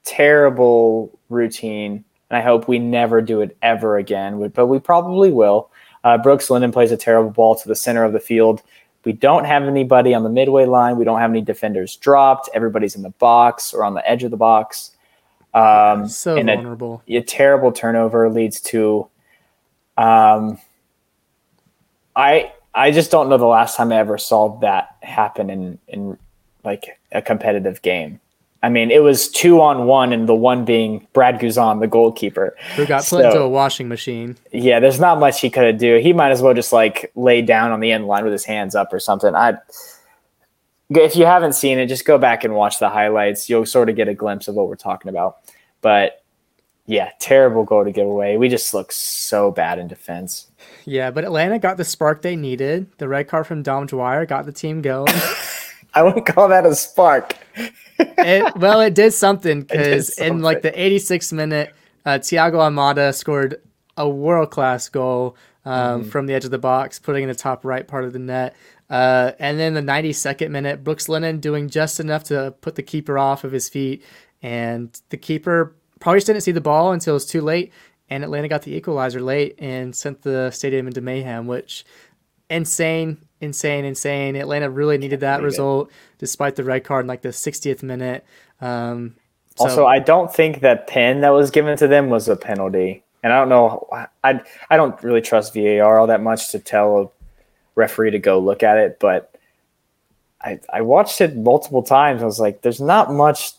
terrible 0.03 1.17
routine, 1.29 2.03
and 2.29 2.37
I 2.37 2.41
hope 2.41 2.67
we 2.67 2.79
never 2.79 3.21
do 3.21 3.41
it 3.41 3.57
ever 3.61 3.97
again. 3.97 4.49
But 4.49 4.67
we 4.67 4.79
probably 4.79 5.31
will. 5.31 5.71
Uh, 6.03 6.17
Brooks 6.17 6.49
Lennon 6.49 6.71
plays 6.71 6.91
a 6.91 6.97
terrible 6.97 7.29
ball 7.29 7.55
to 7.55 7.67
the 7.67 7.75
center 7.75 8.03
of 8.03 8.13
the 8.13 8.19
field. 8.19 8.61
We 9.05 9.13
don't 9.13 9.45
have 9.45 9.63
anybody 9.63 10.13
on 10.13 10.23
the 10.23 10.29
midway 10.29 10.65
line. 10.65 10.97
We 10.97 11.05
don't 11.05 11.19
have 11.19 11.29
any 11.29 11.41
defenders 11.41 11.95
dropped. 11.95 12.49
Everybody's 12.53 12.95
in 12.95 13.01
the 13.01 13.11
box 13.11 13.73
or 13.73 13.83
on 13.83 13.93
the 13.93 14.09
edge 14.09 14.23
of 14.23 14.31
the 14.31 14.37
box. 14.37 14.91
Um, 15.53 16.07
so 16.07 16.35
vulnerable. 16.35 17.01
A, 17.07 17.17
a, 17.17 17.23
terrible 17.23 17.71
turnover 17.71 18.29
leads 18.29 18.61
to 18.61 19.07
um, 19.97 20.59
I 22.15 22.51
I 22.73 22.91
just 22.91 23.11
don't 23.11 23.29
know 23.29 23.37
the 23.37 23.45
last 23.45 23.75
time 23.75 23.91
I 23.91 23.97
ever 23.97 24.17
saw 24.17 24.59
that 24.59 24.95
happen 25.01 25.49
in 25.49 25.79
in 25.87 26.17
like 26.63 26.99
a 27.11 27.21
competitive 27.21 27.81
game. 27.81 28.19
I 28.61 28.67
mean, 28.67 28.91
it 28.91 29.01
was 29.01 29.29
two 29.29 29.61
on 29.61 29.85
one, 29.85 30.11
and 30.11 30.27
the 30.27 30.35
one 30.35 30.65
being 30.65 31.07
Brad 31.13 31.39
Guzan, 31.39 31.79
the 31.79 31.87
goalkeeper, 31.87 32.57
who 32.75 32.85
got 32.85 32.99
put 32.99 33.07
so, 33.07 33.19
into 33.19 33.39
a 33.39 33.47
washing 33.47 33.87
machine. 33.87 34.35
Yeah, 34.51 34.81
there's 34.81 34.99
not 34.99 35.17
much 35.17 35.39
he 35.39 35.49
could 35.49 35.77
do. 35.77 35.97
He 35.97 36.11
might 36.11 36.31
as 36.31 36.41
well 36.41 36.53
just 36.53 36.73
like 36.73 37.09
lay 37.15 37.41
down 37.41 37.71
on 37.71 37.79
the 37.79 37.91
end 37.91 38.07
line 38.07 38.25
with 38.25 38.33
his 38.33 38.43
hands 38.43 38.75
up 38.75 38.91
or 38.91 38.99
something. 38.99 39.33
I, 39.33 39.57
if 40.89 41.15
you 41.15 41.25
haven't 41.25 41.53
seen 41.53 41.79
it, 41.79 41.87
just 41.87 42.03
go 42.03 42.17
back 42.17 42.43
and 42.43 42.53
watch 42.53 42.79
the 42.79 42.89
highlights. 42.89 43.49
You'll 43.49 43.65
sort 43.65 43.89
of 43.89 43.95
get 43.95 44.09
a 44.09 44.13
glimpse 44.13 44.49
of 44.49 44.55
what 44.55 44.67
we're 44.67 44.75
talking 44.75 45.07
about. 45.07 45.37
But 45.81 46.18
yeah, 46.89 47.11
terrible 47.19 47.63
goal 47.63 47.83
to 47.83 47.91
give 47.91 48.07
away. 48.07 48.35
We 48.37 48.49
just 48.49 48.73
look 48.73 48.91
so 48.91 49.51
bad 49.51 49.77
in 49.77 49.87
defense. 49.87 50.47
Yeah, 50.85 51.11
but 51.11 51.23
Atlanta 51.23 51.59
got 51.59 51.77
the 51.77 51.85
spark 51.85 52.23
they 52.23 52.35
needed. 52.35 52.87
The 52.97 53.07
red 53.07 53.27
card 53.27 53.45
from 53.45 53.61
Dom 53.61 53.85
Dwyer 53.85 54.25
got 54.25 54.47
the 54.47 54.51
team 54.51 54.81
going. 54.81 55.13
I 55.93 56.01
wouldn't 56.01 56.25
call 56.25 56.47
that 56.47 56.65
a 56.65 56.73
spark 56.75 57.35
it, 57.99 58.55
well, 58.55 58.81
it 58.81 58.95
did 58.95 59.13
something 59.13 59.61
because 59.61 60.17
in 60.17 60.41
like 60.41 60.63
the 60.63 60.71
86th 60.71 61.31
minute, 61.31 61.75
uh, 62.05 62.17
Thiago 62.17 62.55
Almada 62.55 63.13
scored 63.13 63.61
a 63.95 64.09
world 64.09 64.49
class 64.49 64.89
goal 64.89 65.37
um, 65.65 66.01
mm-hmm. 66.01 66.09
from 66.09 66.25
the 66.25 66.33
edge 66.33 66.45
of 66.45 66.51
the 66.51 66.57
box, 66.57 66.97
putting 66.97 67.23
in 67.23 67.29
the 67.29 67.35
top 67.35 67.65
right 67.65 67.87
part 67.87 68.03
of 68.03 68.13
the 68.13 68.19
net. 68.19 68.55
Uh, 68.89 69.33
and 69.37 69.59
then 69.59 69.75
the 69.75 69.81
92nd 69.81 70.49
minute, 70.49 70.83
Brooks 70.83 71.07
Lennon 71.07 71.39
doing 71.39 71.69
just 71.69 71.99
enough 71.99 72.23
to 72.25 72.55
put 72.61 72.73
the 72.73 72.81
keeper 72.81 73.19
off 73.19 73.43
of 73.43 73.51
his 73.51 73.69
feet. 73.69 74.03
And 74.41 74.99
the 75.09 75.17
keeper 75.17 75.75
probably 75.99 76.17
just 76.17 76.27
didn't 76.27 76.41
see 76.41 76.51
the 76.51 76.61
ball 76.61 76.91
until 76.91 77.13
it 77.13 77.15
was 77.15 77.25
too 77.25 77.41
late. 77.41 77.71
And 78.09 78.23
Atlanta 78.23 78.47
got 78.47 78.63
the 78.63 78.75
equalizer 78.75 79.21
late 79.21 79.55
and 79.59 79.95
sent 79.95 80.23
the 80.23 80.49
stadium 80.51 80.87
into 80.87 81.01
mayhem, 81.01 81.45
which 81.45 81.85
insane 82.49 83.19
insane, 83.41 83.85
insane. 83.85 84.35
Atlanta 84.35 84.69
really 84.69 84.97
needed 84.97 85.21
that 85.21 85.41
result 85.41 85.91
despite 86.17 86.55
the 86.55 86.63
red 86.63 86.83
card 86.83 87.05
in 87.05 87.07
like 87.07 87.21
the 87.21 87.29
60th 87.29 87.83
minute. 87.83 88.25
Um, 88.61 89.15
so. 89.55 89.65
Also, 89.65 89.85
I 89.85 89.99
don't 89.99 90.33
think 90.33 90.61
that 90.61 90.87
pen 90.87 91.21
that 91.21 91.29
was 91.29 91.51
given 91.51 91.77
to 91.77 91.87
them 91.87 92.09
was 92.09 92.27
a 92.27 92.35
penalty. 92.35 93.03
And 93.23 93.33
I 93.33 93.39
don't 93.39 93.49
know, 93.49 93.87
I, 94.23 94.41
I 94.69 94.77
don't 94.77 95.01
really 95.03 95.21
trust 95.21 95.53
VAR 95.53 95.99
all 95.99 96.07
that 96.07 96.21
much 96.21 96.51
to 96.51 96.59
tell 96.59 97.01
a 97.01 97.09
referee 97.75 98.11
to 98.11 98.19
go 98.19 98.39
look 98.39 98.63
at 98.63 98.77
it, 98.77 98.97
but 98.99 99.35
I, 100.41 100.59
I 100.71 100.81
watched 100.81 101.19
it 101.19 101.35
multiple 101.35 101.83
times. 101.83 102.21
I 102.21 102.25
was 102.25 102.39
like, 102.39 102.61
there's 102.61 102.79
not 102.79 103.11
much 103.11 103.51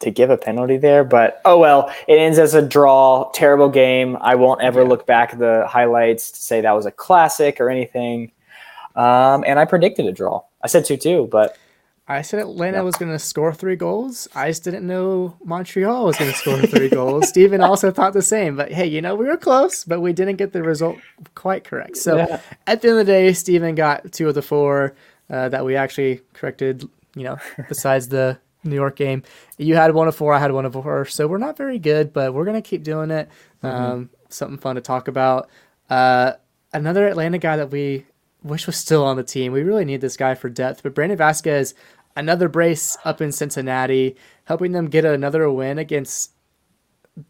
to 0.00 0.10
give 0.10 0.30
a 0.30 0.36
penalty 0.36 0.76
there, 0.76 1.04
but 1.04 1.40
oh 1.44 1.58
well, 1.58 1.92
it 2.06 2.18
ends 2.18 2.38
as 2.38 2.54
a 2.54 2.62
draw. 2.62 3.30
Terrible 3.32 3.68
game. 3.68 4.16
I 4.20 4.34
won't 4.34 4.62
ever 4.62 4.82
yeah. 4.82 4.88
look 4.88 5.06
back 5.06 5.32
at 5.32 5.38
the 5.38 5.66
highlights 5.68 6.30
to 6.32 6.40
say 6.40 6.60
that 6.60 6.72
was 6.72 6.86
a 6.86 6.90
classic 6.90 7.60
or 7.60 7.70
anything. 7.70 8.32
Um, 8.94 9.44
and 9.46 9.58
I 9.58 9.64
predicted 9.64 10.06
a 10.06 10.12
draw. 10.12 10.42
I 10.62 10.68
said 10.68 10.84
2 10.84 10.96
2, 10.96 11.28
but. 11.30 11.56
I 12.08 12.22
said 12.22 12.38
Atlanta 12.38 12.78
yeah. 12.78 12.82
was 12.82 12.94
going 12.94 13.10
to 13.10 13.18
score 13.18 13.52
three 13.52 13.74
goals. 13.74 14.28
I 14.32 14.46
just 14.46 14.62
didn't 14.62 14.86
know 14.86 15.36
Montreal 15.44 16.06
was 16.06 16.16
going 16.16 16.30
to 16.30 16.36
score 16.36 16.60
three 16.62 16.88
goals. 16.88 17.28
Steven 17.30 17.60
also 17.60 17.90
thought 17.90 18.12
the 18.12 18.22
same. 18.22 18.54
But 18.54 18.70
hey, 18.70 18.86
you 18.86 19.02
know, 19.02 19.16
we 19.16 19.26
were 19.26 19.36
close, 19.36 19.82
but 19.82 20.00
we 20.00 20.12
didn't 20.12 20.36
get 20.36 20.52
the 20.52 20.62
result 20.62 20.98
quite 21.34 21.64
correct. 21.64 21.96
So 21.96 22.16
yeah. 22.16 22.40
at 22.68 22.80
the 22.80 22.90
end 22.90 23.00
of 23.00 23.06
the 23.06 23.12
day, 23.12 23.32
Steven 23.32 23.74
got 23.74 24.12
two 24.12 24.28
of 24.28 24.36
the 24.36 24.42
four 24.42 24.94
uh, 25.30 25.48
that 25.48 25.64
we 25.64 25.74
actually 25.74 26.20
corrected, 26.32 26.88
you 27.16 27.24
know, 27.24 27.38
besides 27.68 28.06
the 28.06 28.38
New 28.68 28.76
York 28.76 28.96
game. 28.96 29.22
You 29.58 29.74
had 29.76 29.94
one 29.94 30.08
of 30.08 30.16
four, 30.16 30.32
I 30.32 30.38
had 30.38 30.52
one 30.52 30.64
of 30.64 30.72
four. 30.72 31.04
So 31.06 31.26
we're 31.26 31.38
not 31.38 31.56
very 31.56 31.78
good, 31.78 32.12
but 32.12 32.34
we're 32.34 32.44
going 32.44 32.60
to 32.60 32.68
keep 32.68 32.82
doing 32.82 33.10
it. 33.10 33.28
Mm-hmm. 33.62 33.66
Um, 33.66 34.10
something 34.28 34.58
fun 34.58 34.76
to 34.76 34.80
talk 34.80 35.08
about. 35.08 35.48
Uh, 35.88 36.32
another 36.72 37.06
Atlanta 37.06 37.38
guy 37.38 37.56
that 37.56 37.70
we 37.70 38.06
wish 38.42 38.66
was 38.66 38.76
still 38.76 39.04
on 39.04 39.16
the 39.16 39.24
team. 39.24 39.52
We 39.52 39.62
really 39.62 39.84
need 39.84 40.00
this 40.00 40.16
guy 40.16 40.34
for 40.34 40.48
depth. 40.48 40.82
But 40.82 40.94
Brandon 40.94 41.18
Vazquez, 41.18 41.74
another 42.16 42.48
brace 42.48 42.96
up 43.04 43.20
in 43.20 43.32
Cincinnati, 43.32 44.16
helping 44.44 44.72
them 44.72 44.86
get 44.86 45.04
another 45.04 45.50
win 45.50 45.78
against 45.78 46.32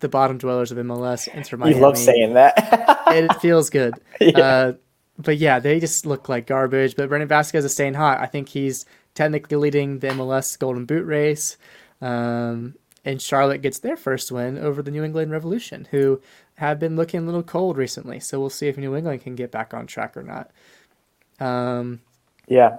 the 0.01 0.09
bottom 0.09 0.39
dwellers 0.39 0.73
of 0.73 0.79
MLS. 0.79 1.29
Inter 1.29 1.57
Miami. 1.57 1.77
You 1.77 1.83
love 1.83 1.99
saying 1.99 2.35
that. 2.35 2.55
it 3.09 3.33
feels 3.41 3.71
good. 3.71 3.95
Yeah. 4.21 4.39
Uh, 4.39 4.73
but 5.19 5.39
yeah, 5.39 5.59
they 5.61 5.81
just 5.81 6.05
look 6.05 6.29
like 6.29 6.47
garbage. 6.47 6.97
But 6.97 7.09
Brandon 7.09 7.29
Vazquez 7.29 7.65
is 7.65 7.73
staying 7.73 7.95
hot. 7.95 8.21
I 8.21 8.27
think 8.27 8.49
he's 8.49 8.85
technically 9.17 9.57
leading 9.57 9.99
the 9.99 10.09
MLS 10.09 10.57
Golden 10.57 10.85
Boot 10.85 11.05
race. 11.05 11.57
Um, 12.01 12.75
and 13.05 13.21
Charlotte 13.21 13.63
gets 13.63 13.79
their 13.79 13.97
first 13.97 14.31
win 14.31 14.59
over 14.59 14.83
the 14.83 14.91
New 14.91 15.03
England 15.03 15.33
Revolution, 15.33 15.89
who 15.91 16.21
have 16.57 16.79
been 16.79 16.97
looking 16.97 17.21
a 17.21 17.25
little 17.25 17.43
cold 17.43 17.77
recently. 17.77 18.21
So 18.21 18.39
we'll 18.39 18.51
see 18.51 18.69
if 18.69 18.77
New 18.77 18.95
England 18.95 19.23
can 19.23 19.35
get 19.35 19.51
back 19.51 19.75
on 19.75 19.87
track 19.87 20.17
or 20.17 20.23
not. 20.23 20.51
Um, 21.41 22.01
yeah. 22.47 22.79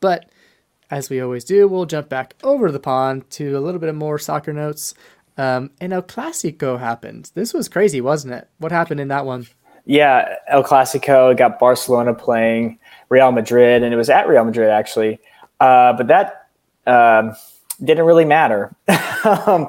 But 0.00 0.30
as 0.90 1.08
we 1.08 1.20
always 1.20 1.44
do, 1.44 1.66
we'll 1.66 1.86
jump 1.86 2.08
back 2.08 2.34
over 2.42 2.70
the 2.70 2.80
pond 2.80 3.28
to 3.30 3.56
a 3.56 3.60
little 3.60 3.80
bit 3.80 3.88
of 3.88 3.94
more 3.94 4.18
soccer 4.18 4.52
notes. 4.52 4.94
Um, 5.38 5.70
and 5.80 5.92
El 5.92 6.02
Clasico 6.02 6.78
happened. 6.78 7.30
This 7.34 7.54
was 7.54 7.68
crazy, 7.68 8.00
wasn't 8.00 8.34
it? 8.34 8.48
What 8.58 8.72
happened 8.72 9.00
in 9.00 9.08
that 9.08 9.24
one? 9.24 9.46
Yeah, 9.86 10.36
El 10.48 10.62
Clasico 10.62 11.36
got 11.36 11.58
Barcelona 11.58 12.14
playing 12.14 12.78
Real 13.08 13.32
Madrid, 13.32 13.82
and 13.82 13.92
it 13.92 13.96
was 13.96 14.10
at 14.10 14.28
Real 14.28 14.44
Madrid 14.44 14.68
actually. 14.68 15.18
Uh, 15.62 15.92
but 15.92 16.08
that 16.08 16.48
um, 16.88 17.36
didn't 17.84 18.04
really 18.04 18.24
matter. 18.24 18.74
um, 19.24 19.68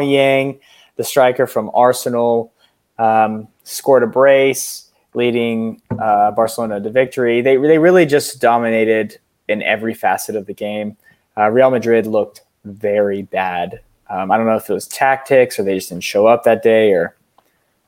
Yang, 0.00 0.58
the 0.96 1.04
striker 1.04 1.46
from 1.46 1.70
Arsenal, 1.74 2.50
um, 2.98 3.46
scored 3.62 4.02
a 4.02 4.06
brace 4.06 4.90
leading 5.12 5.82
uh, 5.98 6.30
Barcelona 6.30 6.80
to 6.80 6.88
victory. 6.88 7.42
They 7.42 7.58
they 7.58 7.76
really 7.76 8.06
just 8.06 8.40
dominated 8.40 9.18
in 9.48 9.62
every 9.62 9.92
facet 9.92 10.34
of 10.34 10.46
the 10.46 10.54
game. 10.54 10.96
Uh, 11.36 11.50
Real 11.50 11.70
Madrid 11.70 12.06
looked 12.06 12.40
very 12.64 13.20
bad. 13.20 13.80
Um, 14.08 14.30
I 14.30 14.38
don't 14.38 14.46
know 14.46 14.56
if 14.56 14.70
it 14.70 14.72
was 14.72 14.88
tactics 14.88 15.58
or 15.58 15.62
they 15.62 15.74
just 15.74 15.90
didn't 15.90 16.04
show 16.04 16.26
up 16.26 16.44
that 16.44 16.62
day 16.62 16.92
or 16.92 17.14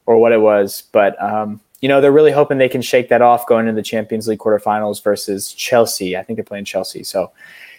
or 0.04 0.18
what 0.18 0.32
it 0.32 0.42
was, 0.42 0.82
but 0.92 1.20
um, 1.22 1.62
you 1.80 1.88
know 1.88 2.00
they're 2.00 2.12
really 2.12 2.32
hoping 2.32 2.58
they 2.58 2.68
can 2.68 2.82
shake 2.82 3.08
that 3.08 3.22
off 3.22 3.46
going 3.46 3.66
into 3.66 3.76
the 3.76 3.82
Champions 3.82 4.28
League 4.28 4.38
quarterfinals 4.38 5.02
versus 5.02 5.52
Chelsea. 5.52 6.16
I 6.16 6.22
think 6.22 6.36
they're 6.36 6.44
playing 6.44 6.64
Chelsea, 6.64 7.04
so 7.04 7.32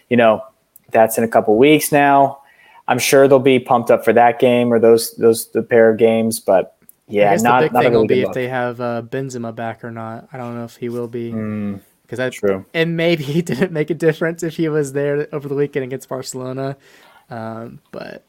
you 0.08 0.16
know 0.16 0.42
that's 0.90 1.18
in 1.18 1.24
a 1.24 1.28
couple 1.28 1.56
weeks 1.56 1.92
now. 1.92 2.40
I'm 2.88 2.98
sure 2.98 3.28
they'll 3.28 3.38
be 3.38 3.58
pumped 3.58 3.90
up 3.90 4.04
for 4.04 4.12
that 4.12 4.38
game 4.38 4.72
or 4.72 4.78
those 4.78 5.14
those 5.16 5.50
the 5.50 5.62
pair 5.62 5.90
of 5.90 5.98
games, 5.98 6.40
but 6.40 6.76
yeah, 7.08 7.34
not, 7.36 7.60
the 7.60 7.68
big 7.68 7.82
thing 7.82 7.92
will 7.92 8.06
be 8.06 8.22
if 8.22 8.32
they 8.32 8.48
have 8.48 8.80
uh, 8.80 9.02
Benzema 9.02 9.54
back 9.54 9.84
or 9.84 9.90
not. 9.90 10.28
I 10.32 10.38
don't 10.38 10.56
know 10.56 10.64
if 10.64 10.76
he 10.76 10.88
will 10.88 11.08
be 11.08 11.30
because 11.30 12.18
mm, 12.18 12.32
true. 12.32 12.64
And 12.72 12.96
maybe 12.96 13.22
he 13.22 13.42
didn't 13.42 13.72
make 13.72 13.90
a 13.90 13.94
difference 13.94 14.42
if 14.42 14.56
he 14.56 14.68
was 14.68 14.92
there 14.92 15.28
over 15.32 15.48
the 15.48 15.54
weekend 15.54 15.84
against 15.84 16.08
Barcelona. 16.08 16.76
Um, 17.30 17.80
but 17.90 18.24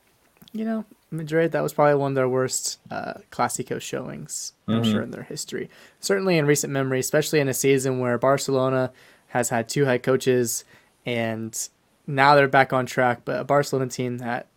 you 0.52 0.66
know, 0.66 0.86
Madrid 1.14 1.52
that 1.52 1.64
was 1.64 1.74
probably 1.74 1.96
one 1.96 2.12
of 2.12 2.16
their 2.16 2.30
worst 2.30 2.80
uh, 2.92 3.14
Clasico 3.32 3.80
showings. 3.80 4.54
I'm 4.68 4.82
mm-hmm. 4.82 4.92
sure 4.92 5.02
in 5.02 5.12
their 5.12 5.24
history. 5.24 5.70
Certainly 6.00 6.38
in 6.38 6.46
recent 6.46 6.74
memory, 6.74 7.00
especially 7.00 7.40
in 7.40 7.48
a 7.48 7.54
season 7.54 8.00
where 8.00 8.18
Barcelona 8.18 8.92
has 9.28 9.50
had 9.50 9.70
two 9.70 9.86
head 9.86 10.04
coaches 10.04 10.66
and 11.06 11.70
now 12.08 12.36
they're 12.36 12.48
back 12.48 12.74
on 12.74 12.86
track. 12.86 13.22
But 13.26 13.40
a 13.40 13.44
Barcelona 13.44 13.90
team 13.90 14.18
that 14.18 14.48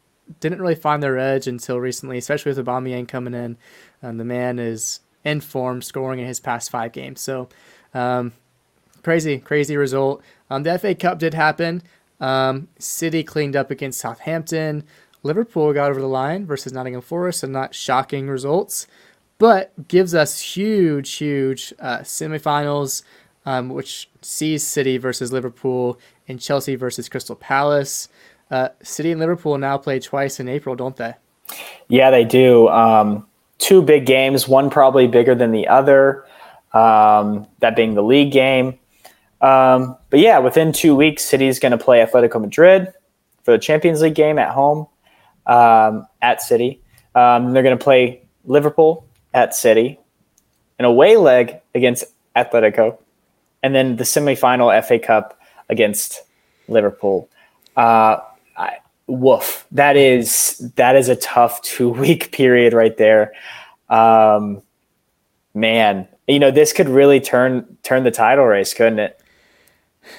didn't 0.41 0.61
really 0.61 0.75
find 0.75 1.03
their 1.03 1.19
edge 1.19 1.47
until 1.47 1.79
recently, 1.81 2.19
especially 2.19 2.51
with 2.53 2.65
Aubameyang 2.65 3.09
coming 3.09 3.35
in. 3.35 3.57
Um, 4.03 4.19
the 4.19 4.25
man 4.25 4.59
is 4.59 5.01
in 5.25 5.41
form, 5.41 5.83
scoring 5.83 6.21
in 6.21 6.27
his 6.27 6.41
past 6.41 6.71
five 6.71 6.93
games. 6.93 7.21
So, 7.21 7.49
um, 7.95 8.33
crazy, 9.03 9.39
crazy 9.39 9.77
result. 9.77 10.23
Um, 10.51 10.63
the 10.63 10.79
FA 10.79 10.95
Cup 10.95 11.19
did 11.19 11.35
happen. 11.35 11.83
Um, 12.21 12.69
City 12.79 13.23
cleaned 13.23 13.57
up 13.57 13.71
against 13.71 14.01
Southampton. 14.01 14.85
Liverpool 15.27 15.73
got 15.73 15.91
over 15.91 16.01
the 16.01 16.07
line 16.07 16.47
versus 16.47 16.73
Nottingham 16.73 17.03
Forest, 17.03 17.41
so 17.41 17.47
not 17.47 17.75
shocking 17.75 18.29
results, 18.29 18.87
but 19.39 19.89
gives 19.89 20.15
us 20.15 20.41
huge, 20.41 21.13
huge 21.15 21.75
uh, 21.79 21.99
semifinals, 21.99 23.03
um, 23.45 23.69
which 23.69 24.09
sees 24.23 24.63
City 24.63 24.97
versus 24.97 25.33
Liverpool 25.33 25.99
and 26.29 26.41
Chelsea 26.41 26.75
versus 26.75 27.09
Crystal 27.09 27.37
Palace. 27.37 28.09
Uh, 28.51 28.69
City 28.83 29.11
and 29.11 29.21
Liverpool 29.21 29.59
now 29.59 29.77
play 29.77 30.01
twice 30.01 30.41
in 30.41 30.49
April, 30.49 30.75
don't 30.75 30.97
they? 30.97 31.15
Yeah, 31.89 32.11
they 32.11 32.25
do. 32.25 32.69
Um, 32.69 33.27
two 33.59 33.83
big 33.83 34.07
games, 34.07 34.49
one 34.49 34.71
probably 34.71 35.07
bigger 35.07 35.35
than 35.35 35.53
the 35.53 35.69
other, 35.69 36.25
um, 36.73 37.47
that 37.61 37.77
being 37.77 37.95
the 37.95 38.03
league 38.03 38.33
game. 38.33 38.79
Um, 39.41 39.97
but 40.11 40.21
yeah, 40.21 40.39
within 40.39 40.73
two 40.73 40.97
weeks, 40.97 41.25
City's 41.25 41.59
going 41.59 41.73
to 41.73 41.79
play 41.79 42.05
Atletico 42.05 42.41
Madrid 42.41 42.93
for 43.45 43.53
the 43.53 43.59
Champions 43.59 44.01
League 44.01 44.15
game 44.15 44.39
at 44.39 44.51
home 44.51 44.87
um, 45.47 46.07
at 46.23 46.43
City. 46.43 46.81
Um, 47.15 47.53
they're 47.53 47.63
going 47.63 47.77
to 47.77 47.83
play 47.83 48.23
Liverpool 48.45 49.07
at 49.35 49.55
City, 49.55 49.99
an 50.79 50.85
away 50.85 51.17
leg 51.17 51.61
against 51.75 52.05
Atletico, 52.35 52.99
and 53.63 53.75
then 53.75 53.97
the 53.97 54.05
semifinal 54.05 54.83
FA 54.87 54.99
Cup 54.99 55.39
against 55.69 56.23
Liverpool. 56.69 57.29
Uh, 57.77 58.19
I, 58.57 58.79
woof 59.07 59.67
that 59.71 59.97
is 59.97 60.59
that 60.75 60.97
is 60.97 61.09
a 61.09 61.17
tough 61.17 61.63
two 61.63 61.89
week 61.89 62.33
period 62.33 62.73
right 62.73 62.97
there 62.97 63.33
um 63.89 64.61
man 65.55 66.09
you 66.27 66.39
know, 66.39 66.51
this 66.51 66.73
could 66.73 66.89
really 66.89 67.21
turn 67.21 67.79
turn 67.83 68.05
the 68.05 68.11
title 68.11 68.45
race, 68.45 68.75
couldn't 68.75 68.99
it? 68.99 69.21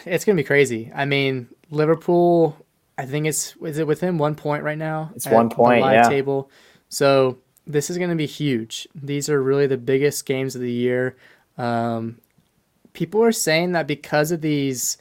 It's 0.05 0.25
gonna 0.25 0.35
be 0.35 0.43
crazy. 0.43 0.91
I 0.95 1.05
mean, 1.05 1.47
Liverpool. 1.69 2.57
I 2.97 3.05
think 3.05 3.27
it's 3.27 3.55
is 3.61 3.77
it 3.77 3.87
within 3.87 4.17
one 4.17 4.35
point 4.35 4.63
right 4.63 4.77
now? 4.77 5.11
It's 5.15 5.27
one 5.27 5.49
point. 5.49 5.81
live 5.81 5.93
yeah. 5.93 6.09
Table. 6.09 6.49
So 6.89 7.37
this 7.65 7.89
is 7.89 7.97
gonna 7.97 8.15
be 8.15 8.25
huge. 8.25 8.87
These 8.95 9.29
are 9.29 9.41
really 9.41 9.67
the 9.67 9.77
biggest 9.77 10.25
games 10.25 10.55
of 10.55 10.61
the 10.61 10.71
year. 10.71 11.15
Um, 11.57 12.19
people 12.93 13.23
are 13.23 13.31
saying 13.31 13.73
that 13.73 13.87
because 13.87 14.31
of 14.31 14.41
these 14.41 14.97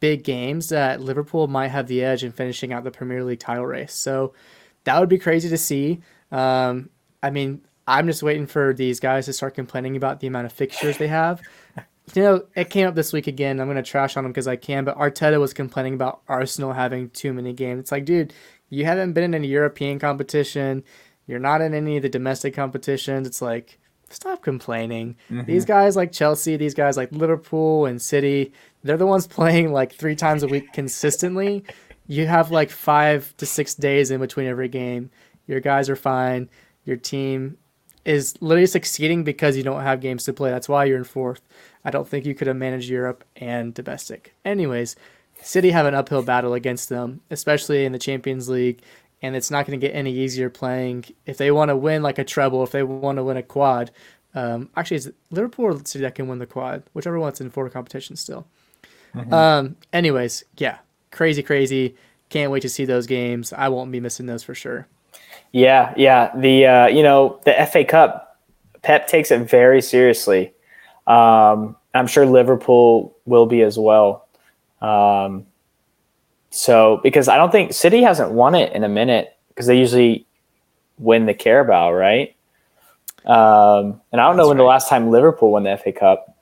big 0.00 0.24
games, 0.24 0.68
that 0.68 1.00
Liverpool 1.00 1.46
might 1.48 1.68
have 1.68 1.86
the 1.86 2.04
edge 2.04 2.22
in 2.22 2.32
finishing 2.32 2.72
out 2.72 2.84
the 2.84 2.90
Premier 2.90 3.24
League 3.24 3.40
title 3.40 3.66
race. 3.66 3.94
So 3.94 4.34
that 4.84 4.98
would 5.00 5.08
be 5.08 5.18
crazy 5.18 5.48
to 5.48 5.58
see. 5.58 6.00
Um, 6.30 6.90
I 7.22 7.30
mean, 7.30 7.62
I'm 7.86 8.06
just 8.06 8.22
waiting 8.22 8.46
for 8.46 8.74
these 8.74 9.00
guys 9.00 9.26
to 9.26 9.32
start 9.32 9.54
complaining 9.54 9.96
about 9.96 10.20
the 10.20 10.26
amount 10.26 10.46
of 10.46 10.52
fixtures 10.52 10.98
they 10.98 11.08
have. 11.08 11.40
You 12.14 12.22
know, 12.22 12.44
it 12.54 12.70
came 12.70 12.86
up 12.86 12.94
this 12.94 13.12
week 13.12 13.26
again. 13.26 13.60
I'm 13.60 13.66
going 13.66 13.76
to 13.76 13.82
trash 13.82 14.16
on 14.16 14.24
them 14.24 14.32
because 14.32 14.48
I 14.48 14.56
can, 14.56 14.84
but 14.84 14.96
Arteta 14.96 15.40
was 15.40 15.52
complaining 15.52 15.94
about 15.94 16.22
Arsenal 16.28 16.72
having 16.72 17.10
too 17.10 17.32
many 17.32 17.52
games. 17.52 17.80
It's 17.80 17.92
like, 17.92 18.04
dude, 18.04 18.32
you 18.70 18.84
haven't 18.84 19.12
been 19.12 19.24
in 19.24 19.34
any 19.34 19.48
European 19.48 19.98
competition. 19.98 20.84
You're 21.26 21.38
not 21.38 21.60
in 21.60 21.74
any 21.74 21.96
of 21.96 22.02
the 22.02 22.08
domestic 22.08 22.54
competitions. 22.54 23.26
It's 23.26 23.42
like, 23.42 23.78
stop 24.10 24.42
complaining. 24.42 25.16
Mm-hmm. 25.30 25.46
These 25.46 25.64
guys 25.64 25.96
like 25.96 26.12
Chelsea, 26.12 26.56
these 26.56 26.74
guys 26.74 26.96
like 26.96 27.12
Liverpool 27.12 27.86
and 27.86 28.00
City, 28.00 28.52
they're 28.82 28.96
the 28.96 29.06
ones 29.06 29.26
playing 29.28 29.72
like 29.72 29.92
three 29.92 30.16
times 30.16 30.42
a 30.42 30.48
week 30.48 30.72
consistently. 30.72 31.64
You 32.06 32.26
have 32.26 32.50
like 32.50 32.70
five 32.70 33.36
to 33.36 33.46
six 33.46 33.74
days 33.74 34.10
in 34.10 34.20
between 34.20 34.46
every 34.46 34.68
game. 34.68 35.10
Your 35.46 35.60
guys 35.60 35.90
are 35.90 35.96
fine. 35.96 36.48
Your 36.84 36.96
team 36.96 37.58
is 38.04 38.40
literally 38.40 38.66
succeeding 38.66 39.24
because 39.24 39.56
you 39.56 39.62
don't 39.62 39.82
have 39.82 40.00
games 40.00 40.24
to 40.24 40.32
play. 40.32 40.50
That's 40.50 40.68
why 40.68 40.86
you're 40.86 40.96
in 40.96 41.04
fourth. 41.04 41.42
I 41.88 41.90
don't 41.90 42.06
think 42.06 42.26
you 42.26 42.34
could 42.34 42.48
have 42.48 42.56
managed 42.56 42.90
Europe 42.90 43.24
and 43.36 43.72
domestic. 43.72 44.34
Anyways, 44.44 44.94
City 45.40 45.70
have 45.70 45.86
an 45.86 45.94
uphill 45.94 46.22
battle 46.22 46.52
against 46.52 46.90
them, 46.90 47.22
especially 47.30 47.86
in 47.86 47.92
the 47.92 47.98
Champions 47.98 48.46
League, 48.46 48.82
and 49.22 49.34
it's 49.34 49.50
not 49.50 49.66
going 49.66 49.80
to 49.80 49.86
get 49.86 49.96
any 49.96 50.12
easier 50.12 50.50
playing. 50.50 51.06
If 51.24 51.38
they 51.38 51.50
want 51.50 51.70
to 51.70 51.76
win 51.76 52.02
like 52.02 52.18
a 52.18 52.24
treble, 52.24 52.62
if 52.62 52.72
they 52.72 52.82
want 52.82 53.16
to 53.16 53.24
win 53.24 53.38
a 53.38 53.42
quad, 53.42 53.90
um, 54.34 54.68
actually, 54.76 54.98
it's 54.98 55.08
Liverpool 55.30 55.64
or 55.64 55.84
City 55.86 56.02
that 56.02 56.14
can 56.14 56.28
win 56.28 56.40
the 56.40 56.46
quad, 56.46 56.82
whichever 56.92 57.18
one's 57.18 57.40
in 57.40 57.48
four 57.48 57.70
competitions 57.70 58.20
still. 58.20 58.46
Mm-hmm. 59.14 59.32
Um, 59.32 59.76
anyways, 59.90 60.44
yeah, 60.58 60.78
crazy, 61.10 61.42
crazy. 61.42 61.96
Can't 62.28 62.52
wait 62.52 62.60
to 62.60 62.68
see 62.68 62.84
those 62.84 63.06
games. 63.06 63.50
I 63.54 63.70
won't 63.70 63.90
be 63.90 64.00
missing 64.00 64.26
those 64.26 64.42
for 64.42 64.54
sure. 64.54 64.86
Yeah, 65.52 65.94
yeah. 65.96 66.36
The 66.36 66.66
uh, 66.66 66.86
you 66.88 67.02
know 67.02 67.40
the 67.46 67.66
FA 67.72 67.82
Cup, 67.86 68.38
Pep 68.82 69.08
takes 69.08 69.30
it 69.30 69.48
very 69.48 69.80
seriously. 69.80 70.52
Um, 71.06 71.74
I'm 71.94 72.06
sure 72.06 72.26
Liverpool 72.26 73.16
will 73.24 73.46
be 73.46 73.62
as 73.62 73.78
well. 73.78 74.26
Um, 74.80 75.46
so 76.50 77.00
because 77.02 77.28
I 77.28 77.36
don't 77.36 77.50
think 77.50 77.72
City 77.72 78.02
hasn't 78.02 78.32
won 78.32 78.54
it 78.54 78.72
in 78.72 78.84
a 78.84 78.88
minute 78.88 79.36
because 79.48 79.66
they 79.66 79.78
usually 79.78 80.26
win 80.98 81.26
the 81.26 81.34
Carabao, 81.34 81.92
right? 81.92 82.34
Um, 83.24 84.00
and 84.12 84.20
I 84.20 84.26
don't 84.26 84.36
that's 84.36 84.44
know 84.44 84.48
when 84.48 84.56
right. 84.56 84.62
the 84.62 84.68
last 84.68 84.88
time 84.88 85.10
Liverpool 85.10 85.52
won 85.52 85.64
the 85.64 85.76
FA 85.76 85.92
Cup. 85.92 86.36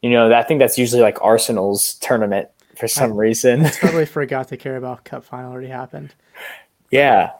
You 0.00 0.10
know, 0.10 0.32
I 0.32 0.42
think 0.42 0.58
that's 0.58 0.78
usually 0.78 1.02
like 1.02 1.22
Arsenal's 1.22 1.94
tournament 1.94 2.48
for 2.76 2.88
some 2.88 3.12
I, 3.12 3.16
reason. 3.16 3.66
I 3.66 3.70
totally 3.70 4.06
forgot 4.06 4.48
the 4.48 4.56
Carabao 4.56 4.96
Cup 5.04 5.24
final 5.24 5.52
already 5.52 5.68
happened. 5.68 6.14
Yeah, 6.90 7.30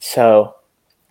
so 0.00 0.56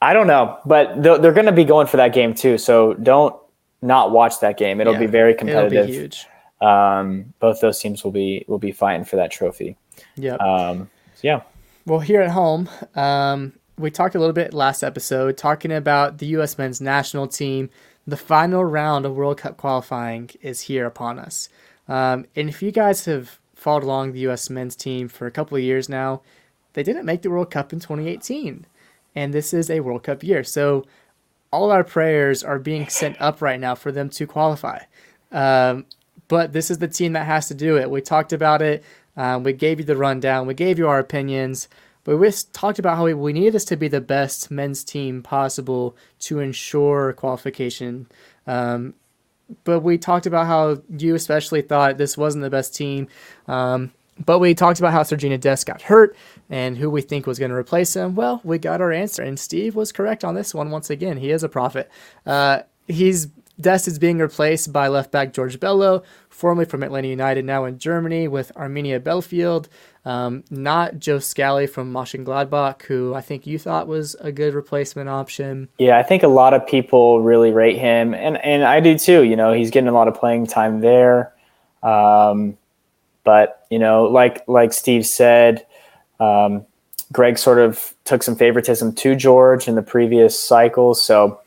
I 0.01 0.13
don't 0.13 0.27
know, 0.27 0.59
but 0.65 1.01
they're, 1.01 1.17
they're 1.17 1.33
going 1.33 1.45
to 1.45 1.51
be 1.51 1.63
going 1.63 1.87
for 1.87 1.97
that 1.97 2.13
game 2.13 2.33
too. 2.33 2.57
So 2.57 2.93
don't 2.95 3.38
not 3.81 4.11
watch 4.11 4.39
that 4.41 4.57
game. 4.57 4.81
It'll 4.81 4.93
yeah, 4.93 4.99
be 4.99 5.05
very 5.07 5.33
competitive. 5.33 5.73
It'll 5.73 5.87
be 5.87 5.93
huge. 5.93 6.25
Um, 6.61 7.33
both 7.39 7.61
those 7.61 7.79
teams 7.79 8.03
will 8.03 8.11
be 8.11 8.45
will 8.47 8.59
be 8.59 8.71
fighting 8.71 9.05
for 9.05 9.15
that 9.15 9.31
trophy. 9.31 9.77
Yeah. 10.15 10.35
Um, 10.35 10.89
so 11.15 11.21
yeah. 11.21 11.41
Well, 11.85 11.99
here 11.99 12.21
at 12.21 12.31
home, 12.31 12.69
um, 12.95 13.53
we 13.77 13.89
talked 13.89 14.15
a 14.15 14.19
little 14.19 14.33
bit 14.33 14.53
last 14.53 14.83
episode 14.83 15.37
talking 15.37 15.71
about 15.71 16.17
the 16.17 16.27
U.S. 16.27 16.57
men's 16.57 16.81
national 16.81 17.27
team. 17.27 17.69
The 18.05 18.17
final 18.17 18.65
round 18.65 19.05
of 19.05 19.15
World 19.15 19.37
Cup 19.37 19.57
qualifying 19.57 20.29
is 20.41 20.61
here 20.61 20.85
upon 20.85 21.19
us. 21.19 21.49
Um, 21.87 22.25
and 22.35 22.49
if 22.49 22.61
you 22.61 22.71
guys 22.71 23.05
have 23.05 23.39
followed 23.55 23.83
along 23.83 24.11
the 24.11 24.19
U.S. 24.21 24.49
men's 24.49 24.75
team 24.75 25.07
for 25.07 25.25
a 25.27 25.31
couple 25.31 25.57
of 25.57 25.63
years 25.63 25.89
now, 25.89 26.21
they 26.73 26.83
didn't 26.83 27.05
make 27.05 27.21
the 27.21 27.29
World 27.29 27.51
Cup 27.51 27.71
in 27.73 27.79
2018 27.79 28.65
and 29.15 29.33
this 29.33 29.53
is 29.53 29.69
a 29.69 29.79
World 29.79 30.03
Cup 30.03 30.23
year. 30.23 30.43
So 30.43 30.85
all 31.51 31.71
our 31.71 31.83
prayers 31.83 32.43
are 32.43 32.59
being 32.59 32.87
sent 32.89 33.19
up 33.21 33.41
right 33.41 33.59
now 33.59 33.75
for 33.75 33.91
them 33.91 34.09
to 34.09 34.27
qualify. 34.27 34.79
Um, 35.31 35.85
but 36.27 36.53
this 36.53 36.69
is 36.69 36.77
the 36.77 36.87
team 36.87 37.13
that 37.13 37.25
has 37.25 37.47
to 37.47 37.55
do 37.55 37.77
it. 37.77 37.89
We 37.89 38.01
talked 38.01 38.33
about 38.33 38.61
it. 38.61 38.83
Um, 39.17 39.43
we 39.43 39.53
gave 39.53 39.79
you 39.79 39.85
the 39.85 39.97
rundown. 39.97 40.47
We 40.47 40.53
gave 40.53 40.77
you 40.77 40.87
our 40.87 40.99
opinions. 40.99 41.67
But 42.03 42.17
we 42.17 42.31
talked 42.53 42.79
about 42.79 42.97
how 42.97 43.05
we, 43.05 43.13
we 43.13 43.33
need 43.33 43.51
this 43.51 43.65
to 43.65 43.75
be 43.75 43.87
the 43.87 44.01
best 44.01 44.49
men's 44.49 44.83
team 44.83 45.21
possible 45.21 45.97
to 46.21 46.39
ensure 46.39 47.13
qualification. 47.13 48.07
Um, 48.47 48.93
but 49.63 49.81
we 49.81 49.97
talked 49.97 50.25
about 50.25 50.47
how 50.47 50.81
you 50.89 51.15
especially 51.15 51.61
thought 51.61 51.97
this 51.97 52.17
wasn't 52.17 52.43
the 52.43 52.49
best 52.49 52.75
team. 52.75 53.07
Um, 53.47 53.91
but 54.25 54.39
we 54.39 54.53
talked 54.53 54.79
about 54.79 54.91
how 54.91 55.03
Sergiño 55.03 55.39
Dest 55.39 55.65
got 55.65 55.81
hurt 55.83 56.15
and 56.49 56.77
who 56.77 56.89
we 56.89 57.01
think 57.01 57.25
was 57.25 57.39
going 57.39 57.51
to 57.51 57.57
replace 57.57 57.95
him. 57.95 58.15
Well, 58.15 58.41
we 58.43 58.57
got 58.57 58.81
our 58.81 58.91
answer, 58.91 59.23
and 59.23 59.39
Steve 59.39 59.75
was 59.75 59.91
correct 59.91 60.23
on 60.23 60.35
this 60.35 60.53
one 60.53 60.71
once 60.71 60.89
again. 60.89 61.17
He 61.17 61.31
is 61.31 61.43
a 61.43 61.49
prophet. 61.49 61.89
Uh, 62.25 62.61
he's 62.87 63.27
Dest 63.59 63.87
is 63.87 63.99
being 63.99 64.19
replaced 64.19 64.71
by 64.71 64.87
left 64.87 65.11
back 65.11 65.33
George 65.33 65.59
Bello, 65.59 66.03
formerly 66.29 66.65
from 66.65 66.81
Atlanta 66.81 67.09
United, 67.09 67.43
now 67.43 67.65
in 67.65 67.77
Germany 67.77 68.27
with 68.27 68.53
Arminia 68.55 68.99
Bielefeld. 69.01 69.67
Um, 70.05 70.45
not 70.49 70.97
Joe 70.97 71.19
Scally 71.19 71.67
from 71.67 71.91
Mönchengladbach, 71.91 72.83
who 72.83 73.13
I 73.13 73.21
think 73.21 73.45
you 73.45 73.59
thought 73.59 73.87
was 73.87 74.15
a 74.21 74.31
good 74.31 74.53
replacement 74.53 75.09
option. 75.09 75.67
Yeah, 75.77 75.97
I 75.97 76.03
think 76.03 76.23
a 76.23 76.29
lot 76.29 76.53
of 76.53 76.65
people 76.65 77.21
really 77.21 77.51
rate 77.51 77.77
him, 77.77 78.13
and 78.13 78.37
and 78.37 78.63
I 78.63 78.79
do 78.79 78.97
too. 78.97 79.23
You 79.23 79.35
know, 79.35 79.51
he's 79.51 79.71
getting 79.71 79.89
a 79.89 79.93
lot 79.93 80.07
of 80.07 80.15
playing 80.15 80.47
time 80.47 80.79
there. 80.79 81.33
Um, 81.83 82.57
but 83.29 83.63
you 83.69 83.77
know, 83.77 84.05
like 84.05 84.43
like 84.47 84.73
Steve 84.73 85.05
said, 85.05 85.63
um, 86.19 86.65
Greg 87.13 87.37
sort 87.37 87.59
of 87.59 87.93
took 88.03 88.23
some 88.23 88.35
favoritism 88.35 88.95
to 88.95 89.15
George 89.15 89.67
in 89.67 89.75
the 89.75 89.83
previous 89.83 90.39
cycle, 90.39 90.95
so 90.95 91.39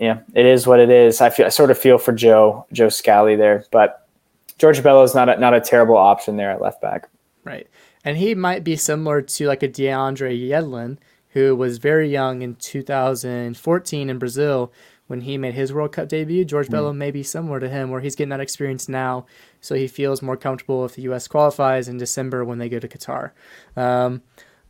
yeah, 0.00 0.20
it 0.32 0.46
is 0.46 0.66
what 0.66 0.80
it 0.80 0.88
is. 0.88 1.20
I 1.20 1.28
feel 1.28 1.44
I 1.44 1.50
sort 1.50 1.70
of 1.70 1.76
feel 1.76 1.98
for 1.98 2.12
Joe 2.12 2.64
Joe 2.72 2.88
Scally 2.88 3.36
there, 3.36 3.66
but 3.70 4.08
George 4.56 4.82
Bello 4.82 5.02
is 5.02 5.14
not 5.14 5.28
a, 5.28 5.38
not 5.38 5.52
a 5.52 5.60
terrible 5.60 5.98
option 5.98 6.38
there 6.38 6.50
at 6.50 6.62
left 6.62 6.80
back. 6.80 7.10
Right, 7.44 7.68
and 8.02 8.16
he 8.16 8.34
might 8.34 8.64
be 8.64 8.76
similar 8.76 9.20
to 9.20 9.46
like 9.46 9.62
a 9.62 9.68
DeAndre 9.68 10.40
Yedlin, 10.40 10.96
who 11.34 11.54
was 11.54 11.76
very 11.76 12.08
young 12.08 12.40
in 12.40 12.54
2014 12.54 14.08
in 14.08 14.18
Brazil 14.18 14.72
when 15.10 15.22
he 15.22 15.36
made 15.36 15.54
his 15.54 15.72
World 15.72 15.90
Cup 15.90 16.08
debut. 16.08 16.44
George 16.44 16.68
mm. 16.68 16.70
Bello 16.70 16.92
may 16.92 17.10
be 17.10 17.24
similar 17.24 17.58
to 17.58 17.68
him, 17.68 17.90
where 17.90 18.00
he's 18.00 18.14
getting 18.14 18.30
that 18.30 18.38
experience 18.38 18.88
now, 18.88 19.26
so 19.60 19.74
he 19.74 19.88
feels 19.88 20.22
more 20.22 20.36
comfortable 20.36 20.84
if 20.84 20.94
the 20.94 21.02
U.S. 21.02 21.26
qualifies 21.26 21.88
in 21.88 21.98
December 21.98 22.44
when 22.44 22.58
they 22.58 22.68
go 22.68 22.78
to 22.78 22.86
Qatar. 22.86 23.32
Um, 23.76 24.22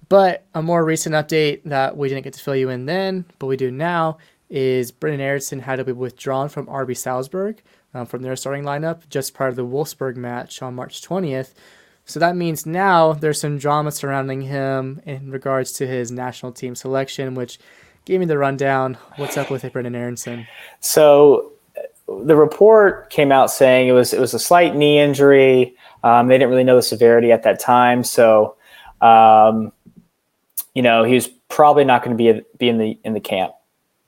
but 0.09 0.47
a 0.55 0.63
more 0.63 0.83
recent 0.83 1.15
update 1.15 1.61
that 1.67 1.95
we 1.95 2.09
didn't 2.09 2.25
get 2.25 2.33
to 2.33 2.41
fill 2.41 2.57
you 2.57 2.71
in 2.71 2.87
then, 2.87 3.27
but 3.39 3.49
we 3.49 3.59
do 3.59 3.71
now, 3.71 4.17
is 4.49 4.91
Brenden 4.91 5.21
Aaronson 5.21 5.61
had 5.61 5.77
to 5.77 5.85
be 5.85 5.93
withdrawn 5.93 6.49
from 6.49 6.67
RB 6.69 6.97
Salzburg 6.97 7.61
um, 7.93 8.07
from 8.07 8.23
their 8.23 8.35
starting 8.35 8.65
lineup 8.65 9.11
just 9.11 9.35
prior 9.35 9.51
to 9.51 9.57
the 9.57 9.67
Wolfsburg 9.67 10.17
match 10.17 10.63
on 10.63 10.75
March 10.75 11.03
20th. 11.03 11.53
So 12.07 12.19
that 12.19 12.35
means 12.35 12.65
now 12.65 13.13
there's 13.13 13.43
some 13.43 13.59
drama 13.59 13.93
surrounding 13.93 14.41
him 14.41 15.03
in 15.05 15.31
regards 15.31 15.73
to 15.73 15.87
his 15.87 16.11
national 16.11 16.53
team 16.53 16.75
selection, 16.75 17.35
which 17.35 17.59
Give 18.05 18.19
me 18.19 18.27
the 18.27 18.39
rundown. 18.39 18.97
What's 19.17 19.37
up 19.37 19.51
with 19.51 19.63
Brenden 19.63 19.95
Aaronson? 19.95 20.47
So 20.81 21.53
the 22.09 22.35
report 22.35 23.11
came 23.11 23.31
out 23.31 23.51
saying 23.51 23.89
it 23.89 23.93
was 23.93 24.13
it 24.13 24.21
was 24.21 24.35
a 24.35 24.39
slight 24.39 24.75
knee 24.75 24.99
injury. 24.99 25.77
Um, 26.03 26.29
they 26.29 26.35
didn't 26.35 26.51
really 26.51 26.65
know 26.65 26.77
the 26.77 26.83
severity 26.83 27.31
at 27.31 27.43
that 27.45 27.61
time, 27.61 28.03
so 28.03 28.57
um, 29.01 29.73
you 30.75 30.83
know 30.83 31.05
he 31.05 31.15
was 31.15 31.29
probably 31.49 31.85
not 31.85 32.03
going 32.03 32.17
to 32.17 32.23
be 32.23 32.41
be 32.59 32.69
in 32.69 32.79
the 32.79 32.99
in 33.05 33.13
the 33.13 33.21
camp, 33.21 33.53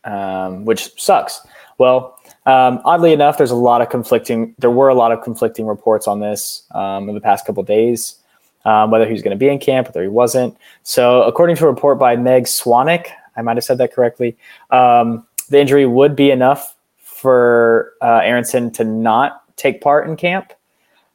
um, 0.04 0.64
which 0.64 1.00
sucks. 1.00 1.46
Well, 1.78 2.18
um, 2.46 2.80
oddly 2.84 3.12
enough, 3.12 3.38
there's 3.38 3.50
a 3.50 3.56
lot 3.56 3.82
of 3.82 3.90
conflicting. 3.90 4.54
There 4.58 4.70
were 4.70 4.88
a 4.88 4.94
lot 4.94 5.12
of 5.12 5.22
conflicting 5.22 5.66
reports 5.66 6.08
on 6.08 6.20
this 6.20 6.64
um, 6.72 7.08
in 7.08 7.14
the 7.14 7.20
past 7.20 7.46
couple 7.46 7.62
days. 7.62 8.16
Um, 8.64 8.92
whether 8.92 9.06
he 9.06 9.12
was 9.12 9.22
going 9.22 9.36
to 9.36 9.38
be 9.38 9.48
in 9.48 9.58
camp, 9.58 9.88
whether 9.88 10.02
he 10.02 10.08
wasn't. 10.08 10.56
So, 10.84 11.24
according 11.24 11.56
to 11.56 11.64
a 11.64 11.66
report 11.66 11.98
by 11.98 12.14
Meg 12.14 12.44
Swanick, 12.44 13.08
I 13.36 13.42
might 13.42 13.56
have 13.56 13.64
said 13.64 13.78
that 13.78 13.92
correctly. 13.92 14.36
Um, 14.70 15.26
the 15.48 15.60
injury 15.60 15.86
would 15.86 16.16
be 16.16 16.30
enough 16.30 16.76
for 16.98 17.92
uh, 18.00 18.20
Aaronson 18.22 18.70
to 18.72 18.84
not 18.84 19.42
take 19.56 19.80
part 19.80 20.08
in 20.08 20.16
camp. 20.16 20.52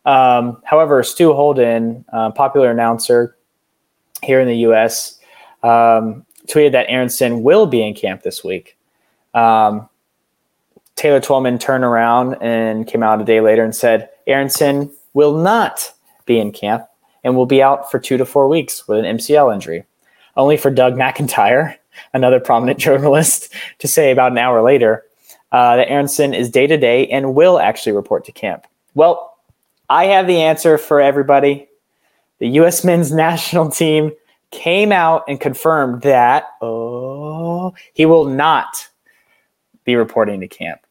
Um, 0.05 0.61
however, 0.63 1.03
Stu 1.03 1.33
Holden, 1.33 2.05
uh, 2.13 2.31
popular 2.31 2.71
announcer 2.71 3.35
here 4.23 4.39
in 4.39 4.47
the 4.47 4.57
U.S., 4.59 5.19
um, 5.63 6.25
tweeted 6.47 6.71
that 6.71 6.85
Aaronson 6.89 7.43
will 7.43 7.65
be 7.65 7.85
in 7.85 7.93
camp 7.93 8.23
this 8.23 8.43
week. 8.43 8.77
Um, 9.33 9.89
Taylor 10.95 11.19
Twellman 11.19 11.59
turned 11.59 11.83
around 11.83 12.35
and 12.41 12.87
came 12.87 13.03
out 13.03 13.21
a 13.21 13.25
day 13.25 13.41
later 13.41 13.63
and 13.63 13.75
said 13.75 14.09
Aaronson 14.25 14.91
will 15.13 15.37
not 15.37 15.93
be 16.25 16.39
in 16.39 16.51
camp 16.51 16.87
and 17.23 17.35
will 17.35 17.45
be 17.45 17.61
out 17.61 17.91
for 17.91 17.99
two 17.99 18.17
to 18.17 18.25
four 18.25 18.47
weeks 18.47 18.87
with 18.87 18.99
an 19.03 19.17
MCL 19.17 19.53
injury. 19.53 19.85
Only 20.35 20.57
for 20.57 20.71
Doug 20.71 20.93
McIntyre, 20.93 21.75
another 22.13 22.39
prominent 22.39 22.79
journalist, 22.87 23.53
to 23.79 23.87
say 23.87 24.11
about 24.11 24.31
an 24.31 24.37
hour 24.37 24.61
later 24.61 25.03
uh, 25.51 25.77
that 25.77 25.89
Aaronson 25.89 26.33
is 26.33 26.49
day 26.49 26.67
to 26.67 26.77
day 26.77 27.07
and 27.07 27.35
will 27.35 27.59
actually 27.59 27.93
report 27.93 28.25
to 28.25 28.31
camp. 28.31 28.67
Well, 28.93 29.37
I 29.89 30.05
have 30.05 30.27
the 30.27 30.41
answer 30.41 30.77
for 30.77 30.99
everybody. 30.99 31.67
The 32.39 32.49
U.S. 32.49 32.83
men's 32.83 33.11
national 33.13 33.69
team 33.69 34.11
came 34.51 34.91
out 34.91 35.23
and 35.27 35.39
confirmed 35.39 36.01
that 36.03 36.45
oh, 36.61 37.73
he 37.93 38.05
will 38.05 38.25
not 38.25 38.89
be 39.83 39.95
reporting 39.95 40.39
to 40.41 40.47
camp 40.47 40.81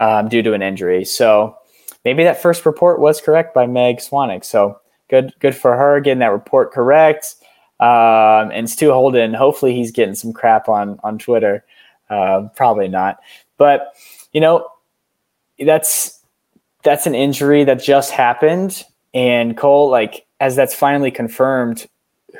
um, 0.00 0.28
due 0.28 0.42
to 0.42 0.52
an 0.52 0.62
injury. 0.62 1.04
So 1.04 1.56
maybe 2.04 2.24
that 2.24 2.40
first 2.40 2.66
report 2.66 3.00
was 3.00 3.20
correct 3.20 3.54
by 3.54 3.66
Meg 3.66 3.98
Swanick. 3.98 4.44
So 4.44 4.80
good, 5.08 5.34
good 5.40 5.54
for 5.54 5.76
her 5.76 6.00
getting 6.00 6.20
that 6.20 6.32
report 6.32 6.72
correct. 6.72 7.36
Um, 7.78 8.50
and 8.52 8.70
Stu 8.70 8.90
Holden, 8.90 9.34
hopefully 9.34 9.74
he's 9.74 9.90
getting 9.90 10.14
some 10.14 10.32
crap 10.32 10.68
on 10.68 10.98
on 11.02 11.18
Twitter. 11.18 11.64
Uh, 12.08 12.48
probably 12.54 12.88
not, 12.88 13.18
but 13.58 13.94
you 14.32 14.40
know 14.40 14.68
that's 15.58 16.20
that's 16.82 17.06
an 17.06 17.14
injury 17.14 17.64
that 17.64 17.82
just 17.82 18.12
happened. 18.12 18.84
And 19.12 19.56
Cole, 19.56 19.90
like 19.90 20.26
as 20.40 20.56
that's 20.56 20.74
finally 20.74 21.10
confirmed, 21.10 21.86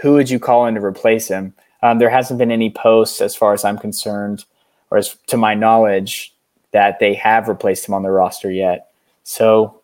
who 0.00 0.12
would 0.14 0.30
you 0.30 0.38
call 0.38 0.66
in 0.66 0.74
to 0.74 0.84
replace 0.84 1.28
him? 1.28 1.54
Um, 1.82 1.98
there 1.98 2.10
hasn't 2.10 2.38
been 2.38 2.50
any 2.50 2.70
posts, 2.70 3.20
as 3.20 3.36
far 3.36 3.52
as 3.52 3.64
I'm 3.64 3.78
concerned, 3.78 4.44
or 4.90 4.98
as 4.98 5.16
to 5.26 5.36
my 5.36 5.54
knowledge, 5.54 6.34
that 6.72 6.98
they 6.98 7.14
have 7.14 7.48
replaced 7.48 7.86
him 7.86 7.94
on 7.94 8.02
the 8.02 8.10
roster 8.10 8.50
yet. 8.50 8.90
So, 9.24 9.80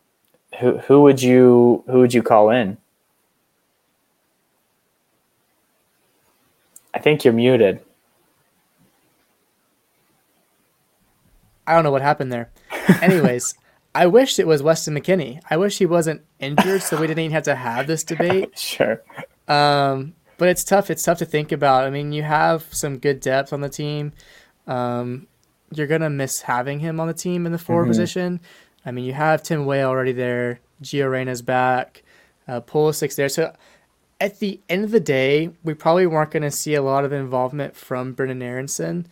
who 0.58 0.78
who 0.78 1.02
would 1.02 1.22
you 1.22 1.84
who 1.86 1.98
would 1.98 2.14
you 2.14 2.22
call 2.22 2.50
in? 2.50 2.76
I 6.94 6.98
think 6.98 7.24
you're 7.24 7.32
muted. 7.32 7.80
I 11.66 11.74
don't 11.74 11.84
know 11.84 11.90
what 11.90 12.02
happened 12.02 12.32
there. 12.32 12.50
Anyways, 13.00 13.54
I 13.94 14.06
wish 14.06 14.38
it 14.38 14.46
was 14.46 14.62
Weston 14.62 14.94
McKennie. 14.94 15.40
I 15.50 15.56
wish 15.56 15.78
he 15.78 15.86
wasn't 15.86 16.22
injured, 16.38 16.82
so 16.82 17.00
we 17.00 17.06
didn't 17.06 17.20
even 17.20 17.32
have 17.32 17.44
to 17.44 17.54
have 17.54 17.86
this 17.86 18.04
debate. 18.04 18.58
sure. 18.58 19.02
Um, 19.48 20.14
but 20.38 20.48
it's 20.48 20.64
tough. 20.64 20.90
It's 20.90 21.02
tough 21.02 21.18
to 21.18 21.24
think 21.24 21.52
about. 21.52 21.84
I 21.84 21.90
mean, 21.90 22.12
you 22.12 22.22
have 22.22 22.64
some 22.70 22.98
good 22.98 23.20
depth 23.20 23.52
on 23.52 23.60
the 23.60 23.68
team. 23.68 24.12
Um, 24.66 25.28
you're 25.74 25.86
gonna 25.86 26.10
miss 26.10 26.42
having 26.42 26.80
him 26.80 27.00
on 27.00 27.06
the 27.06 27.14
team 27.14 27.46
in 27.46 27.52
the 27.52 27.58
forward 27.58 27.84
mm-hmm. 27.84 27.90
position. 27.90 28.40
I 28.84 28.90
mean, 28.90 29.04
you 29.04 29.12
have 29.12 29.42
Tim 29.42 29.66
Weah 29.66 29.84
already 29.84 30.12
there. 30.12 30.60
Gio 30.82 31.10
Reyna's 31.10 31.42
back. 31.42 32.02
Uh, 32.48 32.60
Pulisic's 32.60 33.16
there. 33.16 33.28
So 33.28 33.54
at 34.22 34.38
the 34.38 34.60
end 34.68 34.84
of 34.84 34.92
the 34.92 35.00
day, 35.00 35.50
we 35.64 35.74
probably 35.74 36.06
weren't 36.06 36.30
going 36.30 36.44
to 36.44 36.50
see 36.50 36.76
a 36.76 36.82
lot 36.82 37.04
of 37.04 37.12
involvement 37.12 37.74
from 37.74 38.14
Brenden 38.14 38.40
Aaronson. 38.40 39.08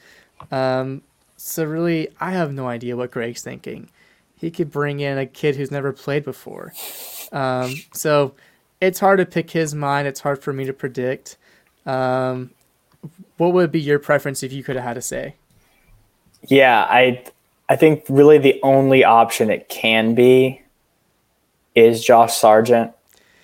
Um, 0.52 1.02
so 1.36 1.64
really, 1.64 2.10
I 2.20 2.30
have 2.30 2.52
no 2.52 2.68
idea 2.68 2.96
what 2.96 3.10
Greg's 3.10 3.42
thinking. 3.42 3.90
He 4.36 4.52
could 4.52 4.70
bring 4.70 5.00
in 5.00 5.18
a 5.18 5.26
kid 5.26 5.56
who's 5.56 5.72
never 5.72 5.92
played 5.92 6.24
before. 6.24 6.72
Um, 7.32 7.74
so 7.92 8.34
it's 8.80 9.00
hard 9.00 9.18
to 9.18 9.26
pick 9.26 9.50
his 9.50 9.74
mind. 9.74 10.06
It's 10.06 10.20
hard 10.20 10.40
for 10.40 10.52
me 10.52 10.64
to 10.64 10.72
predict. 10.72 11.36
Um, 11.86 12.50
what 13.36 13.52
would 13.52 13.72
be 13.72 13.80
your 13.80 13.98
preference 13.98 14.44
if 14.44 14.52
you 14.52 14.62
could 14.62 14.76
have 14.76 14.84
had 14.84 14.96
a 14.96 15.02
say? 15.02 15.34
Yeah, 16.46 16.86
I 16.88 17.24
I 17.68 17.74
think 17.74 18.04
really 18.08 18.38
the 18.38 18.60
only 18.62 19.02
option 19.02 19.50
it 19.50 19.68
can 19.68 20.14
be 20.14 20.62
is 21.74 22.04
Josh 22.04 22.36
Sargent, 22.36 22.92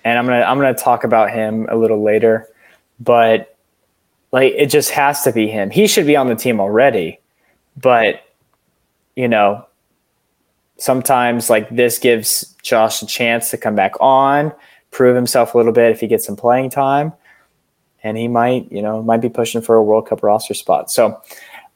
and 0.07 0.17
I'm 0.17 0.25
gonna 0.25 0.43
I'm 0.43 0.57
gonna 0.57 0.73
talk 0.73 1.03
about 1.03 1.31
him 1.31 1.67
a 1.69 1.75
little 1.75 2.01
later, 2.03 2.47
but 2.99 3.55
like 4.31 4.53
it 4.55 4.67
just 4.67 4.91
has 4.91 5.23
to 5.23 5.31
be 5.31 5.47
him. 5.47 5.69
He 5.69 5.87
should 5.87 6.05
be 6.05 6.15
on 6.15 6.27
the 6.27 6.35
team 6.35 6.59
already, 6.59 7.19
but 7.75 8.23
you 9.15 9.27
know 9.27 9.65
sometimes 10.79 11.49
like 11.49 11.69
this 11.69 11.97
gives 11.97 12.55
Josh 12.61 13.01
a 13.01 13.07
chance 13.07 13.49
to 13.49 13.57
come 13.57 13.73
back 13.73 13.93
on 13.99 14.53
prove 14.91 15.15
himself 15.15 15.53
a 15.53 15.57
little 15.57 15.71
bit 15.71 15.91
if 15.91 15.99
he 15.99 16.07
gets 16.07 16.25
some 16.25 16.35
playing 16.35 16.69
time, 16.69 17.13
and 18.03 18.17
he 18.17 18.27
might, 18.27 18.71
you 18.71 18.81
know, 18.81 19.01
might 19.03 19.21
be 19.21 19.29
pushing 19.29 19.61
for 19.61 19.75
a 19.75 19.83
World 19.83 20.07
Cup 20.07 20.23
roster 20.23 20.53
spot. 20.53 20.89
So, 20.89 21.21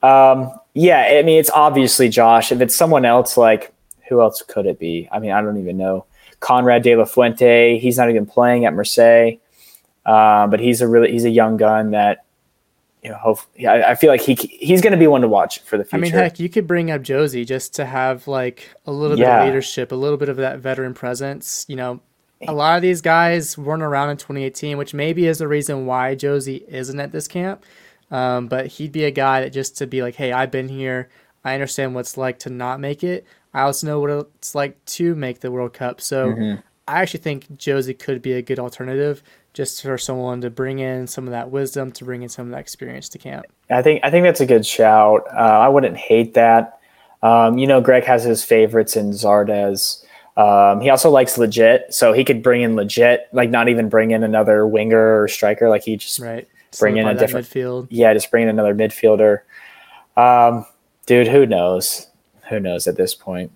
um, 0.01 0.51
yeah, 0.73 1.17
I 1.19 1.21
mean, 1.23 1.39
it's 1.39 1.49
obviously 1.51 2.09
Josh. 2.09 2.51
If 2.51 2.61
it's 2.61 2.75
someone 2.75 3.05
else, 3.05 3.37
like 3.37 3.73
who 4.07 4.21
else 4.21 4.41
could 4.41 4.65
it 4.65 4.79
be? 4.79 5.07
I 5.11 5.19
mean, 5.19 5.31
I 5.31 5.41
don't 5.41 5.57
even 5.57 5.77
know. 5.77 6.05
Konrad 6.41 6.83
De 6.83 6.95
La 6.95 7.05
Fuente, 7.05 7.79
he's 7.79 7.97
not 7.97 8.09
even 8.09 8.25
playing 8.25 8.65
at 8.65 8.73
Marseille, 8.73 9.37
uh, 10.05 10.47
but 10.47 10.59
he's 10.59 10.81
a 10.81 10.87
really 10.87 11.11
he's 11.11 11.25
a 11.25 11.29
young 11.29 11.55
gun 11.55 11.91
that 11.91 12.25
you 13.03 13.09
know, 13.09 13.17
hopefully, 13.17 13.65
I, 13.65 13.91
I 13.91 13.95
feel 13.95 14.11
like 14.11 14.21
he 14.21 14.35
he's 14.35 14.81
going 14.81 14.91
to 14.91 14.97
be 14.97 15.07
one 15.07 15.21
to 15.21 15.27
watch 15.27 15.59
for 15.61 15.77
the 15.77 15.83
future. 15.83 15.97
I 15.97 15.99
mean, 16.01 16.11
heck, 16.11 16.39
you 16.39 16.49
could 16.49 16.67
bring 16.67 16.91
up 16.91 17.01
Jozy 17.01 17.45
just 17.47 17.73
to 17.75 17.85
have 17.85 18.27
like 18.27 18.69
a 18.85 18.91
little 18.91 19.17
yeah. 19.17 19.39
bit 19.39 19.41
of 19.41 19.45
leadership, 19.47 19.91
a 19.91 19.95
little 19.95 20.17
bit 20.17 20.29
of 20.29 20.37
that 20.37 20.59
veteran 20.59 20.93
presence. 20.93 21.65
You 21.67 21.77
know, 21.77 21.99
a 22.47 22.53
lot 22.53 22.75
of 22.75 22.83
these 22.83 23.01
guys 23.01 23.57
weren't 23.57 23.81
around 23.81 24.11
in 24.11 24.17
2018, 24.17 24.77
which 24.77 24.93
maybe 24.93 25.25
is 25.25 25.39
the 25.39 25.47
reason 25.47 25.87
why 25.87 26.15
Jozy 26.15 26.67
isn't 26.67 26.99
at 26.99 27.11
this 27.11 27.27
camp. 27.27 27.63
Um, 28.11 28.47
but 28.47 28.67
he'd 28.67 28.91
be 28.91 29.05
a 29.05 29.11
guy 29.11 29.41
that 29.41 29.51
just 29.51 29.77
to 29.77 29.87
be 29.87 30.01
like, 30.03 30.15
hey, 30.15 30.31
I've 30.31 30.51
been 30.51 30.67
here. 30.67 31.09
I 31.43 31.53
understand 31.53 31.95
what 31.95 32.01
it's 32.01 32.17
like 32.17 32.39
to 32.39 32.49
not 32.49 32.79
make 32.79 33.03
it. 33.03 33.25
I 33.53 33.61
also 33.61 33.87
know 33.87 33.99
what 33.99 34.09
it's 34.09 34.55
like 34.55 34.83
to 34.85 35.15
make 35.15 35.41
the 35.41 35.51
World 35.51 35.73
Cup. 35.73 36.01
So 36.01 36.29
mm-hmm. 36.29 36.61
I 36.87 37.01
actually 37.01 37.19
think 37.21 37.51
Jozy 37.57 37.97
could 37.97 38.21
be 38.21 38.33
a 38.33 38.41
good 38.41 38.59
alternative 38.59 39.23
just 39.53 39.81
for 39.81 39.97
someone 39.97 40.41
to 40.41 40.49
bring 40.49 40.79
in 40.79 41.07
some 41.07 41.25
of 41.25 41.31
that 41.31 41.51
wisdom, 41.51 41.91
to 41.91 42.05
bring 42.05 42.23
in 42.23 42.29
some 42.29 42.47
of 42.47 42.51
that 42.51 42.59
experience 42.59 43.09
to 43.09 43.17
camp. 43.17 43.45
I 43.69 43.81
think 43.81 44.01
I 44.03 44.09
think 44.09 44.23
that's 44.23 44.41
a 44.41 44.45
good 44.45 44.65
shout. 44.65 45.25
Uh, 45.31 45.37
I 45.37 45.67
wouldn't 45.67 45.97
hate 45.97 46.33
that. 46.35 46.79
Um, 47.21 47.57
you 47.57 47.67
know, 47.67 47.81
Greg 47.81 48.03
has 48.05 48.23
his 48.23 48.43
favorites 48.43 48.95
in 48.95 49.11
Zardes. 49.11 50.03
Um, 50.37 50.81
he 50.81 50.89
also 50.89 51.09
likes 51.09 51.37
Lletget, 51.37 51.93
so 51.93 52.13
he 52.13 52.23
could 52.23 52.41
bring 52.41 52.61
in 52.61 52.75
Lletget, 52.75 53.19
like 53.33 53.49
not 53.49 53.67
even 53.67 53.89
bring 53.89 54.11
in 54.11 54.23
another 54.23 54.65
winger 54.65 55.21
or 55.21 55.27
striker, 55.27 55.69
like 55.69 55.83
he 55.83 55.97
just 55.97 56.19
right. 56.19 56.47
bring 56.79 56.97
in 56.97 57.05
a 57.05 57.13
different 57.13 57.47
midfield. 57.47 57.87
Yeah, 57.89 58.13
just 58.13 58.31
bring 58.31 58.43
in 58.43 58.49
another 58.49 58.73
midfielder. 58.73 59.41
Um, 60.17 60.65
dude, 61.05 61.27
who 61.27 61.45
knows? 61.45 62.07
Who 62.51 62.59
knows 62.59 62.85
at 62.85 62.97
this 62.97 63.15
point? 63.15 63.51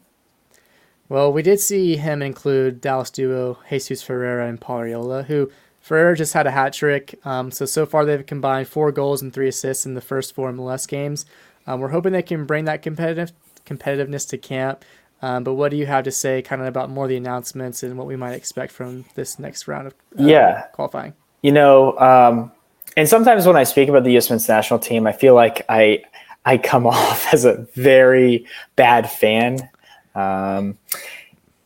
Well, 1.08 1.32
we 1.32 1.44
did 1.44 1.60
see 1.60 1.98
him 1.98 2.24
include 2.24 2.82
Dallas 2.82 3.12
duo 3.12 3.60
Jesus 3.70 4.02
Ferreira 4.02 4.48
and 4.48 4.60
Paul 4.60 4.80
Arriola, 4.80 5.26
who 5.26 5.52
Ferreira 5.80 6.16
just 6.16 6.34
had 6.34 6.48
a 6.48 6.52
hat 6.52 6.74
trick. 6.74 7.20
Um, 7.26 7.52
so 7.52 7.66
so 7.66 7.86
far 7.86 8.06
they've 8.06 8.26
combined 8.26 8.68
four 8.68 8.92
goals 8.92 9.22
and 9.22 9.32
three 9.32 9.48
assists 9.48 9.86
in 9.86 9.94
the 9.94 10.02
first 10.02 10.34
four 10.34 10.52
MLS 10.52 10.88
games. 10.88 11.28
Um, 11.68 11.80
we're 11.80 11.90
hoping 11.90 12.14
they 12.14 12.24
can 12.24 12.46
bring 12.46 12.66
that 12.66 12.82
competitive 12.82 13.34
competitiveness 13.66 14.28
to 14.30 14.38
camp. 14.38 14.84
Um, 15.22 15.44
but 15.44 15.54
what 15.54 15.72
do 15.72 15.78
you 15.78 15.86
have 15.86 16.04
to 16.06 16.12
say, 16.12 16.42
kind 16.42 16.62
of 16.62 16.68
about 16.68 16.90
more 16.90 17.08
the 17.08 17.18
announcements 17.18 17.84
and 17.84 17.98
what 17.98 18.08
we 18.08 18.16
might 18.16 18.34
expect 18.34 18.72
from 18.72 19.06
this 19.16 19.40
next 19.40 19.68
round 19.68 19.88
of 19.88 19.94
uh, 20.20 20.24
yeah 20.24 20.64
qualifying? 20.74 21.14
You 21.42 21.52
know, 21.52 21.98
um, 22.00 22.52
and 22.98 23.08
sometimes 23.08 23.46
when 23.46 23.56
I 23.56 23.64
speak 23.64 23.90
about 23.90 24.04
the 24.04 24.12
U.S. 24.14 24.30
men's 24.30 24.48
national 24.48 24.80
team, 24.80 25.06
I 25.06 25.12
feel 25.12 25.36
like 25.36 25.66
I 25.70 26.04
I 26.46 26.58
come 26.58 26.86
off 26.88 27.34
as 27.34 27.46
a 27.46 27.68
very 27.76 28.46
bad 28.76 29.10
fan, 29.10 29.70
um, 30.14 30.78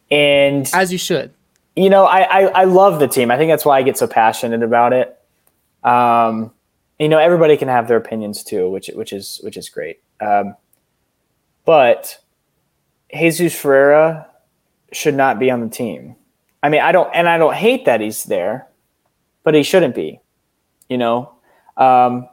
and 0.10 0.70
as 0.74 0.92
you 0.92 0.98
should. 0.98 1.34
You 1.76 1.90
know, 1.90 2.06
I, 2.06 2.22
I, 2.22 2.42
I 2.48 2.64
love 2.66 3.00
the 3.00 3.08
team. 3.08 3.32
I 3.32 3.38
think 3.38 3.50
that's 3.50 3.64
why 3.64 3.78
I 3.78 3.84
get 3.84 3.98
so 3.98 4.08
passionate 4.08 4.64
about 4.64 4.92
it. 4.92 5.18
Um, 5.84 6.52
you 7.00 7.08
know, 7.08 7.20
everybody 7.20 7.56
can 7.56 7.70
have 7.70 7.88
their 7.88 7.96
opinions 7.96 8.44
too, 8.44 8.70
which 8.70 8.90
which 8.94 9.14
is 9.14 9.40
which 9.44 9.56
is 9.56 9.70
great. 9.70 10.02
Um, 10.20 10.56
but 11.66 12.20
Jesus 13.14 13.56
Ferreira 13.56 14.28
should 14.92 15.16
not 15.16 15.40
be 15.40 15.50
on 15.52 15.62
the 15.62 15.70
team. 15.70 16.16
I 16.62 16.70
mean, 16.70 16.82
I 16.82 16.92
don't, 16.92 17.10
and 17.14 17.30
I 17.30 17.38
don't 17.38 17.56
hate 17.56 17.86
that 17.86 18.02
he's 18.02 18.24
there, 18.26 18.68
but 19.44 19.54
he 19.54 19.64
shouldn't 19.64 19.96
be. 19.96 20.20
You 20.90 20.98
know, 20.98 21.32
um, 21.78 22.28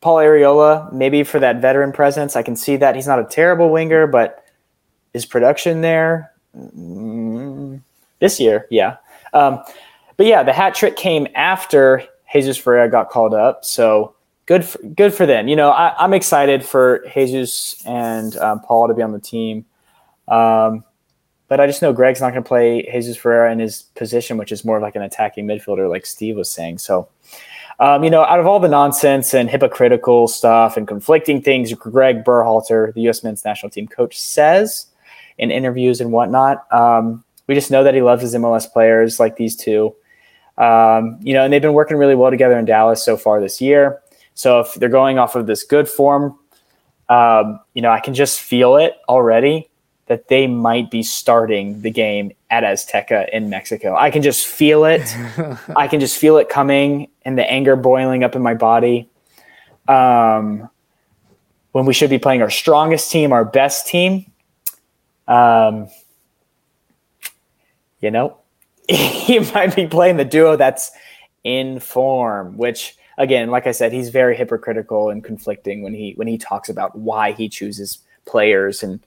Paul 0.00 0.16
Arriola, 0.16 0.92
maybe 0.92 1.24
for 1.24 1.38
that 1.40 1.60
veteran 1.60 1.92
presence, 1.92 2.36
I 2.36 2.42
can 2.42 2.56
see 2.56 2.76
that 2.76 2.94
he's 2.94 3.06
not 3.06 3.18
a 3.18 3.24
terrible 3.24 3.70
winger, 3.70 4.06
but 4.06 4.44
is 5.14 5.24
production 5.24 5.80
there 5.80 6.32
mm, 6.56 7.80
this 8.20 8.38
year? 8.38 8.66
Yeah. 8.70 8.96
Um, 9.32 9.62
but 10.16 10.26
yeah, 10.26 10.42
the 10.42 10.52
hat 10.52 10.74
trick 10.74 10.96
came 10.96 11.26
after 11.34 12.02
Jesus 12.32 12.56
Ferreira 12.56 12.90
got 12.90 13.10
called 13.10 13.34
up, 13.34 13.64
so 13.64 14.14
good, 14.46 14.64
for, 14.64 14.78
good 14.78 15.14
for 15.14 15.26
them. 15.26 15.48
You 15.48 15.56
know, 15.56 15.70
I, 15.70 16.04
am 16.04 16.12
excited 16.12 16.64
for 16.64 17.04
Jesus 17.14 17.82
and 17.86 18.36
um, 18.38 18.60
Paul 18.60 18.88
to 18.88 18.94
be 18.94 19.02
on 19.02 19.12
the 19.12 19.20
team. 19.20 19.64
Um, 20.28 20.84
but 21.48 21.60
I 21.60 21.66
just 21.66 21.80
know 21.80 21.92
Greg's 21.92 22.20
not 22.20 22.32
going 22.32 22.42
to 22.42 22.48
play 22.48 22.88
Jesus 22.90 23.16
Ferreira 23.16 23.52
in 23.52 23.60
his 23.60 23.82
position, 23.94 24.36
which 24.36 24.50
is 24.50 24.64
more 24.64 24.80
like 24.80 24.96
an 24.96 25.02
attacking 25.02 25.46
midfielder, 25.46 25.88
like 25.88 26.04
Steve 26.04 26.36
was 26.36 26.50
saying. 26.50 26.78
So 26.78 27.08
Um, 27.78 28.02
you 28.04 28.10
know, 28.10 28.22
out 28.22 28.40
of 28.40 28.46
all 28.46 28.58
the 28.58 28.68
nonsense 28.68 29.34
and 29.34 29.50
hypocritical 29.50 30.28
stuff 30.28 30.76
and 30.76 30.88
conflicting 30.88 31.42
things, 31.42 31.72
Greg 31.74 32.24
Berhalter, 32.24 32.92
the 32.94 33.02
U.S. 33.02 33.22
men's 33.22 33.44
national 33.44 33.70
team 33.70 33.86
coach, 33.86 34.18
says 34.18 34.86
in 35.36 35.50
interviews 35.50 36.00
and 36.00 36.10
whatnot, 36.10 36.72
um, 36.72 37.22
we 37.46 37.54
just 37.54 37.70
know 37.70 37.84
that 37.84 37.94
he 37.94 38.00
loves 38.00 38.22
his 38.22 38.34
MLS 38.34 38.70
players 38.70 39.20
like 39.20 39.36
these 39.36 39.54
two. 39.54 39.94
Um, 40.56 41.18
you 41.20 41.34
know, 41.34 41.44
and 41.44 41.52
they've 41.52 41.60
been 41.60 41.74
working 41.74 41.98
really 41.98 42.14
well 42.14 42.30
together 42.30 42.58
in 42.58 42.64
Dallas 42.64 43.04
so 43.04 43.16
far 43.16 43.40
this 43.40 43.60
year. 43.60 44.00
So 44.34 44.60
if 44.60 44.74
they're 44.74 44.88
going 44.88 45.18
off 45.18 45.36
of 45.36 45.46
this 45.46 45.62
good 45.62 45.86
form, 45.86 46.38
um, 47.10 47.60
you 47.74 47.82
know, 47.82 47.90
I 47.90 48.00
can 48.00 48.14
just 48.14 48.40
feel 48.40 48.76
it 48.76 48.94
already 49.08 49.68
that 50.06 50.28
they 50.28 50.46
might 50.46 50.90
be 50.90 51.02
starting 51.02 51.80
the 51.82 51.90
game 51.90 52.32
at 52.48 52.62
Azteca 52.62 53.28
in 53.30 53.50
Mexico. 53.50 53.96
I 53.96 54.10
can 54.10 54.22
just 54.22 54.46
feel 54.46 54.84
it. 54.84 55.02
I 55.76 55.88
can 55.88 56.00
just 56.00 56.18
feel 56.18 56.36
it 56.38 56.48
coming 56.48 57.08
and 57.24 57.36
the 57.36 57.48
anger 57.50 57.74
boiling 57.74 58.22
up 58.22 58.36
in 58.36 58.42
my 58.42 58.54
body. 58.54 59.08
Um, 59.88 60.68
when 61.72 61.86
we 61.86 61.92
should 61.92 62.10
be 62.10 62.18
playing 62.18 62.40
our 62.40 62.50
strongest 62.50 63.10
team, 63.10 63.32
our 63.32 63.44
best 63.44 63.86
team. 63.86 64.30
Um, 65.28 65.88
you 68.00 68.10
know, 68.10 68.38
he 68.88 69.40
might 69.40 69.74
be 69.74 69.86
playing 69.86 70.16
the 70.16 70.24
duo 70.24 70.56
that's 70.56 70.92
in 71.42 71.80
form, 71.80 72.56
which 72.56 72.96
again, 73.18 73.50
like 73.50 73.66
I 73.66 73.72
said, 73.72 73.92
he's 73.92 74.10
very 74.10 74.36
hypocritical 74.36 75.10
and 75.10 75.22
conflicting 75.22 75.82
when 75.82 75.94
he 75.94 76.12
when 76.16 76.28
he 76.28 76.38
talks 76.38 76.68
about 76.68 76.96
why 76.96 77.32
he 77.32 77.48
chooses 77.48 77.98
players 78.24 78.82
and 78.82 79.04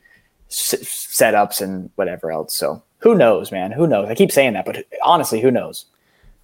s- 0.49 0.75
setups 0.75 1.61
and 1.61 1.89
whatever 1.95 2.31
else. 2.31 2.55
So 2.55 2.81
who 2.99 3.15
knows, 3.15 3.51
man? 3.51 3.71
Who 3.71 3.87
knows? 3.87 4.09
I 4.09 4.15
keep 4.15 4.31
saying 4.31 4.53
that, 4.53 4.65
but 4.65 4.85
honestly, 5.03 5.41
who 5.41 5.51
knows? 5.51 5.85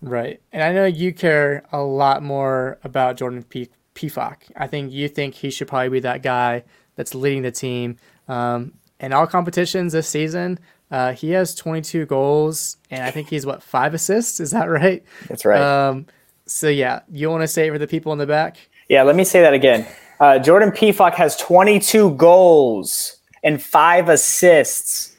Right, 0.01 0.41
and 0.51 0.61
I 0.61 0.71
know 0.73 0.85
you 0.85 1.13
care 1.13 1.63
a 1.71 1.81
lot 1.81 2.21
more 2.21 2.77
about 2.83 3.17
Jordan 3.17 3.43
P- 3.43 3.69
Pefok. 3.95 4.35
I 4.55 4.67
think 4.67 4.91
you 4.91 5.07
think 5.07 5.33
he 5.35 5.49
should 5.49 5.67
probably 5.67 5.89
be 5.89 5.99
that 6.01 6.21
guy 6.21 6.63
that's 6.95 7.15
leading 7.15 7.41
the 7.43 7.51
team. 7.51 7.97
Um, 8.27 8.73
in 8.99 9.13
all 9.13 9.25
competitions 9.25 9.93
this 9.93 10.07
season, 10.07 10.59
uh, 10.91 11.13
he 11.13 11.31
has 11.31 11.55
22 11.55 12.05
goals, 12.05 12.77
and 12.91 13.03
I 13.03 13.09
think 13.11 13.29
he's 13.29 13.45
what 13.45 13.63
five 13.63 13.93
assists. 13.93 14.39
Is 14.39 14.51
that 14.51 14.65
right? 14.65 15.03
That's 15.27 15.45
right. 15.45 15.61
Um, 15.61 16.05
so 16.45 16.67
yeah, 16.67 17.01
you 17.11 17.29
want 17.29 17.41
to 17.41 17.47
say 17.47 17.67
it 17.67 17.71
for 17.71 17.79
the 17.79 17.87
people 17.87 18.11
in 18.13 18.19
the 18.19 18.27
back? 18.27 18.57
Yeah, 18.89 19.01
let 19.03 19.15
me 19.15 19.23
say 19.23 19.41
that 19.41 19.53
again. 19.53 19.87
Uh, 20.19 20.37
Jordan 20.39 20.69
Pefok 20.71 21.15
has 21.15 21.35
22 21.37 22.11
goals 22.11 23.17
and 23.45 23.61
five 23.61 24.09
assists. 24.09 25.15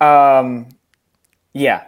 Um, 0.00 0.68
yeah, 1.52 1.84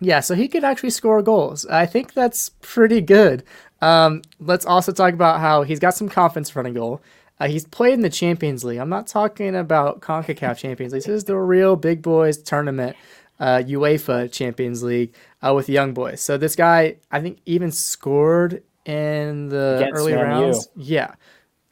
Yeah, 0.00 0.20
so 0.20 0.34
he 0.34 0.48
could 0.48 0.64
actually 0.64 0.90
score 0.90 1.22
goals. 1.22 1.64
I 1.66 1.86
think 1.86 2.12
that's 2.12 2.50
pretty 2.60 3.00
good. 3.00 3.42
Um, 3.80 4.22
let's 4.40 4.66
also 4.66 4.92
talk 4.92 5.14
about 5.14 5.40
how 5.40 5.62
he's 5.62 5.78
got 5.78 5.94
some 5.94 6.08
confidence 6.08 6.54
running 6.54 6.74
goal. 6.74 7.00
Uh, 7.40 7.48
he's 7.48 7.64
played 7.64 7.94
in 7.94 8.00
the 8.02 8.10
Champions 8.10 8.64
League. 8.64 8.78
I'm 8.78 8.88
not 8.88 9.06
talking 9.06 9.54
about 9.54 10.00
CONCACAF 10.00 10.58
Champions 10.58 10.92
League. 10.92 11.02
This 11.04 11.08
is 11.08 11.24
the 11.24 11.36
real 11.36 11.76
big 11.76 12.02
boys 12.02 12.38
tournament, 12.38 12.96
uh, 13.38 13.62
UEFA 13.64 14.30
Champions 14.32 14.82
League 14.82 15.14
uh, 15.42 15.52
with 15.54 15.68
young 15.68 15.94
boys. 15.94 16.20
So 16.20 16.36
this 16.36 16.56
guy, 16.56 16.96
I 17.12 17.20
think, 17.20 17.38
even 17.46 17.70
scored 17.70 18.62
in 18.84 19.48
the 19.48 19.76
Against 19.76 20.00
early 20.00 20.12
U. 20.12 20.20
rounds. 20.20 20.68
Yeah, 20.74 21.14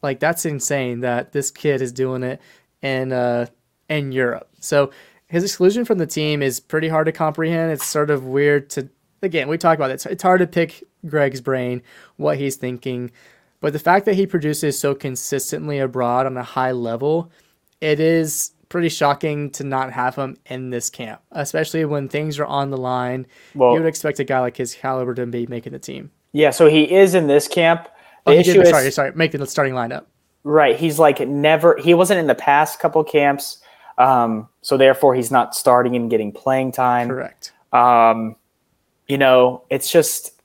like 0.02 0.20
that's 0.20 0.44
insane 0.46 1.00
that 1.00 1.32
this 1.32 1.50
kid 1.50 1.82
is 1.82 1.90
doing 1.90 2.22
it 2.22 2.40
in 2.82 3.12
uh, 3.12 3.46
in 3.88 4.12
Europe. 4.12 4.48
So 4.60 4.90
his 5.26 5.42
exclusion 5.44 5.84
from 5.84 5.98
the 5.98 6.06
team 6.06 6.42
is 6.42 6.60
pretty 6.60 6.88
hard 6.88 7.06
to 7.06 7.12
comprehend. 7.12 7.72
It's 7.72 7.86
sort 7.86 8.10
of 8.10 8.24
weird 8.24 8.70
to 8.70 8.88
again 9.22 9.48
we 9.48 9.58
talk 9.58 9.76
about 9.78 9.90
it. 9.90 10.04
It's, 10.06 10.22
hard 10.22 10.40
to 10.40 10.46
pick 10.46 10.82
Greg's 11.06 11.40
brain, 11.40 11.82
what 12.16 12.38
he's 12.38 12.56
thinking, 12.56 13.10
but 13.60 13.72
the 13.72 13.78
fact 13.78 14.06
that 14.06 14.14
he 14.14 14.26
produces 14.26 14.78
so 14.78 14.94
consistently 14.94 15.78
abroad 15.78 16.26
on 16.26 16.36
a 16.36 16.42
high 16.42 16.72
level, 16.72 17.30
it 17.80 17.98
is 18.00 18.52
pretty 18.68 18.88
shocking 18.88 19.48
to 19.50 19.62
not 19.64 19.92
have 19.92 20.16
him 20.16 20.36
in 20.46 20.70
this 20.70 20.90
camp, 20.90 21.20
especially 21.30 21.84
when 21.84 22.08
things 22.08 22.38
are 22.38 22.46
on 22.46 22.70
the 22.70 22.76
line. 22.76 23.26
Well- 23.54 23.72
you 23.74 23.80
would 23.80 23.88
expect 23.88 24.18
a 24.20 24.24
guy 24.24 24.40
like 24.40 24.56
his 24.56 24.74
caliber 24.74 25.14
to 25.14 25.26
be 25.26 25.46
making 25.46 25.72
the 25.72 25.78
team. 25.78 26.10
yeah. 26.32 26.50
So 26.50 26.66
he 26.68 26.92
is 26.92 27.14
in 27.14 27.26
this 27.28 27.46
camp. 27.48 27.88
The 28.26 28.32
Oh, 28.32 28.34
issue 28.34 28.54
did, 28.54 28.62
is 28.62 28.70
sorry, 28.70 28.90
sorry, 28.90 29.12
making 29.14 29.38
the 29.40 29.46
starting 29.46 29.74
lineup. 29.74 30.06
Right. 30.46 30.76
He's 30.76 30.98
like 30.98 31.20
never. 31.20 31.76
He 31.76 31.92
wasn't 31.92 32.20
in 32.20 32.28
the 32.28 32.34
past 32.34 32.78
couple 32.78 33.02
camps. 33.04 33.58
Um, 33.98 34.48
so 34.62 34.76
therefore, 34.76 35.14
he's 35.14 35.30
not 35.30 35.54
starting 35.54 35.96
and 35.96 36.08
getting 36.08 36.32
playing 36.32 36.72
time. 36.72 37.08
Correct. 37.08 37.52
Um, 37.72 38.36
you 39.06 39.18
know, 39.18 39.64
it's 39.70 39.90
just, 39.90 40.40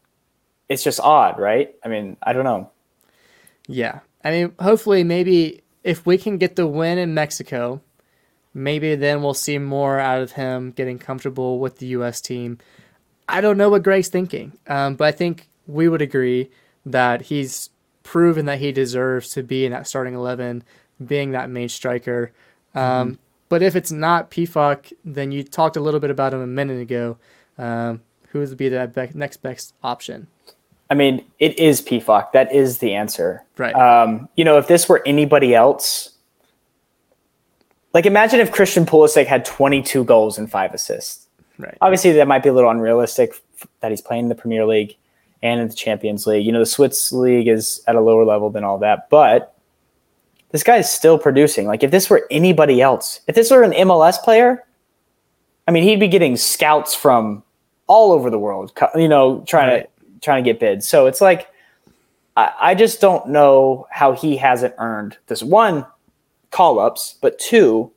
it's 0.70 0.84
just 0.84 1.00
odd, 1.00 1.40
right? 1.40 1.74
I 1.84 1.88
mean, 1.88 2.18
I 2.24 2.34
don't 2.34 2.44
know. 2.44 2.70
Yeah. 3.68 4.00
I 4.24 4.32
mean, 4.32 4.54
hopefully, 4.60 5.04
maybe 5.04 5.62
if 5.84 6.06
we 6.06 6.18
can 6.18 6.38
get 6.38 6.56
the 6.56 6.68
win 6.68 6.98
in 6.98 7.14
Mexico, 7.14 7.82
maybe 8.54 8.96
then 8.96 9.22
we'll 9.22 9.34
see 9.34 9.58
more 9.58 10.00
out 10.00 10.22
of 10.22 10.34
him 10.34 10.72
getting 10.72 10.98
comfortable 10.98 11.60
with 11.60 11.78
the 11.78 11.88
U.S. 11.88 12.22
team. 12.22 12.58
I 13.28 13.42
don't 13.42 13.58
know 13.58 13.70
what 13.70 13.84
Greg's 13.84 14.10
thinking, 14.10 14.58
um, 14.68 14.96
but 14.96 15.06
I 15.06 15.12
think 15.12 15.48
we 15.68 15.88
would 15.88 16.02
agree 16.02 16.50
that 16.86 17.24
he's 17.24 17.70
proven 18.04 18.46
that 18.46 18.60
he 18.60 18.72
deserves 18.72 19.30
to 19.34 19.44
be 19.44 19.66
in 19.66 19.72
that 19.72 19.88
starting 19.88 20.14
11, 20.14 20.64
being 21.06 21.32
that 21.32 21.50
main 21.50 21.70
striker. 21.70 22.32
Um, 22.76 23.20
But 23.50 23.62
if 23.62 23.76
it's 23.76 23.92
not 23.92 24.32
Pefok, 24.32 24.94
then 25.04 25.34
you 25.34 25.44
talked 25.44 25.76
a 25.76 25.82
little 25.82 26.00
bit 26.00 26.10
about 26.10 26.34
him 26.34 26.40
a 26.42 26.48
minute 26.48 26.80
ago. 26.82 27.18
Um, 27.58 28.02
who 28.30 28.40
would 28.40 28.56
be 28.56 28.70
the 28.70 28.88
be- 28.88 29.18
next 29.18 29.38
best 29.38 29.74
option? 29.84 30.28
I 30.90 30.94
mean, 30.94 31.26
it 31.40 31.60
is 31.60 31.82
Pefok. 31.82 32.32
That 32.32 32.54
is 32.54 32.78
the 32.78 32.94
answer. 32.94 33.44
Right. 33.58 33.76
Um, 33.76 34.30
you 34.36 34.46
know, 34.46 34.58
if 34.58 34.68
this 34.68 34.88
were 34.88 35.02
anybody 35.06 35.54
else, 35.54 36.12
like 37.94 38.06
imagine 38.06 38.40
if 38.40 38.52
Christian 38.52 38.86
Pulisic 38.86 39.26
had 39.26 39.44
22 39.44 40.06
goals 40.06 40.38
and 40.38 40.50
five 40.50 40.74
assists. 40.74 41.28
Right. 41.58 41.78
Obviously, 41.82 42.14
that 42.14 42.28
might 42.28 42.44
be 42.44 42.50
a 42.50 42.54
little 42.54 42.70
unrealistic 42.70 43.34
that 43.82 43.92
he's 43.92 44.02
playing 44.02 44.24
in 44.24 44.30
the 44.30 44.36
Premier 44.36 44.66
League 44.66 44.96
and 45.44 45.60
in 45.62 45.68
the 45.68 45.74
Champions 45.74 46.28
League. 46.28 46.46
You 46.46 46.52
know, 46.52 46.60
the 46.60 46.66
Swiss 46.66 47.12
League 47.12 47.48
is 47.48 47.84
at 47.88 47.96
a 47.96 48.02
lower 48.02 48.26
level 48.26 48.50
than 48.50 48.64
all 48.64 48.78
that, 48.80 49.10
but 49.10 49.56
this 50.52 50.64
guy 50.64 50.78
is 50.78 50.90
still 50.90 51.18
producing. 51.18 51.66
Like, 51.68 51.84
if 51.84 51.92
this 51.92 52.10
were 52.10 52.28
anybody 52.30 52.82
else, 52.82 53.22
if 53.28 53.36
this 53.36 53.50
were 53.52 53.64
an 53.64 53.72
MLS 53.72 54.18
player, 54.22 54.64
I 55.68 55.72
mean, 55.72 55.84
he'd 55.84 56.00
be 56.00 56.08
getting 56.08 56.36
scouts 56.38 56.94
from 56.94 57.44
all 57.88 58.12
over 58.12 58.30
the 58.30 58.40
world, 58.40 58.72
you 58.96 59.08
know, 59.08 59.44
trying 59.48 59.70
Right. 59.70 59.84
to 59.84 59.90
trying 60.22 60.44
to 60.44 60.50
get 60.50 60.60
bids. 60.60 60.88
So 60.88 61.08
it's 61.08 61.20
like, 61.22 61.48
I, 62.38 62.54
I 62.60 62.76
just 62.76 63.02
don't 63.02 63.30
know 63.30 63.88
how 63.90 64.12
he 64.14 64.38
hasn't 64.38 64.76
earned 64.78 65.18
this 65.28 65.42
one 65.42 65.86
call 66.52 66.80
ups, 66.80 67.16
but 67.22 67.40
two 67.40 67.92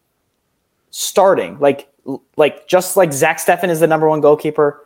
starting. 0.91 1.59
Like 1.59 1.89
like 2.37 2.67
just 2.69 2.97
like 2.97 3.13
Zach 3.13 3.39
Steffen 3.39 3.69
is 3.69 3.81
the 3.81 3.87
number 3.87 4.09
one 4.09 4.21
goalkeeper, 4.21 4.84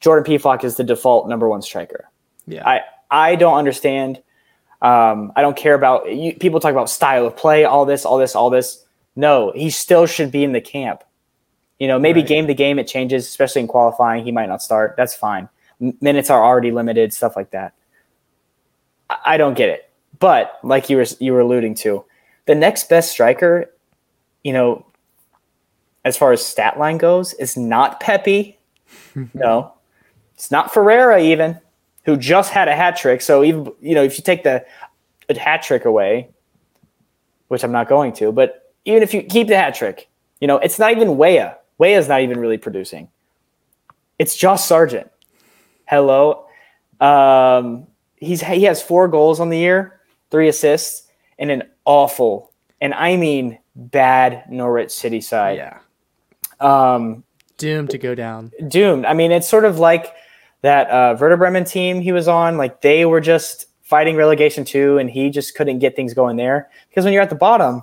Jordan 0.00 0.24
Pefok 0.24 0.64
is 0.64 0.76
the 0.76 0.84
default 0.84 1.28
number 1.28 1.48
one 1.48 1.62
striker. 1.62 2.08
Yeah. 2.46 2.66
I 2.66 2.80
I 3.10 3.36
don't 3.36 3.54
understand. 3.56 4.22
Um, 4.82 5.32
I 5.36 5.42
don't 5.42 5.56
care 5.56 5.74
about 5.74 6.10
you, 6.10 6.34
people 6.34 6.58
talk 6.58 6.72
about 6.72 6.88
style 6.88 7.26
of 7.26 7.36
play, 7.36 7.64
all 7.64 7.84
this, 7.84 8.04
all 8.06 8.16
this, 8.18 8.34
all 8.34 8.48
this. 8.50 8.84
No, 9.14 9.52
he 9.54 9.68
still 9.68 10.06
should 10.06 10.30
be 10.32 10.42
in 10.42 10.52
the 10.52 10.60
camp. 10.60 11.04
You 11.78 11.88
know, 11.88 11.98
maybe 11.98 12.20
Right. 12.20 12.28
game 12.28 12.46
to 12.46 12.54
game 12.54 12.78
it 12.78 12.86
changes, 12.86 13.26
especially 13.26 13.62
in 13.62 13.68
qualifying. 13.68 14.24
He 14.24 14.32
might 14.32 14.48
not 14.48 14.62
start. 14.62 14.94
That's 14.96 15.14
fine. 15.14 15.48
Minutes 16.00 16.30
are 16.30 16.42
already 16.42 16.70
limited, 16.70 17.12
stuff 17.12 17.36
like 17.36 17.50
that. 17.50 17.74
I, 19.10 19.16
I 19.24 19.36
don't 19.36 19.54
get 19.54 19.68
it. 19.68 19.90
But 20.18 20.58
like 20.62 20.88
you 20.90 20.96
were 20.98 21.06
you 21.18 21.32
were 21.32 21.40
alluding 21.40 21.74
to, 21.76 22.04
the 22.46 22.54
next 22.54 22.88
best 22.88 23.10
striker, 23.10 23.70
you 24.44 24.52
know, 24.52 24.86
as 26.04 26.16
far 26.16 26.32
as 26.32 26.44
stat 26.44 26.78
line 26.78 26.96
goes, 26.98 27.34
is 27.34 27.56
not 27.56 28.00
Pepi. 28.00 28.58
no, 29.34 29.72
it's 30.40 30.50
not 30.50 30.72
Ferreira 30.72 31.20
even, 31.20 31.60
who 32.06 32.16
just 32.16 32.50
had 32.50 32.66
a 32.66 32.74
hat 32.74 32.96
trick. 32.96 33.20
So 33.20 33.44
even 33.44 33.70
you 33.82 33.94
know, 33.94 34.02
if 34.02 34.16
you 34.16 34.24
take 34.24 34.42
the, 34.42 34.64
hat 35.36 35.62
trick 35.62 35.84
away, 35.84 36.30
which 37.48 37.62
I'm 37.62 37.70
not 37.70 37.88
going 37.90 38.14
to, 38.14 38.32
but 38.32 38.72
even 38.86 39.02
if 39.02 39.12
you 39.12 39.22
keep 39.22 39.48
the 39.48 39.56
hat 39.56 39.74
trick, 39.74 40.08
you 40.40 40.48
know, 40.48 40.56
it's 40.56 40.78
not 40.78 40.92
even 40.92 41.18
Weah. 41.18 41.58
Weah's 41.76 42.08
not 42.08 42.22
even 42.22 42.40
really 42.40 42.56
producing. 42.56 43.08
It's 44.18 44.34
Josh 44.34 44.64
Sargent. 44.64 45.10
Hello. 45.86 46.46
Um, 47.00 47.86
he's 48.16 48.40
he 48.40 48.62
has 48.62 48.82
four 48.82 49.08
goals 49.08 49.40
on 49.40 49.50
the 49.50 49.58
year, 49.58 50.00
three 50.30 50.48
assists, 50.48 51.06
and 51.38 51.50
an 51.50 51.64
awful, 51.84 52.50
and 52.80 52.94
I 52.94 53.16
mean 53.16 53.58
bad 53.76 54.44
Norwich 54.50 54.90
City 54.90 55.20
side. 55.20 55.58
yeah. 55.58 55.80
Um, 56.60 57.24
Doomed 57.58 57.90
to 57.90 57.98
go 57.98 58.14
down. 58.14 58.52
doomed. 58.68 59.04
I 59.04 59.12
mean, 59.12 59.32
it's 59.32 59.48
sort 59.48 59.66
of 59.66 59.78
like 59.78 60.14
that 60.62 60.90
uh, 60.90 61.16
Werder 61.18 61.36
Bremen 61.36 61.64
team 61.64 62.00
he 62.00 62.12
was 62.12 62.28
on. 62.28 62.56
Like 62.56 62.80
they 62.80 63.06
were 63.06 63.20
just 63.20 63.66
fighting 63.82 64.16
relegation 64.16 64.64
too, 64.64 64.98
and 64.98 65.10
he 65.10 65.30
just 65.30 65.54
couldn't 65.54 65.78
get 65.78 65.96
things 65.96 66.14
going 66.14 66.36
there. 66.36 66.70
Because 66.88 67.04
when 67.04 67.12
you're 67.12 67.22
at 67.22 67.30
the 67.30 67.36
bottom, 67.36 67.82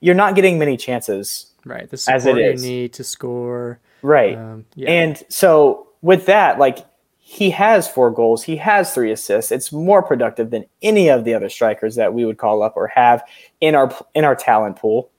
you're 0.00 0.14
not 0.14 0.34
getting 0.34 0.58
many 0.58 0.76
chances. 0.76 1.46
Right. 1.64 1.88
The 1.88 1.94
As 1.94 2.26
it 2.26 2.30
support 2.30 2.38
you 2.38 2.50
is. 2.50 2.62
need 2.62 2.92
to 2.94 3.04
score. 3.04 3.80
Right. 4.02 4.36
Um, 4.36 4.64
yeah. 4.74 4.90
And 4.90 5.22
so 5.28 5.88
with 6.02 6.26
that, 6.26 6.58
like 6.58 6.78
he 7.18 7.50
has 7.50 7.88
four 7.88 8.10
goals, 8.10 8.42
he 8.42 8.56
has 8.56 8.92
three 8.92 9.12
assists. 9.12 9.52
It's 9.52 9.72
more 9.72 10.02
productive 10.02 10.50
than 10.50 10.64
any 10.82 11.08
of 11.08 11.24
the 11.24 11.34
other 11.34 11.48
strikers 11.48 11.94
that 11.94 12.12
we 12.12 12.24
would 12.24 12.36
call 12.36 12.62
up 12.62 12.76
or 12.76 12.88
have 12.88 13.22
in 13.60 13.74
our 13.74 13.94
in 14.14 14.24
our 14.24 14.34
talent 14.34 14.76
pool. 14.76 15.10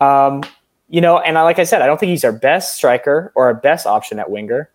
Um, 0.00 0.42
you 0.88 1.00
know, 1.00 1.18
and 1.18 1.38
I, 1.38 1.42
like 1.42 1.58
I 1.58 1.64
said, 1.64 1.82
I 1.82 1.86
don't 1.86 1.98
think 1.98 2.10
he's 2.10 2.24
our 2.24 2.32
best 2.32 2.76
striker 2.76 3.32
or 3.34 3.46
our 3.46 3.54
best 3.54 3.86
option 3.86 4.18
at 4.18 4.30
winger. 4.30 4.70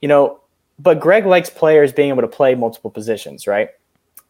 You 0.00 0.08
know, 0.08 0.40
but 0.78 1.00
Greg 1.00 1.26
likes 1.26 1.50
players 1.50 1.92
being 1.92 2.10
able 2.10 2.22
to 2.22 2.28
play 2.28 2.54
multiple 2.54 2.90
positions, 2.90 3.46
right? 3.46 3.70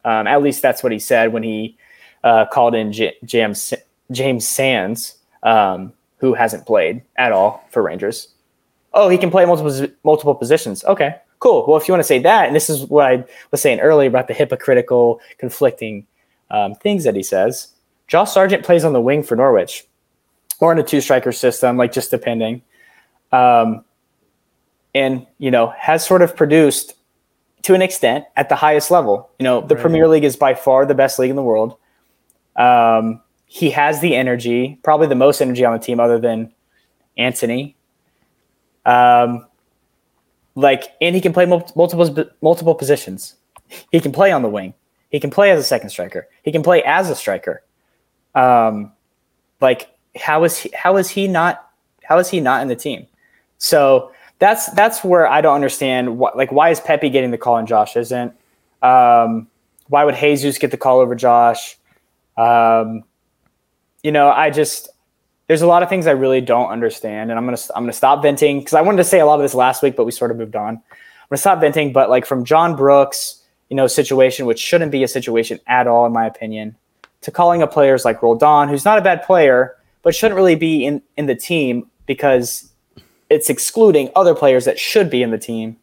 Um, 0.04 0.26
at 0.26 0.42
least 0.42 0.62
that's 0.62 0.82
what 0.82 0.92
he 0.92 0.98
said 0.98 1.32
when 1.32 1.42
he 1.42 1.76
uh, 2.24 2.46
called 2.46 2.74
in 2.74 2.92
J- 2.92 3.16
James 3.24 3.74
James 4.10 4.48
Sands, 4.48 5.18
um, 5.42 5.92
who 6.18 6.34
hasn't 6.34 6.66
played 6.66 7.02
at 7.16 7.32
all 7.32 7.64
for 7.70 7.82
Rangers. 7.82 8.28
Oh, 8.94 9.08
he 9.08 9.18
can 9.18 9.30
play 9.30 9.44
multiple 9.44 9.94
multiple 10.04 10.34
positions. 10.34 10.84
Okay, 10.84 11.16
cool. 11.40 11.66
Well, 11.66 11.76
if 11.76 11.86
you 11.86 11.92
want 11.92 12.00
to 12.00 12.08
say 12.08 12.18
that, 12.20 12.46
and 12.46 12.56
this 12.56 12.70
is 12.70 12.86
what 12.86 13.06
I 13.06 13.24
was 13.50 13.60
saying 13.60 13.80
earlier 13.80 14.08
about 14.08 14.28
the 14.28 14.34
hypocritical, 14.34 15.20
conflicting 15.36 16.06
um, 16.50 16.74
things 16.74 17.04
that 17.04 17.14
he 17.14 17.22
says. 17.22 17.68
Josh 18.06 18.32
Sargent 18.32 18.64
plays 18.64 18.84
on 18.84 18.94
the 18.94 19.00
wing 19.02 19.22
for 19.22 19.36
Norwich, 19.36 19.86
or 20.60 20.72
in 20.72 20.78
a 20.78 20.82
two 20.82 21.02
striker 21.02 21.32
system, 21.32 21.76
like 21.76 21.92
just 21.92 22.10
depending. 22.10 22.62
Um, 23.32 23.84
and 24.94 25.26
you 25.38 25.50
know 25.50 25.72
has 25.78 26.04
sort 26.06 26.22
of 26.22 26.36
produced 26.36 26.94
to 27.62 27.74
an 27.74 27.82
extent 27.82 28.24
at 28.36 28.48
the 28.48 28.56
highest 28.56 28.90
level. 28.90 29.30
You 29.38 29.44
know, 29.44 29.60
the 29.60 29.74
right. 29.74 29.82
Premier 29.82 30.08
League 30.08 30.24
is 30.24 30.36
by 30.36 30.54
far 30.54 30.86
the 30.86 30.94
best 30.94 31.18
league 31.18 31.30
in 31.30 31.36
the 31.36 31.42
world. 31.42 31.76
Um, 32.56 33.20
he 33.46 33.70
has 33.70 34.00
the 34.00 34.14
energy, 34.14 34.78
probably 34.82 35.06
the 35.06 35.14
most 35.14 35.40
energy 35.40 35.64
on 35.64 35.72
the 35.72 35.84
team, 35.84 36.00
other 36.00 36.18
than 36.18 36.52
Anthony. 37.16 37.76
Um, 38.84 39.46
like, 40.54 40.84
and 41.00 41.14
he 41.14 41.20
can 41.20 41.32
play 41.32 41.46
multiple 41.46 42.30
multiple 42.40 42.74
positions. 42.74 43.34
He 43.92 44.00
can 44.00 44.12
play 44.12 44.32
on 44.32 44.42
the 44.42 44.48
wing. 44.48 44.74
He 45.10 45.20
can 45.20 45.30
play 45.30 45.50
as 45.50 45.60
a 45.60 45.64
second 45.64 45.90
striker. 45.90 46.28
He 46.42 46.52
can 46.52 46.62
play 46.62 46.82
as 46.82 47.10
a 47.10 47.14
striker. 47.14 47.62
Um, 48.34 48.92
like, 49.60 49.88
how 50.16 50.44
is 50.44 50.58
he? 50.58 50.70
How 50.74 50.96
is 50.96 51.08
he 51.10 51.28
not? 51.28 51.70
How 52.02 52.18
is 52.18 52.28
he 52.28 52.40
not 52.40 52.62
in 52.62 52.68
the 52.68 52.76
team? 52.76 53.06
So 53.58 54.12
that's 54.38 54.66
that's 54.72 55.02
where 55.02 55.26
I 55.26 55.40
don't 55.40 55.54
understand 55.54 56.18
what 56.18 56.36
like 56.36 56.52
why 56.52 56.70
is 56.70 56.80
Pepi 56.80 57.10
getting 57.10 57.30
the 57.30 57.38
call 57.38 57.56
and 57.56 57.66
Josh 57.66 57.96
isn't? 57.96 58.32
Um, 58.82 59.48
why 59.88 60.04
would 60.04 60.14
Jesus 60.14 60.58
get 60.58 60.70
the 60.70 60.76
call 60.76 61.00
over 61.00 61.14
Josh? 61.14 61.76
Um, 62.36 63.04
you 64.02 64.12
know, 64.12 64.30
I 64.30 64.50
just 64.50 64.90
there's 65.48 65.62
a 65.62 65.66
lot 65.66 65.82
of 65.82 65.88
things 65.88 66.06
I 66.06 66.12
really 66.12 66.40
don't 66.40 66.70
understand, 66.70 67.30
and 67.30 67.38
I'm 67.38 67.46
gonna 67.46 67.58
I'm 67.74 67.82
gonna 67.82 67.92
stop 67.92 68.22
venting 68.22 68.60
because 68.60 68.74
I 68.74 68.82
wanted 68.82 68.98
to 68.98 69.04
say 69.04 69.18
a 69.18 69.26
lot 69.26 69.36
of 69.36 69.42
this 69.42 69.54
last 69.54 69.82
week, 69.82 69.96
but 69.96 70.04
we 70.04 70.12
sort 70.12 70.30
of 70.30 70.36
moved 70.36 70.54
on. 70.54 70.76
I'm 70.76 70.82
gonna 71.30 71.38
stop 71.38 71.60
venting, 71.60 71.92
but 71.92 72.08
like 72.08 72.24
from 72.24 72.44
John 72.44 72.76
Brooks, 72.76 73.42
you 73.70 73.76
know, 73.76 73.86
situation 73.86 74.46
which 74.46 74.60
shouldn't 74.60 74.92
be 74.92 75.02
a 75.02 75.08
situation 75.08 75.58
at 75.66 75.86
all, 75.86 76.06
in 76.06 76.12
my 76.12 76.26
opinion, 76.26 76.76
to 77.22 77.30
calling 77.30 77.62
up 77.62 77.72
players 77.72 78.04
like 78.04 78.22
Roldan, 78.22 78.68
who's 78.68 78.84
not 78.84 78.98
a 78.98 79.02
bad 79.02 79.24
player, 79.24 79.76
but 80.02 80.14
shouldn't 80.14 80.36
really 80.36 80.54
be 80.54 80.84
in 80.84 81.02
in 81.16 81.26
the 81.26 81.34
team 81.34 81.90
because 82.06 82.70
it's 83.30 83.50
excluding 83.50 84.10
other 84.16 84.34
players 84.34 84.64
that 84.64 84.78
should 84.78 85.10
be 85.10 85.22
in 85.22 85.30
the 85.30 85.38
team. 85.38 85.76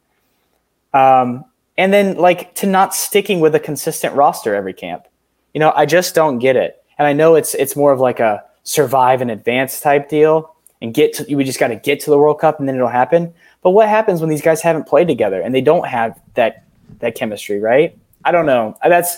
Um, 0.94 1.46
and 1.78 1.94
then 1.94 2.18
like 2.18 2.56
to 2.56 2.68
not 2.68 2.96
sticking 2.96 3.40
with 3.40 3.54
a 3.54 3.60
consistent 3.60 4.16
roster 4.16 4.56
every 4.56 4.74
camp. 4.74 5.08
You 5.54 5.60
know, 5.60 5.74
I 5.76 5.86
just 5.86 6.16
don't 6.16 6.40
get 6.40 6.56
it. 6.56 6.84
And 6.98 7.08
I 7.08 7.14
know 7.14 7.36
it's 7.36 7.54
it's 7.54 7.76
more 7.76 7.92
of 7.92 8.00
like 8.00 8.20
a 8.20 8.44
survive 8.64 9.22
and 9.22 9.30
advance 9.30 9.80
type 9.80 10.10
deal 10.10 10.56
and 10.82 10.94
get 10.94 11.14
to 11.14 11.36
we 11.36 11.44
just 11.44 11.60
got 11.60 11.68
to 11.68 11.76
get 11.76 12.00
to 12.02 12.10
the 12.10 12.18
World 12.18 12.40
Cup 12.40 12.60
and 12.60 12.68
then 12.68 12.76
it'll 12.76 12.88
happen. 12.88 13.34
But 13.62 13.72
what 13.72 13.90
happens 13.90 14.22
when 14.22 14.30
these 14.30 14.42
guys 14.42 14.62
haven't 14.62 14.88
played 14.88 15.08
together 15.08 15.42
and 15.42 15.54
they 15.54 15.62
don't 15.62 15.88
have 15.88 16.20
that 16.36 16.64
that 17.00 17.16
chemistry, 17.16 17.60
right? 17.60 17.98
I 18.24 18.32
don't 18.32 18.46
know. 18.46 18.78
That's 18.84 19.18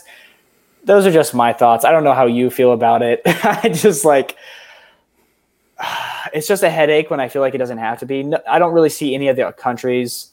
those 0.84 1.06
are 1.06 1.12
just 1.12 1.34
my 1.34 1.54
thoughts. 1.54 1.86
I 1.86 1.92
don't 1.92 2.04
know 2.04 2.14
how 2.14 2.26
you 2.26 2.50
feel 2.50 2.72
about 2.72 3.02
it. 3.02 3.22
I 3.26 3.70
just 3.70 4.04
like 4.04 4.36
it's 6.34 6.48
just 6.48 6.64
a 6.64 6.70
headache 6.70 7.10
when 7.10 7.20
I 7.20 7.28
feel 7.28 7.42
like 7.42 7.56
it 7.56 7.60
doesn't 7.60 7.78
have 7.78 8.00
to 8.00 8.06
be. 8.06 8.24
No, 8.24 8.40
I 8.50 8.60
don't 8.60 8.74
really 8.74 8.90
see 8.90 9.14
any 9.16 9.28
of 9.28 9.36
the 9.36 9.52
countries, 9.52 10.32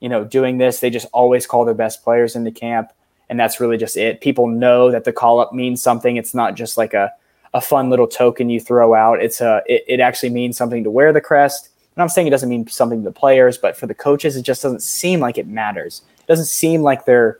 you 0.00 0.08
know, 0.08 0.24
doing 0.24 0.58
this. 0.58 0.80
They 0.80 0.90
just 0.90 1.06
always 1.12 1.46
call 1.46 1.64
their 1.64 1.74
best 1.74 2.02
players 2.04 2.36
into 2.36 2.50
camp, 2.50 2.92
and 3.28 3.38
that's 3.38 3.60
really 3.60 3.76
just 3.76 3.96
it. 3.96 4.20
People 4.20 4.46
know 4.46 4.90
that 4.90 5.04
the 5.04 5.12
call 5.12 5.40
up 5.40 5.52
means 5.52 5.82
something. 5.82 6.16
It's 6.16 6.34
not 6.34 6.54
just 6.54 6.76
like 6.76 6.94
a 6.94 7.12
a 7.54 7.60
fun 7.60 7.88
little 7.88 8.08
token 8.08 8.50
you 8.50 8.60
throw 8.60 8.94
out. 8.94 9.22
It's 9.22 9.40
a 9.40 9.62
it, 9.66 9.84
it 9.86 10.00
actually 10.00 10.30
means 10.30 10.56
something 10.56 10.84
to 10.84 10.90
wear 10.90 11.12
the 11.12 11.20
crest. 11.20 11.70
And 11.96 12.02
I'm 12.02 12.08
saying 12.08 12.26
it 12.26 12.30
doesn't 12.30 12.48
mean 12.48 12.66
something 12.66 13.02
to 13.02 13.08
the 13.08 13.14
players, 13.14 13.56
but 13.56 13.76
for 13.76 13.86
the 13.86 13.94
coaches, 13.94 14.36
it 14.36 14.42
just 14.42 14.62
doesn't 14.62 14.82
seem 14.82 15.20
like 15.20 15.38
it 15.38 15.46
matters. 15.46 16.02
It 16.18 16.26
doesn't 16.26 16.46
seem 16.46 16.82
like 16.82 17.04
they're 17.04 17.38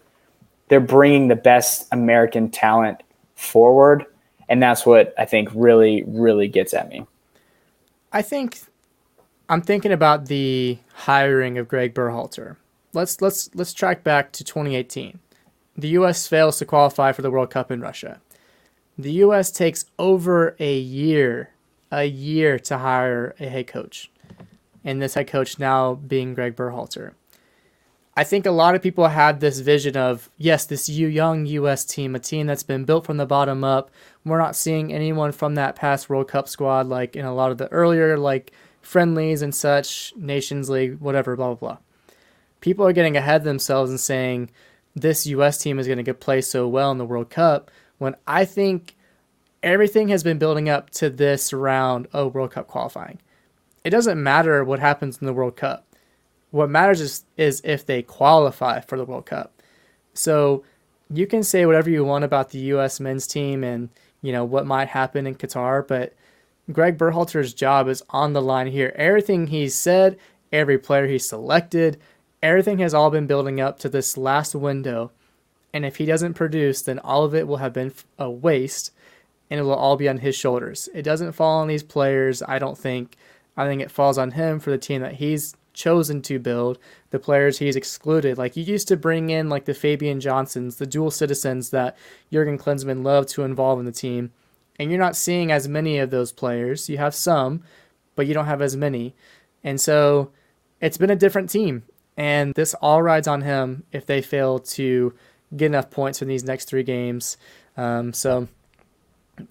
they're 0.68 0.80
bringing 0.80 1.28
the 1.28 1.36
best 1.36 1.88
American 1.92 2.50
talent 2.50 3.02
forward, 3.34 4.06
and 4.48 4.62
that's 4.62 4.86
what 4.86 5.12
I 5.18 5.24
think 5.24 5.48
really 5.52 6.04
really 6.06 6.48
gets 6.48 6.72
at 6.72 6.88
me. 6.88 7.04
I 8.14 8.22
think 8.22 8.60
I'm 9.48 9.60
thinking 9.60 9.90
about 9.90 10.26
the 10.26 10.78
hiring 10.94 11.58
of 11.58 11.66
Greg 11.66 11.94
Berhalter. 11.94 12.56
Let's 12.92 13.20
let's 13.20 13.50
let's 13.54 13.74
track 13.74 14.04
back 14.04 14.30
to 14.32 14.44
2018. 14.44 15.18
The 15.76 15.88
U.S. 15.88 16.28
fails 16.28 16.58
to 16.60 16.64
qualify 16.64 17.10
for 17.10 17.22
the 17.22 17.30
World 17.30 17.50
Cup 17.50 17.72
in 17.72 17.80
Russia. 17.80 18.20
The 18.96 19.10
U.S. 19.24 19.50
takes 19.50 19.86
over 19.98 20.54
a 20.60 20.78
year, 20.78 21.50
a 21.90 22.04
year 22.04 22.60
to 22.60 22.78
hire 22.78 23.34
a 23.40 23.46
head 23.46 23.66
coach, 23.66 24.12
and 24.84 25.02
this 25.02 25.14
head 25.14 25.26
coach 25.26 25.58
now 25.58 25.94
being 25.94 26.34
Greg 26.34 26.54
Berhalter. 26.54 27.14
I 28.16 28.22
think 28.22 28.46
a 28.46 28.52
lot 28.52 28.76
of 28.76 28.82
people 28.82 29.08
had 29.08 29.40
this 29.40 29.58
vision 29.58 29.96
of 29.96 30.30
yes, 30.38 30.64
this 30.66 30.88
young 30.88 31.46
U.S. 31.46 31.84
team, 31.84 32.14
a 32.14 32.20
team 32.20 32.46
that's 32.46 32.62
been 32.62 32.84
built 32.84 33.06
from 33.06 33.16
the 33.16 33.26
bottom 33.26 33.64
up. 33.64 33.90
We're 34.24 34.38
not 34.38 34.56
seeing 34.56 34.92
anyone 34.92 35.32
from 35.32 35.54
that 35.54 35.76
past 35.76 36.08
World 36.08 36.28
Cup 36.28 36.48
squad 36.48 36.86
like 36.86 37.16
in 37.16 37.24
a 37.24 37.34
lot 37.34 37.50
of 37.50 37.58
the 37.58 37.68
earlier 37.68 38.16
like 38.16 38.52
friendlies 38.80 39.42
and 39.42 39.54
such, 39.54 40.12
Nations 40.16 40.70
League, 40.70 40.98
whatever, 41.00 41.36
blah 41.36 41.54
blah 41.54 41.54
blah. 41.54 41.78
People 42.60 42.86
are 42.86 42.92
getting 42.92 43.16
ahead 43.16 43.42
of 43.42 43.44
themselves 43.44 43.90
and 43.90 44.00
saying 44.00 44.50
this 44.94 45.26
U.S. 45.26 45.58
team 45.58 45.78
is 45.78 45.86
going 45.86 46.02
to 46.02 46.14
play 46.14 46.40
so 46.40 46.66
well 46.66 46.90
in 46.90 46.98
the 46.98 47.04
World 47.04 47.28
Cup 47.28 47.70
when 47.98 48.16
I 48.26 48.44
think 48.44 48.96
everything 49.62 50.08
has 50.08 50.22
been 50.22 50.38
building 50.38 50.68
up 50.68 50.90
to 50.90 51.10
this 51.10 51.52
round 51.52 52.06
of 52.12 52.34
World 52.34 52.52
Cup 52.52 52.66
qualifying. 52.66 53.20
It 53.82 53.90
doesn't 53.90 54.22
matter 54.22 54.64
what 54.64 54.78
happens 54.78 55.18
in 55.18 55.26
the 55.26 55.32
World 55.34 55.56
Cup 55.56 55.84
what 56.54 56.70
matters 56.70 57.00
is, 57.00 57.24
is 57.36 57.60
if 57.64 57.84
they 57.84 58.00
qualify 58.00 58.78
for 58.78 58.96
the 58.96 59.04
World 59.04 59.26
Cup. 59.26 59.60
So 60.12 60.62
you 61.10 61.26
can 61.26 61.42
say 61.42 61.66
whatever 61.66 61.90
you 61.90 62.04
want 62.04 62.22
about 62.22 62.50
the 62.50 62.60
U.S. 62.60 63.00
men's 63.00 63.26
team 63.26 63.64
and 63.64 63.88
you 64.24 64.32
know 64.32 64.42
what 64.42 64.64
might 64.64 64.88
happen 64.88 65.26
in 65.26 65.34
Qatar, 65.34 65.86
but 65.86 66.14
Greg 66.72 66.96
Berhalter's 66.96 67.52
job 67.52 67.88
is 67.88 68.02
on 68.08 68.32
the 68.32 68.40
line 68.40 68.68
here. 68.68 68.90
Everything 68.96 69.48
he's 69.48 69.74
said, 69.74 70.18
every 70.50 70.78
player 70.78 71.06
he 71.06 71.18
selected, 71.18 72.00
everything 72.42 72.78
has 72.78 72.94
all 72.94 73.10
been 73.10 73.26
building 73.26 73.60
up 73.60 73.78
to 73.80 73.88
this 73.90 74.16
last 74.16 74.54
window. 74.54 75.12
And 75.74 75.84
if 75.84 75.96
he 75.96 76.06
doesn't 76.06 76.32
produce, 76.32 76.80
then 76.80 76.98
all 77.00 77.24
of 77.24 77.34
it 77.34 77.46
will 77.46 77.58
have 77.58 77.74
been 77.74 77.92
a 78.18 78.30
waste 78.30 78.92
and 79.50 79.60
it 79.60 79.64
will 79.64 79.74
all 79.74 79.98
be 79.98 80.08
on 80.08 80.16
his 80.16 80.34
shoulders. 80.34 80.88
It 80.94 81.02
doesn't 81.02 81.32
fall 81.32 81.60
on 81.60 81.68
these 81.68 81.82
players, 81.82 82.42
I 82.42 82.58
don't 82.58 82.78
think. 82.78 83.18
I 83.58 83.66
think 83.66 83.82
it 83.82 83.90
falls 83.90 84.16
on 84.16 84.30
him 84.30 84.58
for 84.58 84.70
the 84.70 84.78
team 84.78 85.02
that 85.02 85.16
he's 85.16 85.54
chosen 85.74 86.22
to 86.22 86.38
build, 86.38 86.78
the 87.10 87.18
players 87.18 87.58
he's 87.58 87.76
excluded. 87.76 88.38
Like 88.38 88.56
you 88.56 88.62
used 88.62 88.88
to 88.88 88.96
bring 88.96 89.30
in 89.30 89.48
like 89.48 89.66
the 89.66 89.74
Fabian 89.74 90.20
Johnsons, 90.20 90.76
the 90.76 90.86
dual 90.86 91.10
citizens 91.10 91.70
that 91.70 91.96
Jurgen 92.32 92.58
Klinsmann 92.58 93.04
loved 93.04 93.28
to 93.30 93.42
involve 93.42 93.78
in 93.78 93.84
the 93.84 93.92
team. 93.92 94.32
And 94.78 94.90
you're 94.90 95.00
not 95.00 95.16
seeing 95.16 95.52
as 95.52 95.68
many 95.68 95.98
of 95.98 96.10
those 96.10 96.32
players. 96.32 96.88
You 96.88 96.98
have 96.98 97.14
some, 97.14 97.62
but 98.16 98.26
you 98.26 98.34
don't 98.34 98.46
have 98.46 98.62
as 98.62 98.76
many. 98.76 99.14
And 99.62 99.80
so 99.80 100.30
it's 100.80 100.96
been 100.96 101.10
a 101.10 101.16
different 101.16 101.50
team. 101.50 101.84
And 102.16 102.54
this 102.54 102.74
all 102.74 103.02
rides 103.02 103.28
on 103.28 103.42
him 103.42 103.84
if 103.92 104.06
they 104.06 104.22
fail 104.22 104.58
to 104.60 105.14
get 105.56 105.66
enough 105.66 105.90
points 105.90 106.22
in 106.22 106.28
these 106.28 106.44
next 106.44 106.66
three 106.66 106.82
games. 106.82 107.36
Um, 107.76 108.12
so 108.12 108.48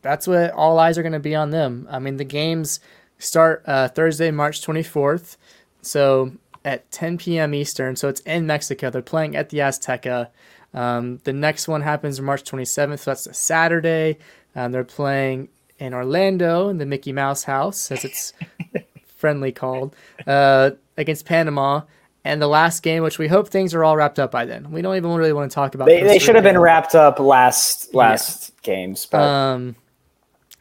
that's 0.02 0.28
what 0.28 0.52
all 0.52 0.80
eyes 0.80 0.98
are 0.98 1.04
going 1.04 1.14
to 1.14 1.20
be 1.20 1.36
on 1.36 1.50
them. 1.50 1.88
I 1.90 2.00
mean, 2.00 2.18
the 2.18 2.24
games 2.24 2.80
start 3.20 3.64
uh, 3.66 3.88
Thursday, 3.90 4.32
March 4.32 4.66
24th. 4.66 5.38
So 5.84 6.34
at 6.66 6.90
10 6.92 7.18
p.m. 7.18 7.54
Eastern, 7.54 7.96
so 7.96 8.08
it's 8.08 8.22
in 8.22 8.48
Mexico. 8.48 8.90
They're 8.90 9.02
playing 9.02 9.36
at 9.36 9.50
the 9.50 9.60
Azteca. 9.60 10.30
Um, 10.74 11.20
the 11.24 11.34
next 11.34 11.68
one 11.68 11.82
happens 11.82 12.20
March 12.20 12.44
27th, 12.44 13.00
so 13.00 13.12
that's 13.12 13.28
a 13.28 13.34
Saturday. 13.34 14.18
Um, 14.56 14.72
they're 14.72 14.84
playing 14.84 15.50
in 15.80 15.94
Orlando 15.94 16.70
in 16.70 16.78
the 16.78 16.86
Mickey 16.86 17.12
Mouse 17.12 17.44
House, 17.44 17.92
as 17.92 18.06
it's 18.06 18.34
friendly 19.16 19.52
called, 19.52 19.96
uh, 20.26 20.72
against 20.98 21.26
Panama. 21.26 21.82
And 22.26 22.42
the 22.42 22.48
last 22.48 22.84
game, 22.84 23.04
which 23.04 23.20
we 23.20 23.28
hope 23.28 23.50
things 23.50 23.74
are 23.74 23.84
all 23.84 23.98
wrapped 23.98 24.18
up 24.18 24.32
by 24.32 24.46
then. 24.46 24.72
We 24.72 24.82
don't 24.82 24.96
even 24.96 25.12
really 25.12 25.34
want 25.34 25.52
to 25.52 25.56
talk 25.56 25.76
about. 25.76 25.88
They, 25.88 26.04
they 26.04 26.20
should 26.20 26.36
have 26.36 26.44
been 26.44 26.58
wrapped 26.58 26.96
up 26.96 27.20
last 27.20 27.94
last 27.94 28.54
yeah. 28.56 28.62
games, 28.64 29.06
but 29.06 29.22
um, 29.22 29.76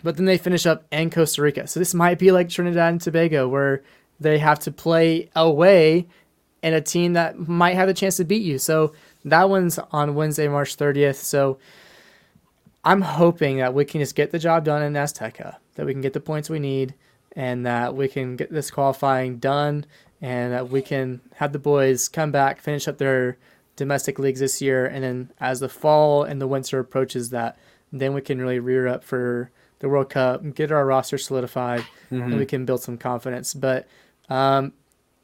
but 0.02 0.16
then 0.16 0.26
they 0.26 0.38
finish 0.38 0.66
up 0.66 0.84
in 0.90 1.10
Costa 1.10 1.40
Rica. 1.40 1.68
So 1.68 1.78
this 1.78 1.94
might 1.94 2.18
be 2.18 2.32
like 2.32 2.48
Trinidad 2.48 2.90
and 2.90 3.00
Tobago, 3.00 3.46
where 3.46 3.84
they 4.22 4.38
have 4.38 4.58
to 4.60 4.72
play 4.72 5.30
away 5.34 6.06
and 6.62 6.74
a 6.74 6.80
team 6.80 7.14
that 7.14 7.48
might 7.48 7.74
have 7.74 7.88
a 7.88 7.94
chance 7.94 8.16
to 8.16 8.24
beat 8.24 8.42
you. 8.42 8.58
So 8.58 8.92
that 9.24 9.50
one's 9.50 9.78
on 9.90 10.14
Wednesday, 10.14 10.48
March 10.48 10.76
30th. 10.76 11.16
So 11.16 11.58
I'm 12.84 13.00
hoping 13.00 13.58
that 13.58 13.74
we 13.74 13.84
can 13.84 14.00
just 14.00 14.14
get 14.14 14.30
the 14.30 14.38
job 14.38 14.64
done 14.64 14.82
in 14.82 14.94
Azteca, 14.94 15.56
that 15.74 15.86
we 15.86 15.92
can 15.92 16.02
get 16.02 16.12
the 16.12 16.20
points 16.20 16.50
we 16.50 16.58
need, 16.58 16.94
and 17.34 17.64
that 17.66 17.94
we 17.94 18.08
can 18.08 18.36
get 18.36 18.50
this 18.50 18.70
qualifying 18.70 19.38
done, 19.38 19.86
and 20.20 20.52
that 20.52 20.68
we 20.68 20.82
can 20.82 21.20
have 21.36 21.52
the 21.52 21.58
boys 21.58 22.08
come 22.08 22.30
back, 22.30 22.60
finish 22.60 22.86
up 22.86 22.98
their 22.98 23.38
domestic 23.76 24.18
leagues 24.18 24.40
this 24.40 24.60
year, 24.60 24.86
and 24.86 25.02
then 25.02 25.30
as 25.40 25.60
the 25.60 25.68
fall 25.68 26.24
and 26.24 26.40
the 26.40 26.46
winter 26.46 26.78
approaches, 26.78 27.30
that 27.30 27.58
then 27.92 28.14
we 28.14 28.20
can 28.20 28.40
really 28.40 28.58
rear 28.58 28.86
up 28.86 29.02
for 29.04 29.50
the 29.78 29.88
World 29.88 30.10
Cup, 30.10 30.42
get 30.54 30.70
our 30.70 30.86
roster 30.86 31.18
solidified, 31.18 31.80
mm-hmm. 32.10 32.22
and 32.22 32.38
we 32.38 32.46
can 32.46 32.64
build 32.64 32.82
some 32.82 32.96
confidence. 32.96 33.54
But 33.54 33.86
um, 34.32 34.72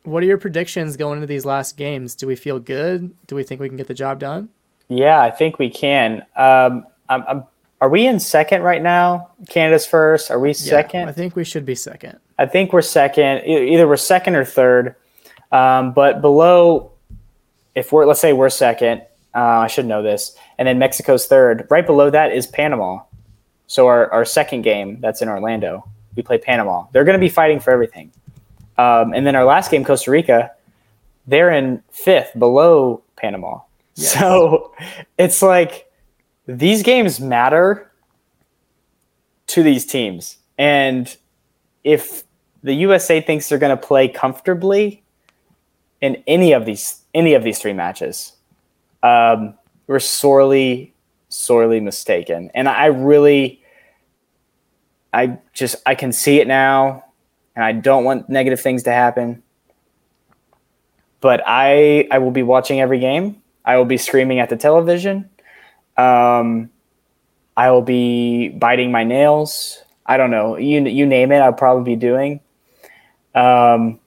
what 0.03 0.23
are 0.23 0.27
your 0.27 0.39
predictions 0.39 0.97
going 0.97 1.17
into 1.17 1.27
these 1.27 1.45
last 1.45 1.77
games? 1.77 2.15
Do 2.15 2.27
we 2.27 2.37
feel 2.37 2.59
good? 2.59 3.15
Do 3.27 3.37
we 3.37 3.43
think 3.43 3.61
we 3.61 3.69
can 3.69 3.77
get 3.77 3.89
the 3.89 3.95
job 3.95 4.19
done? 4.19 4.49
Yeah, 4.89 5.21
I 5.21 5.31
think 5.31 5.59
we 5.59 5.71
can. 5.71 6.27
Um, 6.37 6.87
I'm, 7.09 7.25
I'm, 7.27 7.45
are 7.81 7.89
we 7.89 8.07
in 8.07 8.21
second 8.21 8.63
right 8.63 8.83
now? 8.83 9.31
Canada's 9.49 9.87
first. 9.87 10.31
Are 10.31 10.39
we 10.39 10.53
second? 10.53 11.01
Yeah, 11.01 11.09
I 11.09 11.13
think 11.13 11.37
we 11.37 11.45
should 11.45 11.65
be 11.65 11.75
second. 11.75 12.19
I 12.39 12.47
think 12.47 12.73
we're 12.73 12.83
second. 12.83 13.45
Either 13.47 13.87
we're 13.89 13.97
second 13.97 14.37
or 14.37 14.45
third. 14.45 14.95
Um, 15.53 15.93
but 15.93 16.21
below, 16.21 16.93
if 17.75 17.93
we're 17.93 18.05
let's 18.05 18.21
say 18.21 18.33
we're 18.33 18.51
second, 18.51 19.03
uh, 19.35 19.39
I 19.39 19.67
should 19.69 19.87
know 19.87 20.03
this, 20.03 20.37
and 20.59 20.69
then 20.69 20.79
Mexico's 20.79 21.27
third. 21.27 21.67
Right 21.71 21.87
below 21.87 22.11
that 22.11 22.33
is 22.33 22.47
Panama. 22.47 23.01
So 23.67 23.87
our, 23.87 24.11
our 24.13 24.25
second 24.25 24.63
game 24.63 24.99
that's 25.01 25.23
in 25.23 25.29
Orlando, 25.29 25.89
we 26.17 26.23
play 26.23 26.39
Panama. 26.39 26.87
They're 26.93 27.05
going 27.05 27.19
to 27.19 27.21
be 27.21 27.29
fighting 27.29 27.61
for 27.61 27.71
everything. 27.71 28.11
Um, 28.79 29.13
and 29.13 29.27
then 29.27 29.35
our 29.35 29.45
last 29.45 29.71
game, 29.71 29.85
Costa 29.85 30.11
Rica, 30.11 30.53
they're 31.27 31.51
in 31.51 31.83
fifth 31.91 32.39
below 32.39 33.03
Panama. 33.17 33.61
Yes. 33.97 34.13
So 34.13 34.73
it's 35.19 35.43
like 35.43 35.91
these 36.47 36.85
games 36.85 37.21
matter 37.21 37.91
to 39.49 39.63
these 39.63 39.85
teams. 39.85 40.39
And 40.57 41.15
if 41.83 42.23
the 42.63 42.75
USA 42.75 43.21
thinks 43.21 43.49
they're 43.49 43.59
going 43.59 43.77
to 43.77 43.87
play 43.87 44.09
comfortably 44.09 45.03
in 46.01 46.23
any 46.27 46.53
of 46.53 46.65
these 46.65 47.03
any 47.15 47.35
of 47.35 47.43
these 47.43 47.59
three 47.59 47.73
matches, 47.73 48.35
um, 49.03 49.55
we're 49.89 49.99
sorely 49.99 50.95
sorely 51.29 51.81
mistaken. 51.81 52.51
And 52.55 52.69
I 52.69 52.87
really, 52.87 53.63
I 55.13 55.39
just 55.53 55.77
I 55.87 55.95
can 55.95 56.13
see 56.13 56.41
it 56.41 56.47
now 56.47 57.05
and 57.59 57.65
I 57.65 57.73
don't 57.73 58.05
want 58.05 58.29
negative 58.29 58.61
things 58.61 58.85
to 58.85 58.93
happen. 58.93 59.43
But 61.21 61.43
I 61.45 62.07
I 62.13 62.19
will 62.19 62.31
be 62.31 62.45
watching 62.45 62.81
every 62.81 63.01
game. 63.01 63.43
I 63.65 63.77
will 63.77 63.85
be 63.85 63.97
screaming 63.97 64.39
at 64.39 64.49
the 64.49 64.57
television. 64.57 65.29
Um, 65.97 66.71
I 67.57 67.73
will 67.73 67.83
be 67.83 68.51
biting 68.51 68.93
my 68.93 69.03
nails. 69.03 69.83
I 70.07 70.17
don't 70.17 70.31
know. 70.31 70.57
You 70.57 70.87
you 70.87 71.05
name 71.05 71.33
it, 71.33 71.39
I'll 71.39 71.53
probably 71.53 71.97
be 71.97 71.97
doing. 71.97 72.39
Um, 73.35 73.99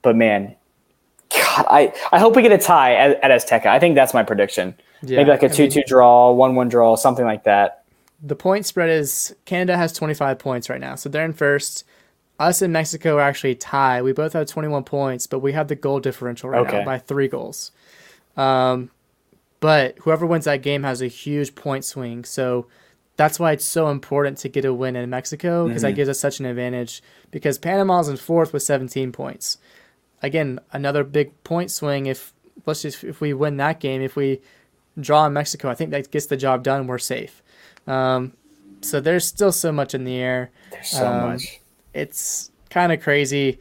but 0.00 0.16
man, 0.16 0.56
God, 1.28 1.66
I, 1.68 1.92
I 2.12 2.18
hope 2.18 2.34
we 2.34 2.40
get 2.40 2.52
a 2.52 2.58
tie 2.58 2.94
at, 2.94 3.22
at 3.22 3.30
Azteca. 3.30 3.66
I 3.66 3.78
think 3.78 3.94
that's 3.94 4.14
my 4.14 4.22
prediction. 4.22 4.74
Yeah, 5.02 5.18
Maybe 5.18 5.30
like 5.30 5.42
a 5.42 5.50
two-two 5.50 5.82
draw, 5.86 6.32
one-one 6.32 6.68
draw, 6.68 6.96
something 6.96 7.26
like 7.26 7.44
that. 7.44 7.84
The 8.22 8.34
point 8.34 8.64
spread 8.64 8.88
is 8.88 9.36
Canada 9.44 9.76
has 9.76 9.92
25 9.92 10.38
points 10.38 10.70
right 10.70 10.80
now, 10.80 10.94
so 10.94 11.10
they're 11.10 11.26
in 11.26 11.34
first 11.34 11.84
us 12.38 12.62
and 12.62 12.72
Mexico 12.72 13.16
are 13.16 13.22
actually 13.22 13.54
tied. 13.54 14.02
We 14.02 14.12
both 14.12 14.32
have 14.32 14.46
21 14.46 14.84
points, 14.84 15.26
but 15.26 15.38
we 15.38 15.52
have 15.52 15.68
the 15.68 15.76
goal 15.76 16.00
differential 16.00 16.50
right 16.50 16.66
okay. 16.66 16.78
now 16.78 16.84
by 16.84 16.98
three 16.98 17.28
goals. 17.28 17.70
Um, 18.36 18.90
but 19.60 19.98
whoever 20.00 20.26
wins 20.26 20.44
that 20.44 20.62
game 20.62 20.82
has 20.82 21.00
a 21.00 21.06
huge 21.06 21.54
point 21.54 21.84
swing. 21.84 22.24
So 22.24 22.66
that's 23.16 23.38
why 23.38 23.52
it's 23.52 23.64
so 23.64 23.88
important 23.88 24.38
to 24.38 24.48
get 24.48 24.64
a 24.64 24.74
win 24.74 24.96
in 24.96 25.08
Mexico 25.10 25.66
because 25.66 25.82
mm-hmm. 25.82 25.90
that 25.90 25.96
gives 25.96 26.08
us 26.08 26.18
such 26.18 26.40
an 26.40 26.46
advantage. 26.46 27.02
Because 27.30 27.58
Panama's 27.58 28.08
in 28.08 28.16
fourth 28.16 28.52
with 28.52 28.62
17 28.62 29.12
points. 29.12 29.58
Again, 30.22 30.58
another 30.72 31.04
big 31.04 31.42
point 31.44 31.70
swing. 31.70 32.06
If 32.06 32.32
let's 32.66 32.82
just 32.82 33.04
if 33.04 33.20
we 33.20 33.32
win 33.32 33.56
that 33.58 33.78
game, 33.78 34.02
if 34.02 34.16
we 34.16 34.40
draw 34.98 35.26
in 35.26 35.32
Mexico, 35.32 35.68
I 35.68 35.74
think 35.74 35.90
that 35.90 36.10
gets 36.10 36.26
the 36.26 36.36
job 36.36 36.62
done. 36.64 36.86
We're 36.86 36.98
safe. 36.98 37.42
Um, 37.86 38.32
so 38.80 39.00
there's 39.00 39.26
still 39.26 39.52
so 39.52 39.70
much 39.70 39.94
in 39.94 40.04
the 40.04 40.16
air. 40.16 40.50
There's 40.70 40.88
so 40.88 41.06
um, 41.06 41.30
much 41.30 41.60
it's 41.94 42.50
kind 42.70 42.92
of 42.92 43.00
crazy. 43.00 43.58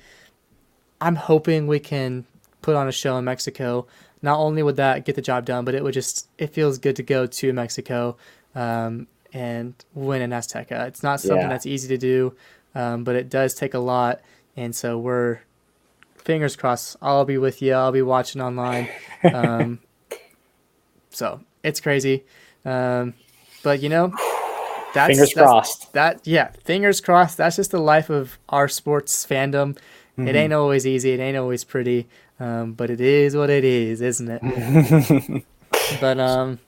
I'm 0.99 1.15
hoping 1.15 1.67
we 1.67 1.79
can 1.79 2.25
put 2.61 2.75
on 2.75 2.88
a 2.88 2.91
show 2.91 3.17
in 3.17 3.25
Mexico. 3.25 3.86
Not 4.21 4.39
only 4.39 4.63
would 4.63 4.77
that 4.77 5.05
get 5.05 5.15
the 5.15 5.21
job 5.21 5.45
done, 5.45 5.65
but 5.65 5.75
it 5.75 5.84
would 5.84 5.93
just 5.93 6.27
it 6.38 6.47
feels 6.47 6.77
good 6.77 6.95
to 6.97 7.03
go 7.03 7.25
to 7.25 7.53
Mexico 7.53 8.17
um, 8.55 9.07
and 9.31 9.73
win 9.93 10.21
in 10.21 10.31
Azteca. 10.31 10.88
It's 10.88 11.03
not 11.03 11.19
something 11.19 11.38
yeah. 11.38 11.49
that's 11.49 11.65
easy 11.65 11.88
to 11.89 11.97
do, 11.97 12.36
um, 12.73 13.03
but 13.03 13.15
it 13.15 13.29
does 13.29 13.53
take 13.53 13.73
a 13.73 13.79
lot. 13.79 14.21
And 14.55 14.75
so 14.75 14.97
we're 14.97 15.39
fingers 16.15 16.55
crossed. 16.55 16.95
I'll 17.01 17.25
be 17.25 17.38
with 17.38 17.61
you. 17.61 17.73
I'll 17.73 17.91
be 17.91 18.01
watching 18.01 18.41
online. 18.41 18.89
Um, 19.23 19.79
so 21.09 21.39
it's 21.63 21.79
crazy, 21.79 22.25
um, 22.65 23.13
but 23.63 23.81
you 23.81 23.88
know 23.88 24.11
that's, 24.93 25.07
fingers 25.07 25.33
that's, 25.33 25.47
crossed. 25.47 25.93
That 25.93 26.21
yeah, 26.25 26.51
fingers 26.63 27.01
crossed. 27.01 27.37
That's 27.37 27.55
just 27.55 27.71
the 27.71 27.79
life 27.79 28.09
of 28.09 28.37
our 28.49 28.67
sports 28.67 29.25
fandom. 29.25 29.77
Mm-hmm. 30.17 30.27
It 30.27 30.35
ain't 30.35 30.53
always 30.53 30.85
easy. 30.85 31.11
It 31.11 31.19
ain't 31.19 31.37
always 31.37 31.63
pretty. 31.63 32.07
Um, 32.39 32.73
but 32.73 32.89
it 32.89 33.01
is 33.01 33.35
what 33.35 33.49
it 33.49 33.63
is, 33.63 34.01
isn't 34.01 34.29
it? 34.29 35.45
but 36.01 36.19
um, 36.19 36.59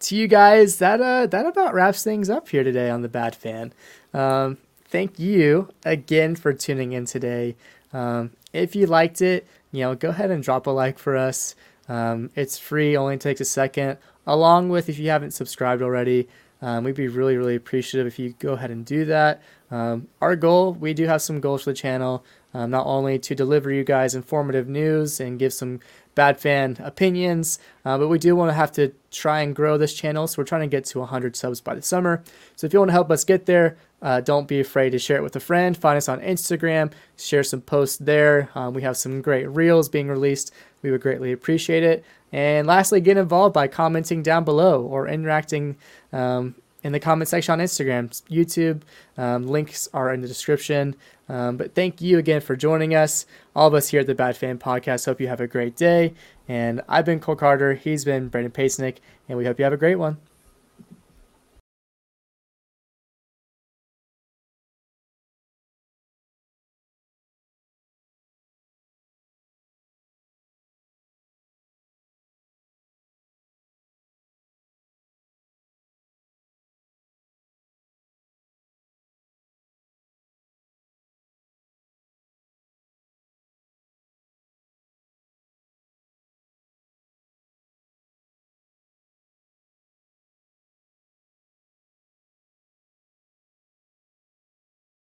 to 0.00 0.16
you 0.16 0.28
guys, 0.28 0.78
that 0.78 1.00
uh, 1.00 1.26
that 1.26 1.46
about 1.46 1.74
wraps 1.74 2.04
things 2.04 2.30
up 2.30 2.48
here 2.48 2.64
today 2.64 2.90
on 2.90 3.02
the 3.02 3.08
Bad 3.08 3.34
Fan. 3.34 3.72
Um, 4.14 4.58
thank 4.84 5.18
you 5.18 5.70
again 5.84 6.36
for 6.36 6.52
tuning 6.52 6.92
in 6.92 7.04
today. 7.04 7.56
Um, 7.92 8.30
if 8.52 8.74
you 8.74 8.86
liked 8.86 9.22
it, 9.22 9.46
you 9.72 9.82
know, 9.82 9.94
go 9.94 10.10
ahead 10.10 10.30
and 10.30 10.42
drop 10.42 10.66
a 10.66 10.70
like 10.70 10.98
for 10.98 11.16
us. 11.16 11.54
Um, 11.88 12.30
it's 12.34 12.58
free, 12.58 12.96
only 12.96 13.18
takes 13.18 13.40
a 13.40 13.44
second. 13.44 13.98
Along 14.26 14.68
with 14.68 14.88
if 14.88 14.98
you 14.98 15.10
haven't 15.10 15.32
subscribed 15.32 15.82
already, 15.82 16.28
um, 16.66 16.82
we'd 16.82 16.96
be 16.96 17.06
really, 17.06 17.36
really 17.36 17.54
appreciative 17.54 18.08
if 18.08 18.18
you 18.18 18.34
go 18.40 18.54
ahead 18.54 18.72
and 18.72 18.84
do 18.84 19.04
that. 19.04 19.40
Um, 19.70 20.08
our 20.20 20.34
goal, 20.34 20.72
we 20.72 20.94
do 20.94 21.06
have 21.06 21.22
some 21.22 21.38
goals 21.38 21.62
for 21.62 21.70
the 21.70 21.76
channel, 21.76 22.24
um, 22.54 22.70
not 22.72 22.86
only 22.86 23.20
to 23.20 23.36
deliver 23.36 23.70
you 23.70 23.84
guys 23.84 24.16
informative 24.16 24.68
news 24.68 25.20
and 25.20 25.38
give 25.38 25.52
some 25.52 25.78
bad 26.16 26.40
fan 26.40 26.76
opinions, 26.80 27.60
uh, 27.84 27.96
but 27.96 28.08
we 28.08 28.18
do 28.18 28.34
want 28.34 28.48
to 28.48 28.54
have 28.54 28.72
to 28.72 28.92
try 29.12 29.42
and 29.42 29.54
grow 29.54 29.78
this 29.78 29.94
channel. 29.94 30.26
So 30.26 30.42
we're 30.42 30.46
trying 30.46 30.62
to 30.62 30.66
get 30.66 30.84
to 30.86 30.98
100 30.98 31.36
subs 31.36 31.60
by 31.60 31.76
the 31.76 31.82
summer. 31.82 32.24
So 32.56 32.66
if 32.66 32.72
you 32.72 32.80
want 32.80 32.88
to 32.88 32.94
help 32.94 33.12
us 33.12 33.22
get 33.22 33.46
there, 33.46 33.76
uh, 34.02 34.20
don't 34.20 34.48
be 34.48 34.58
afraid 34.58 34.90
to 34.90 34.98
share 34.98 35.18
it 35.18 35.22
with 35.22 35.36
a 35.36 35.40
friend. 35.40 35.76
Find 35.76 35.96
us 35.96 36.08
on 36.08 36.20
Instagram, 36.20 36.92
share 37.16 37.44
some 37.44 37.60
posts 37.60 37.98
there. 37.98 38.50
Um, 38.56 38.74
we 38.74 38.82
have 38.82 38.96
some 38.96 39.22
great 39.22 39.46
reels 39.46 39.88
being 39.88 40.08
released. 40.08 40.52
We 40.82 40.90
would 40.90 41.00
greatly 41.00 41.30
appreciate 41.30 41.84
it. 41.84 42.04
And 42.32 42.66
lastly, 42.66 43.00
get 43.00 43.16
involved 43.16 43.54
by 43.54 43.68
commenting 43.68 44.22
down 44.22 44.44
below 44.44 44.82
or 44.82 45.08
interacting 45.08 45.76
um, 46.16 46.54
in 46.82 46.92
the 46.92 47.00
comment 47.00 47.28
section 47.28 47.52
on 47.52 47.58
Instagram, 47.58 48.08
YouTube. 48.30 48.82
Um, 49.18 49.46
links 49.46 49.88
are 49.92 50.12
in 50.12 50.20
the 50.20 50.28
description. 50.28 50.94
Um, 51.28 51.56
but 51.56 51.74
thank 51.74 52.00
you 52.00 52.18
again 52.18 52.40
for 52.40 52.54
joining 52.54 52.94
us. 52.94 53.26
All 53.54 53.68
of 53.68 53.74
us 53.74 53.88
here 53.88 54.00
at 54.00 54.06
the 54.06 54.14
Bad 54.14 54.36
Fan 54.36 54.58
Podcast 54.58 55.04
hope 55.06 55.20
you 55.20 55.28
have 55.28 55.40
a 55.40 55.48
great 55.48 55.76
day. 55.76 56.14
And 56.48 56.82
I've 56.88 57.04
been 57.04 57.18
Cole 57.20 57.36
Carter. 57.36 57.74
He's 57.74 58.04
been 58.04 58.28
Brandon 58.28 58.52
Pasnick. 58.52 58.98
And 59.28 59.36
we 59.36 59.44
hope 59.44 59.58
you 59.58 59.64
have 59.64 59.72
a 59.72 59.78
great 59.78 59.96
one. 59.96 60.18